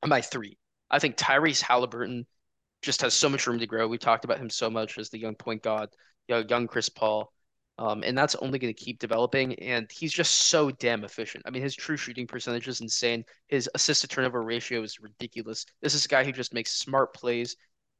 my 0.06 0.20
three. 0.20 0.56
I 0.90 1.00
think 1.00 1.16
Tyrese 1.16 1.62
Halliburton 1.62 2.26
just 2.84 3.02
has 3.02 3.14
so 3.14 3.28
much 3.28 3.46
room 3.46 3.58
to 3.58 3.66
grow. 3.66 3.88
We 3.88 3.98
talked 3.98 4.24
about 4.24 4.38
him 4.38 4.50
so 4.50 4.70
much 4.70 4.98
as 4.98 5.10
the 5.10 5.18
young 5.18 5.34
point 5.34 5.62
guard 5.62 5.90
you 6.28 6.34
know, 6.34 6.44
young 6.48 6.66
Chris 6.66 6.88
Paul. 6.88 7.32
Um, 7.76 8.04
and 8.04 8.16
that's 8.16 8.36
only 8.36 8.58
going 8.58 8.72
to 8.72 8.84
keep 8.84 9.00
developing. 9.00 9.54
And 9.54 9.90
he's 9.90 10.12
just 10.12 10.34
so 10.46 10.70
damn 10.70 11.04
efficient. 11.04 11.44
I 11.46 11.50
mean, 11.50 11.62
his 11.62 11.74
true 11.74 11.96
shooting 11.96 12.26
percentage 12.26 12.68
is 12.68 12.80
insane. 12.80 13.24
His 13.48 13.68
assist 13.74 14.02
to 14.02 14.08
turnover 14.08 14.42
ratio 14.42 14.82
is 14.82 15.00
ridiculous. 15.00 15.66
This 15.82 15.94
is 15.94 16.04
a 16.04 16.08
guy 16.08 16.24
who 16.24 16.32
just 16.32 16.54
makes 16.54 16.72
smart 16.72 17.12
plays 17.14 17.56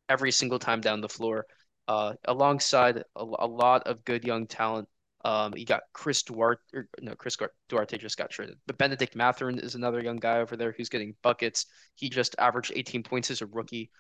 every 0.09 0.31
single 0.31 0.61
time 0.61 0.81
down 0.81 1.01
the 1.01 1.09
floor. 1.09 1.47
Uh, 1.87 2.15
alongside 2.27 2.99
a, 2.99 3.03
a, 3.17 3.47
lot 3.47 3.87
of 3.87 4.03
good 4.05 4.25
young 4.25 4.47
talent. 4.47 4.89
Um, 5.23 5.53
you 5.55 5.67
got 5.67 5.83
Chris 5.93 6.23
Duarte, 6.23 6.61
or, 6.73 6.89
no, 7.03 7.15
Chris 7.15 7.37
Duarte 7.69 7.99
just 7.99 8.17
got 8.17 8.31
traded, 8.31 8.57
but 8.67 8.79
Bennedict 8.79 9.15
Mathurin 9.15 9.59
is 9.59 9.75
another 9.75 10.03
young 10.03 10.17
guy 10.17 10.39
over 10.39 10.57
there 10.57 10.75
who's 10.75 10.89
getting 10.89 11.15
buckets. 11.23 11.67
He 11.95 12.09
just 12.09 12.37
averaged 12.39 12.73
18 12.75 13.03
points 13.03 13.31
as 13.31 13.43
a 13.43 13.47
rookie 13.47 13.91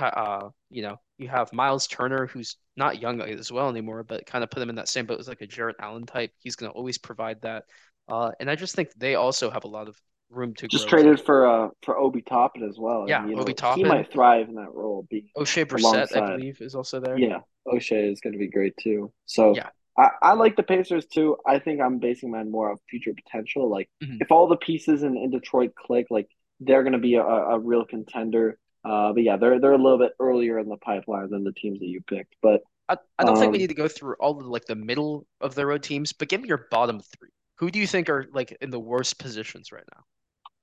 uh, 0.00 0.48
you 0.70 0.82
know, 0.82 0.96
you 1.18 1.28
have 1.28 1.52
Miles 1.52 1.86
Turner, 1.86 2.26
who's 2.26 2.56
not 2.76 3.00
young 3.00 3.20
as 3.20 3.52
well 3.52 3.68
anymore, 3.68 4.02
but 4.02 4.26
kind 4.26 4.42
of 4.42 4.50
put 4.50 4.62
him 4.62 4.70
in 4.70 4.76
that 4.76 4.88
same 4.88 5.06
boat 5.06 5.20
as 5.20 5.28
like 5.28 5.40
a 5.40 5.46
Jarrett 5.46 5.76
Allen 5.78 6.06
type. 6.06 6.32
He's 6.38 6.56
going 6.56 6.70
to 6.70 6.76
always 6.76 6.98
provide 6.98 7.40
that. 7.42 7.64
Uh, 8.08 8.32
and 8.40 8.50
I 8.50 8.56
just 8.56 8.74
think 8.74 8.90
they 8.96 9.14
also 9.14 9.50
have 9.50 9.64
a 9.64 9.68
lot 9.68 9.88
of 9.88 9.96
room 10.30 10.54
to 10.54 10.66
just 10.66 10.88
traded 10.88 11.20
for 11.20 11.46
uh 11.46 11.68
for 11.82 11.96
Obi 11.96 12.22
Toppin 12.22 12.68
as 12.68 12.76
well. 12.78 13.04
Yeah, 13.08 13.22
and, 13.22 13.38
Obi 13.38 13.52
know, 13.52 13.54
Toppin. 13.54 13.84
He 13.84 13.88
might 13.88 14.10
thrive 14.10 14.48
in 14.48 14.56
that 14.56 14.72
role. 14.72 15.06
Be 15.08 15.30
Oshae 15.36 15.64
Brissett, 15.64 16.16
I 16.16 16.36
believe, 16.36 16.60
is 16.60 16.74
also 16.74 17.00
there. 17.00 17.18
Yeah, 17.18 17.38
Oshae 17.66 18.12
is 18.12 18.20
going 18.20 18.32
to 18.32 18.38
be 18.38 18.48
great 18.48 18.74
too. 18.76 19.12
So 19.26 19.54
yeah. 19.54 19.68
I, 19.96 20.10
I 20.22 20.32
like 20.32 20.56
the 20.56 20.62
Pacers 20.62 21.06
too. 21.06 21.36
I 21.46 21.58
think 21.58 21.80
I'm 21.80 21.98
basing 21.98 22.30
mine 22.30 22.50
more 22.50 22.72
of 22.72 22.80
future 22.90 23.12
potential. 23.14 23.70
Like 23.70 23.88
mm-hmm. 24.02 24.18
if 24.20 24.32
all 24.32 24.48
the 24.48 24.56
pieces 24.56 25.02
in, 25.02 25.16
in 25.16 25.30
Detroit 25.30 25.74
click, 25.74 26.06
like 26.10 26.28
they're 26.60 26.82
going 26.82 26.94
to 26.94 26.98
be 26.98 27.14
a, 27.14 27.22
a 27.22 27.58
real 27.58 27.84
contender. 27.84 28.58
Uh, 28.84 29.12
but 29.12 29.22
yeah, 29.22 29.36
they're 29.36 29.60
they're 29.60 29.72
a 29.72 29.78
little 29.78 29.98
bit 29.98 30.12
earlier 30.20 30.58
in 30.58 30.68
the 30.68 30.76
pipeline 30.76 31.30
than 31.30 31.44
the 31.44 31.52
teams 31.52 31.80
that 31.80 31.86
you 31.86 32.00
picked. 32.02 32.36
But 32.42 32.60
I, 32.88 32.96
I 33.18 33.24
don't 33.24 33.36
um, 33.36 33.40
think 33.40 33.52
we 33.52 33.58
um, 33.58 33.60
need 33.62 33.68
to 33.68 33.74
go 33.74 33.88
through 33.88 34.16
all 34.20 34.38
of 34.38 34.46
like 34.46 34.66
the 34.66 34.74
middle 34.74 35.26
of 35.40 35.54
the 35.54 35.64
road 35.64 35.82
teams. 35.82 36.12
But 36.12 36.28
give 36.28 36.42
me 36.42 36.48
your 36.48 36.66
bottom 36.70 37.00
three. 37.00 37.30
Who 37.58 37.70
do 37.70 37.78
you 37.78 37.86
think 37.86 38.10
are 38.10 38.26
like 38.32 38.56
in 38.60 38.70
the 38.70 38.80
worst 38.80 39.18
positions 39.18 39.72
right 39.72 39.84
now? 39.94 40.02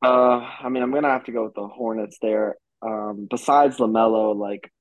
Uh, 0.04 0.48
I 0.62 0.70
mean, 0.70 0.84
I'm 0.84 0.94
gonna 0.94 1.10
have 1.10 1.26
to 1.26 1.32
go 1.32 1.46
with 1.46 1.56
the 1.56 1.68
Hornets 1.68 2.18
there. 2.22 2.56
Um, 2.82 3.28
besides 3.30 3.78
LaMelo, 3.78 4.36
like, 4.36 4.72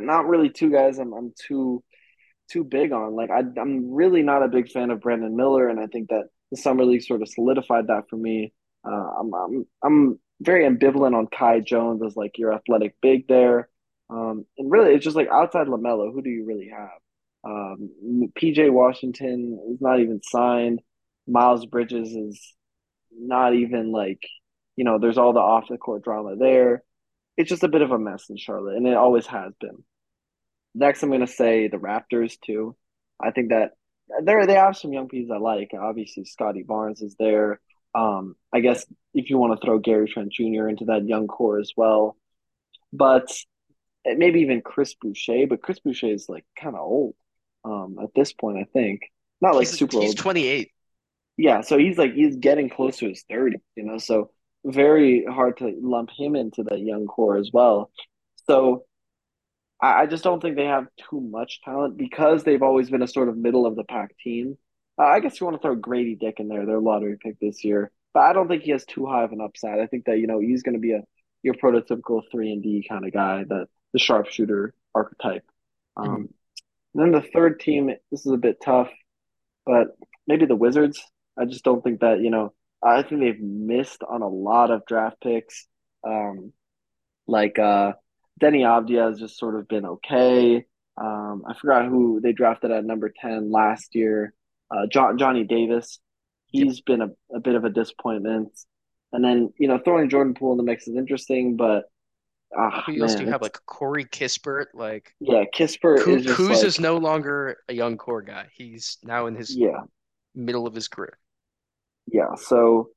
not 0.00 0.26
really 0.26 0.50
two 0.50 0.70
guys. 0.70 0.98
I'm 0.98 1.12
I'm 1.12 1.32
too 1.46 1.82
too 2.50 2.64
big 2.64 2.92
on. 2.92 3.14
Like, 3.14 3.30
I 3.30 3.42
I'm 3.58 3.92
really 3.92 4.22
not 4.22 4.42
a 4.42 4.48
big 4.48 4.70
fan 4.70 4.90
of 4.90 5.00
Brandon 5.00 5.34
Miller, 5.34 5.68
and 5.68 5.80
I 5.80 5.86
think 5.86 6.08
that 6.08 6.24
the 6.50 6.56
summer 6.56 6.84
league 6.84 7.02
sort 7.02 7.22
of 7.22 7.28
solidified 7.28 7.86
that 7.88 8.04
for 8.08 8.16
me. 8.16 8.52
Uh, 8.84 9.10
I'm 9.20 9.34
I'm 9.34 9.66
I'm 9.82 10.20
very 10.40 10.64
ambivalent 10.64 11.16
on 11.16 11.26
Kai 11.26 11.60
Jones 11.60 12.02
as 12.04 12.16
like 12.16 12.38
your 12.38 12.52
athletic 12.52 12.94
big 13.00 13.26
there. 13.28 13.68
Um, 14.10 14.44
and 14.58 14.70
really, 14.70 14.94
it's 14.94 15.04
just 15.04 15.16
like 15.16 15.28
outside 15.28 15.66
LaMelo, 15.66 16.12
who 16.12 16.22
do 16.22 16.30
you 16.30 16.44
really 16.44 16.68
have? 16.68 16.90
Um, 17.44 17.90
PJ 18.38 18.70
Washington 18.72 19.58
is 19.72 19.80
not 19.80 20.00
even 20.00 20.20
signed. 20.22 20.80
Miles 21.26 21.66
Bridges 21.66 22.10
is 22.10 22.54
not 23.12 23.54
even 23.54 23.92
like, 23.92 24.20
you 24.76 24.84
know, 24.84 24.98
there's 24.98 25.18
all 25.18 25.32
the 25.32 25.40
off 25.40 25.68
the 25.68 25.78
court 25.78 26.02
drama 26.02 26.36
there. 26.36 26.82
It's 27.36 27.50
just 27.50 27.64
a 27.64 27.68
bit 27.68 27.82
of 27.82 27.90
a 27.90 27.98
mess 27.98 28.30
in 28.30 28.36
Charlotte, 28.36 28.76
and 28.76 28.86
it 28.86 28.96
always 28.96 29.26
has 29.26 29.52
been. 29.60 29.84
Next, 30.74 31.02
I'm 31.02 31.10
going 31.10 31.20
to 31.20 31.26
say 31.26 31.68
the 31.68 31.78
Raptors 31.78 32.36
too. 32.44 32.76
I 33.22 33.30
think 33.30 33.50
that 33.50 33.72
they 34.22 34.46
they 34.46 34.54
have 34.54 34.76
some 34.76 34.92
young 34.92 35.08
pieces 35.08 35.30
I 35.34 35.38
like. 35.38 35.70
Obviously, 35.78 36.24
Scottie 36.24 36.62
Barnes 36.62 37.02
is 37.02 37.16
there. 37.18 37.60
Um, 37.96 38.36
I 38.52 38.60
guess 38.60 38.84
if 39.14 39.30
you 39.30 39.38
want 39.38 39.58
to 39.58 39.64
throw 39.64 39.78
Gary 39.78 40.08
Trent 40.08 40.32
Jr. 40.32 40.68
into 40.68 40.86
that 40.86 41.06
young 41.06 41.26
core 41.26 41.58
as 41.58 41.72
well, 41.76 42.16
but 42.92 43.34
maybe 44.04 44.40
even 44.40 44.60
Chris 44.60 44.94
Boucher. 44.94 45.46
But 45.48 45.62
Chris 45.62 45.80
Boucher 45.80 46.08
is 46.08 46.28
like 46.28 46.44
kind 46.60 46.76
of 46.76 46.82
old 46.82 47.14
um, 47.64 47.96
at 48.02 48.10
this 48.14 48.32
point. 48.32 48.58
I 48.58 48.66
think 48.72 49.02
not 49.40 49.54
like 49.54 49.68
he's, 49.68 49.78
super 49.78 49.92
he's 49.92 49.96
old. 49.96 50.04
He's 50.04 50.14
twenty 50.14 50.46
eight. 50.46 50.70
Yeah, 51.38 51.62
so 51.62 51.78
he's 51.78 51.98
like 51.98 52.14
he's 52.14 52.36
getting 52.36 52.68
close 52.68 52.98
to 52.98 53.08
his 53.08 53.24
thirty. 53.28 53.58
You 53.76 53.84
know, 53.84 53.98
so 53.98 54.30
very 54.64 55.24
hard 55.24 55.58
to 55.58 55.72
lump 55.80 56.10
him 56.16 56.36
into 56.36 56.64
that 56.64 56.80
young 56.80 57.06
core 57.06 57.36
as 57.36 57.50
well. 57.52 57.90
So 58.48 58.84
I, 59.80 60.02
I 60.02 60.06
just 60.06 60.24
don't 60.24 60.40
think 60.40 60.56
they 60.56 60.64
have 60.64 60.86
too 61.10 61.20
much 61.20 61.60
talent 61.62 61.96
because 61.96 62.44
they've 62.44 62.62
always 62.62 62.90
been 62.90 63.02
a 63.02 63.08
sort 63.08 63.28
of 63.28 63.36
middle 63.36 63.66
of 63.66 63.76
the 63.76 63.84
pack 63.84 64.16
team. 64.18 64.58
Uh, 64.98 65.04
I 65.04 65.20
guess 65.20 65.38
you 65.40 65.46
want 65.46 65.60
to 65.60 65.62
throw 65.62 65.74
Grady 65.74 66.14
Dick 66.14 66.40
in 66.40 66.48
there, 66.48 66.64
their 66.66 66.80
lottery 66.80 67.16
pick 67.20 67.38
this 67.40 67.64
year. 67.64 67.90
but 68.14 68.20
I 68.20 68.32
don't 68.32 68.48
think 68.48 68.62
he 68.62 68.70
has 68.72 68.84
too 68.86 69.06
high 69.06 69.24
of 69.24 69.32
an 69.32 69.40
upside. 69.42 69.78
I 69.78 69.86
think 69.86 70.06
that 70.06 70.18
you 70.18 70.26
know 70.26 70.40
he's 70.40 70.62
going 70.62 70.74
to 70.74 70.80
be 70.80 70.92
a 70.92 71.02
your 71.42 71.54
prototypical 71.54 72.22
three 72.30 72.50
and 72.52 72.62
D 72.62 72.84
kind 72.88 73.06
of 73.06 73.12
guy, 73.12 73.44
that 73.44 73.68
the 73.92 73.98
sharpshooter 73.98 74.74
archetype. 74.94 75.44
Um, 75.96 76.30
then 76.94 77.12
the 77.12 77.20
third 77.22 77.60
team, 77.60 77.88
this 78.10 78.24
is 78.26 78.32
a 78.32 78.38
bit 78.38 78.56
tough, 78.64 78.90
but 79.66 79.88
maybe 80.26 80.46
the 80.46 80.56
Wizards. 80.56 81.02
I 81.38 81.44
just 81.44 81.64
don't 81.64 81.82
think 81.84 82.00
that 82.00 82.20
you 82.20 82.30
know. 82.30 82.52
I 82.82 83.02
think 83.02 83.20
they've 83.20 83.40
missed 83.40 84.02
on 84.08 84.22
a 84.22 84.28
lot 84.28 84.70
of 84.70 84.86
draft 84.86 85.20
picks. 85.20 85.66
Um, 86.06 86.52
like 87.26 87.58
uh, 87.58 87.92
Deni 88.40 88.60
Avdija 88.62 89.10
has 89.10 89.18
just 89.18 89.38
sort 89.38 89.56
of 89.56 89.68
been 89.68 89.84
okay. 89.84 90.64
Um, 90.96 91.42
I 91.46 91.54
forgot 91.54 91.86
who 91.86 92.20
they 92.20 92.32
drafted 92.32 92.70
at 92.70 92.84
number 92.84 93.12
ten 93.14 93.50
last 93.50 93.94
year. 93.94 94.32
Uh, 94.70 94.86
John, 94.90 95.18
Johnny 95.18 95.44
Davis. 95.44 95.98
Yep. 96.52 96.68
He's 96.68 96.80
been 96.80 97.02
a, 97.02 97.08
a 97.34 97.40
bit 97.40 97.54
of 97.54 97.64
a 97.64 97.70
disappointment. 97.70 98.50
And 99.12 99.24
then 99.24 99.52
you 99.58 99.68
know 99.68 99.78
throwing 99.78 100.08
Jordan 100.08 100.34
Poole 100.34 100.52
in 100.52 100.58
the 100.58 100.64
mix 100.64 100.88
is 100.88 100.96
interesting, 100.96 101.56
but 101.56 101.84
ah 102.56 102.84
Who 102.94 103.02
else 103.02 103.14
do 103.14 103.24
you 103.24 103.28
have? 103.30 103.42
Like 103.42 103.58
Corey 103.66 104.04
Kispert, 104.04 104.66
like 104.74 105.14
yeah, 105.20 105.44
Kispert 105.54 106.04
Ku- 106.04 106.18
is 106.18 106.24
just 106.24 106.48
Kuz 106.48 106.50
like 106.50 106.64
is 106.64 106.80
no 106.80 106.98
longer 106.98 107.58
a 107.68 107.74
young 107.74 107.96
core 107.98 108.22
guy. 108.22 108.48
He's 108.52 108.98
now 109.02 109.26
in 109.26 109.34
his 109.34 109.58
yeah, 109.58 109.82
middle 110.34 110.66
of 110.66 110.74
his 110.74 110.88
career. 110.88 111.18
yeah. 112.06 112.34
So 112.36 112.90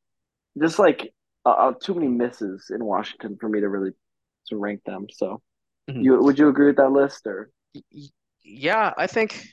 just 0.62 0.80
like 0.80 1.14
uh, 1.46 1.50
uh, 1.50 1.74
too 1.82 1.96
many 1.96 2.08
misses 2.08 2.72
in 2.74 2.86
Washington 2.86 3.38
for 3.40 3.50
me 3.50 3.62
to 3.62 3.70
really 3.70 3.92
to 4.48 4.58
rank 4.58 4.82
them. 4.86 5.08
So 5.14 5.42
Mhm. 5.88 6.04
you 6.04 6.22
would 6.22 6.40
you 6.40 6.50
agree 6.50 6.68
with 6.68 6.78
that 6.78 6.92
list 6.92 7.28
or 7.28 7.52
Yeah, 8.44 8.94
I 8.98 9.08
think 9.08 9.48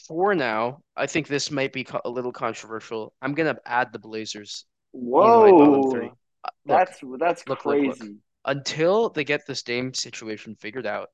for 0.00 0.34
now, 0.34 0.82
I 0.96 1.06
think 1.06 1.26
this 1.28 1.50
might 1.50 1.72
be 1.72 1.84
co- 1.84 2.00
a 2.04 2.10
little 2.10 2.32
controversial. 2.32 3.14
I'm 3.22 3.34
gonna 3.34 3.56
add 3.66 3.92
the 3.92 3.98
Blazers 3.98 4.66
in 5.18 5.38
my 5.38 5.52
three. 5.90 6.10
whoa, 6.10 6.10
Uh, 6.44 6.50
Look, 6.66 6.86
that's 6.86 7.00
that's 7.18 7.42
look, 7.46 7.64
look, 7.66 7.78
look. 7.78 7.98
crazy. 7.98 8.16
Until 8.44 9.08
they 9.10 9.24
get 9.24 9.46
this 9.46 9.62
Dame 9.62 9.94
situation 9.94 10.54
figured 10.56 10.86
out, 10.86 11.08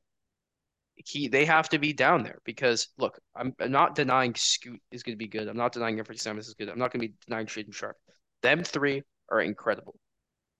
he 0.96 1.28
they 1.28 1.44
have 1.44 1.68
to 1.70 1.78
be 1.78 1.92
down 1.92 2.22
there 2.22 2.40
because 2.44 2.88
look, 2.98 3.18
I'm, 3.34 3.54
I'm 3.60 3.70
not 3.72 3.94
denying 3.94 4.34
Scoot 4.34 4.80
is 4.90 5.02
to 5.02 5.16
be 5.16 5.28
good. 5.28 5.48
I'm 5.48 5.56
not 5.56 5.72
denying 5.72 5.98
Anfernee 5.98 6.20
Simons 6.20 6.48
is 6.48 6.54
good. 6.54 6.68
I'm 6.68 6.78
not 6.78 6.92
to 6.92 7.08
be 7.08 7.14
denying 7.26 7.46
Shaedon 7.46 7.74
Sharpe. 7.74 7.96
Them 8.42 8.62
three 8.64 9.02
are 9.30 9.40
incredible. 9.40 9.94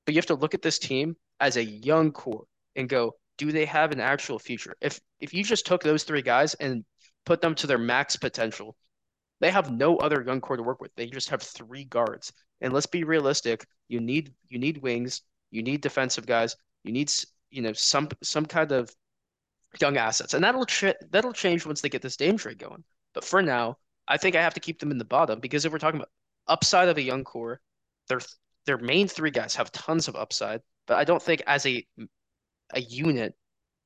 But 0.05 0.15
you 0.15 0.19
have 0.19 0.27
to 0.27 0.35
look 0.35 0.55
at 0.55 0.63
this 0.63 0.79
team 0.79 1.17
as 1.41 1.57
a 1.57 1.65
young 1.65 2.13
core 2.13 2.45
and 2.77 2.89
go, 2.89 3.15
do 3.39 3.53
they 3.53 3.65
have 3.67 3.93
an 3.93 4.01
actual 4.01 4.39
future? 4.39 4.75
If 4.81 5.01
if 5.21 5.35
you 5.35 5.45
just 5.45 5.67
took 5.67 5.83
those 5.83 6.05
three 6.05 6.23
guys 6.23 6.55
and 6.55 6.85
put 7.25 7.41
them 7.41 7.55
to 7.57 7.67
their 7.67 7.79
max 7.79 8.17
potential, 8.17 8.77
they 9.41 9.51
have 9.51 9.71
no 9.71 9.97
other 9.97 10.23
young 10.23 10.41
core 10.41 10.57
to 10.57 10.63
work 10.63 10.81
with. 10.81 10.95
They 10.97 11.07
just 11.07 11.31
have 11.31 11.43
three 11.43 11.85
guards. 11.85 12.33
And 12.61 12.73
let's 12.73 12.87
be 12.87 13.05
realistic, 13.05 13.67
you 13.89 14.01
need 14.01 14.35
you 14.49 14.59
need 14.59 14.79
wings, 14.79 15.23
you 15.51 15.63
need 15.63 15.81
defensive 15.81 16.27
guys, 16.27 16.57
you 16.85 16.93
need 16.93 17.11
you 17.51 17.63
know 17.63 17.73
some 17.73 18.09
some 18.23 18.47
kind 18.47 18.73
of 18.73 18.95
young 19.81 19.97
assets, 19.97 20.35
and 20.35 20.45
that'll 20.45 20.67
that'll 21.11 21.33
change 21.33 21.65
once 21.67 21.81
they 21.81 21.89
get 21.89 22.03
this 22.03 22.17
Dame 22.17 22.37
trade 22.37 22.59
going. 22.59 22.85
But 23.15 23.25
for 23.25 23.43
now, 23.43 23.79
I 24.09 24.17
think 24.19 24.37
I 24.37 24.43
have 24.43 24.55
to 24.55 24.61
keep 24.61 24.79
them 24.79 24.91
in 24.91 24.99
the 24.99 25.05
bottom 25.05 25.41
because 25.41 25.65
if 25.65 25.73
we're 25.73 25.79
talking 25.79 26.01
about 26.01 26.11
upside 26.47 26.89
of 26.89 26.99
a 26.99 27.03
young 27.03 27.25
core, 27.25 27.61
their 28.09 28.21
their 28.67 28.79
main 28.79 29.09
three 29.09 29.31
guys 29.31 29.55
have 29.57 29.73
tons 29.73 30.09
of 30.09 30.17
upside, 30.17 30.63
but 30.87 30.99
I 30.99 31.05
don't 31.05 31.23
think 31.23 31.43
as 31.47 31.65
a 31.67 31.87
a 32.75 32.81
unit 32.81 33.35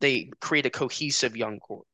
they 0.01 0.31
create 0.41 0.67
a 0.67 0.71
cohesive 0.71 1.37
young 1.37 1.59
core. 1.61 1.85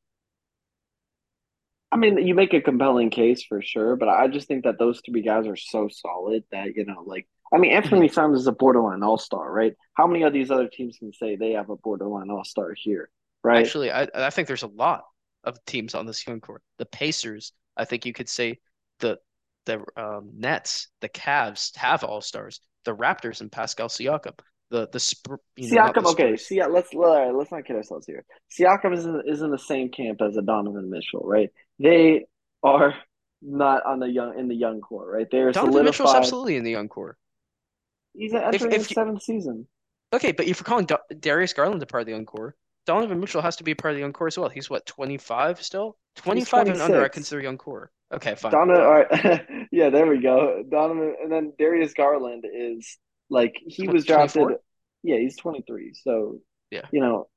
I 1.93 1.97
mean, 1.97 2.24
you 2.24 2.34
make 2.34 2.55
a 2.55 2.61
compelling 2.61 3.11
case 3.11 3.43
for 3.43 3.61
sure, 3.62 3.97
but 3.97 4.09
I 4.09 4.28
just 4.28 4.47
think 4.47 4.64
that 4.64 4.78
those 4.78 5.01
three 5.05 5.22
guys 5.22 5.47
are 5.47 5.57
so 5.57 5.88
solid 5.88 6.45
that, 6.53 6.76
you 6.76 6.84
know, 6.84 7.03
like, 7.05 7.26
I 7.53 7.59
mean. 7.59 7.72
Anthony 7.72 8.09
Simons 8.09 8.41
is 8.41 8.47
a 8.47 8.53
borderline 8.53 9.03
all 9.03 9.18
star, 9.18 9.53
right? 9.53 9.74
How 9.95 10.07
many 10.07 10.22
of 10.22 10.32
these 10.32 10.51
other 10.53 10.68
teams 10.68 10.99
can 10.99 11.12
say 11.12 11.34
they 11.34 11.53
have 11.53 11.68
a 11.68 11.76
borderline 11.76 12.30
all 12.30 12.45
star 12.45 12.74
here, 12.76 13.11
right? 13.43 13.64
Actually, 13.64 13.91
I 13.91 14.07
I 14.14 14.30
think 14.30 14.47
there's 14.47 14.62
a 14.62 14.68
lot 14.68 15.03
of 15.43 15.62
teams 15.64 15.97
on 15.97 16.07
this 16.07 16.24
young 16.26 16.41
core. 16.41 16.62
The 16.78 16.86
Pacers, 16.86 17.53
I 17.76 17.86
think 17.86 18.07
you 18.07 18.12
could 18.12 18.28
say 18.28 18.61
the 19.01 19.18
the 19.66 19.84
um, 19.97 20.30
Nets, 20.36 20.88
the 21.01 21.09
Cavs 21.09 21.76
have 21.76 22.05
all 22.05 22.20
stars. 22.20 22.61
The 22.84 22.95
Raptors 22.95 23.41
and 23.41 23.51
Pascal 23.51 23.88
Siakam. 23.88 24.38
The 24.70 24.88
the 24.93 25.01
Spur, 25.01 25.38
you 25.57 25.74
know, 25.74 25.82
not 25.82 25.95
the 25.95 26.01
Siakam, 26.03 26.12
okay, 26.12 26.36
see, 26.36 26.64
let's 26.64 26.95
all 26.95 27.18
right, 27.18 27.34
let's 27.34 27.51
not 27.51 27.64
kid 27.64 27.74
ourselves 27.74 28.07
here. 28.07 28.24
Siakam 28.57 28.95
is 28.95 29.05
in, 29.05 29.22
is 29.26 29.43
in 29.43 29.51
the 29.51 29.59
same 29.59 29.88
camp 29.88 30.20
as 30.22 30.36
a 30.36 30.43
Donovan 30.43 30.88
Mitchell, 30.88 31.22
right? 31.24 31.51
They 31.81 32.26
are 32.62 32.95
not 33.43 33.85
on 33.87 33.99
the 34.01 34.07
young 34.09 34.39
in 34.39 34.49
the 34.49 34.55
young 34.55 34.81
core, 34.81 35.11
right? 35.11 35.26
They 35.31 35.39
are 35.39 35.53
Donovan 35.53 35.85
Mitchell's 35.85 36.11
solidified. 36.11 36.16
absolutely 36.16 36.57
in 36.57 36.64
the 36.64 36.70
young 36.70 36.89
core. 36.89 37.16
He's 38.12 38.35
If 38.35 38.45
entering 38.55 38.72
his 38.72 38.83
if 38.83 38.91
you, 38.91 38.95
seventh 38.95 39.22
season. 39.22 39.66
okay, 40.12 40.33
but 40.33 40.47
if 40.47 40.59
you're 40.59 40.64
calling 40.64 40.87
Da- 40.87 40.99
Darius 41.18 41.53
Garland 41.53 41.83
a 41.83 41.87
part 41.87 42.03
of 42.03 42.07
the 42.07 42.12
young 42.12 42.26
core, 42.26 42.55
Donovan 42.87 43.20
Mitchell 43.20 43.43
has 43.43 43.57
to 43.57 43.64
be 43.64 43.72
a 43.72 43.76
part 43.76 43.93
of 43.93 43.97
the 43.97 44.01
young 44.01 44.12
core 44.12 44.26
as 44.28 44.39
well. 44.39 44.49
He's 44.49 44.70
what, 44.70 44.87
25 44.87 45.62
still? 45.62 45.97
25 46.16 46.68
and 46.68 46.83
under, 46.83 46.99
I 46.99 47.09
26. 47.09 47.14
consider 47.14 47.41
young 47.41 47.59
core. 47.59 47.91
Okay, 48.12 48.35
fine, 48.35 48.53
Donovan, 48.53 48.83
all 48.83 48.93
right. 48.95 49.66
yeah, 49.72 49.91
there 49.91 50.07
we 50.07 50.20
go. 50.20 50.64
Donovan, 50.68 51.14
and 51.22 51.31
then 51.31 51.53
Darius 51.59 51.95
Garland 51.95 52.45
is 52.53 52.99
like 53.28 53.55
he 53.64 53.87
was 53.89 54.05
drafted. 54.05 54.43
24? 54.43 54.61
Yeah, 55.03 55.16
he's 55.18 55.37
23. 55.37 55.95
So, 55.95 56.41
Yeah. 56.70 56.83
you 56.93 57.01
know, 57.01 57.28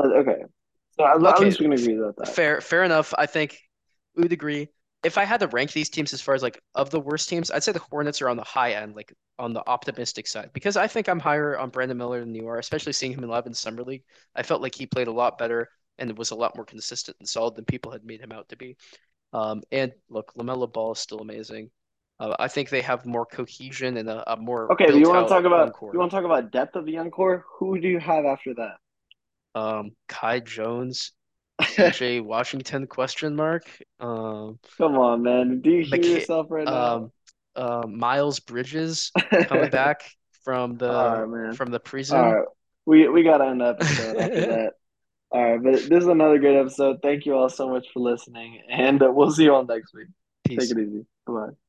okay. 0.00 0.44
So 0.92 1.04
at, 1.04 1.20
Okay, 1.20 1.44
least 1.44 1.58
we 1.60 1.66
can 1.66 1.72
agree 1.72 1.98
about 1.98 2.16
that. 2.16 2.34
fair 2.34 2.60
fair 2.60 2.84
enough. 2.84 3.14
I 3.16 3.26
think 3.26 3.58
would 4.16 4.32
agree. 4.32 4.68
If 5.02 5.16
I 5.16 5.24
had 5.24 5.40
to 5.40 5.46
rank 5.48 5.72
these 5.72 5.88
teams 5.88 6.12
as 6.12 6.20
far 6.20 6.34
as 6.34 6.42
like 6.42 6.60
of 6.74 6.90
the 6.90 7.00
worst 7.00 7.28
teams, 7.28 7.50
I'd 7.50 7.62
say 7.62 7.72
the 7.72 7.78
Hornets 7.78 8.20
are 8.20 8.28
on 8.28 8.36
the 8.36 8.44
high 8.44 8.72
end, 8.72 8.94
like 8.94 9.14
on 9.38 9.54
the 9.54 9.66
optimistic 9.66 10.26
side, 10.26 10.50
because 10.52 10.76
I 10.76 10.86
think 10.86 11.08
I'm 11.08 11.20
higher 11.20 11.58
on 11.58 11.70
Brandon 11.70 11.96
Miller 11.96 12.20
than 12.20 12.34
you 12.34 12.48
are, 12.48 12.58
especially 12.58 12.92
seeing 12.92 13.12
him 13.12 13.24
in 13.24 13.30
live 13.30 13.46
in 13.46 13.54
summer 13.54 13.82
league. 13.82 14.04
I 14.34 14.42
felt 14.42 14.60
like 14.60 14.74
he 14.74 14.86
played 14.86 15.08
a 15.08 15.12
lot 15.12 15.38
better 15.38 15.70
and 15.98 16.16
was 16.18 16.32
a 16.32 16.34
lot 16.34 16.54
more 16.54 16.66
consistent 16.66 17.16
and 17.20 17.28
solid 17.28 17.54
than 17.54 17.64
people 17.64 17.92
had 17.92 18.04
made 18.04 18.20
him 18.20 18.32
out 18.32 18.48
to 18.50 18.56
be. 18.56 18.76
Um, 19.32 19.62
and 19.72 19.92
look, 20.08 20.32
LaMelo 20.36 20.70
Ball 20.70 20.92
is 20.92 20.98
still 20.98 21.20
amazing. 21.20 21.70
Uh, 22.18 22.36
I 22.38 22.48
think 22.48 22.68
they 22.68 22.82
have 22.82 23.06
more 23.06 23.24
cohesion 23.24 23.96
and 23.96 24.08
a, 24.08 24.32
a 24.32 24.36
more 24.36 24.70
Okay, 24.72 24.98
you 24.98 25.08
want 25.08 25.26
to 25.26 25.34
talk 25.34 25.44
about 25.44 25.74
you 25.80 25.98
want 25.98 26.10
to 26.10 26.16
talk 26.16 26.24
about 26.24 26.50
depth 26.50 26.76
of 26.76 26.84
the 26.84 26.92
young 26.92 27.10
core? 27.10 27.44
Who 27.58 27.80
do 27.80 27.88
you 27.88 27.98
have 27.98 28.26
after 28.26 28.54
that? 28.54 28.76
Um, 29.54 29.92
Kai 30.08 30.40
Jones, 30.40 31.12
that? 31.76 32.24
Washington 32.24 32.86
question 32.86 33.36
mark. 33.36 33.64
Um, 33.98 34.58
Come 34.78 34.96
on, 34.96 35.22
man. 35.22 35.60
Do 35.60 35.70
you 35.70 35.84
hear 35.84 35.98
McK 35.98 36.14
yourself 36.14 36.46
right 36.50 36.64
now? 36.64 36.94
um, 36.94 37.12
uh, 37.56 37.86
Miles 37.86 38.40
Bridges 38.40 39.10
coming 39.30 39.70
back 39.70 40.02
from 40.44 40.76
the 40.76 41.26
right, 41.26 41.56
from 41.56 41.70
the 41.70 41.80
prison. 41.80 42.20
right. 42.20 42.44
We 42.86 43.08
we 43.08 43.22
gotta 43.22 43.46
end 43.46 43.60
the 43.60 43.66
episode 43.66 44.16
after 44.16 44.40
that. 44.46 44.72
All 45.32 45.42
right, 45.42 45.62
but 45.62 45.74
this 45.74 46.02
is 46.02 46.08
another 46.08 46.38
great 46.38 46.56
episode. 46.56 46.98
Thank 47.02 47.24
you 47.24 47.34
all 47.34 47.48
so 47.48 47.68
much 47.68 47.86
for 47.92 48.00
listening, 48.00 48.62
and 48.68 49.00
uh, 49.02 49.10
we'll 49.12 49.30
see 49.30 49.44
you 49.44 49.54
all 49.54 49.64
next 49.64 49.94
week. 49.94 50.08
Take 50.48 50.70
it 50.70 50.78
easy. 50.78 51.06
Bye. 51.26 51.60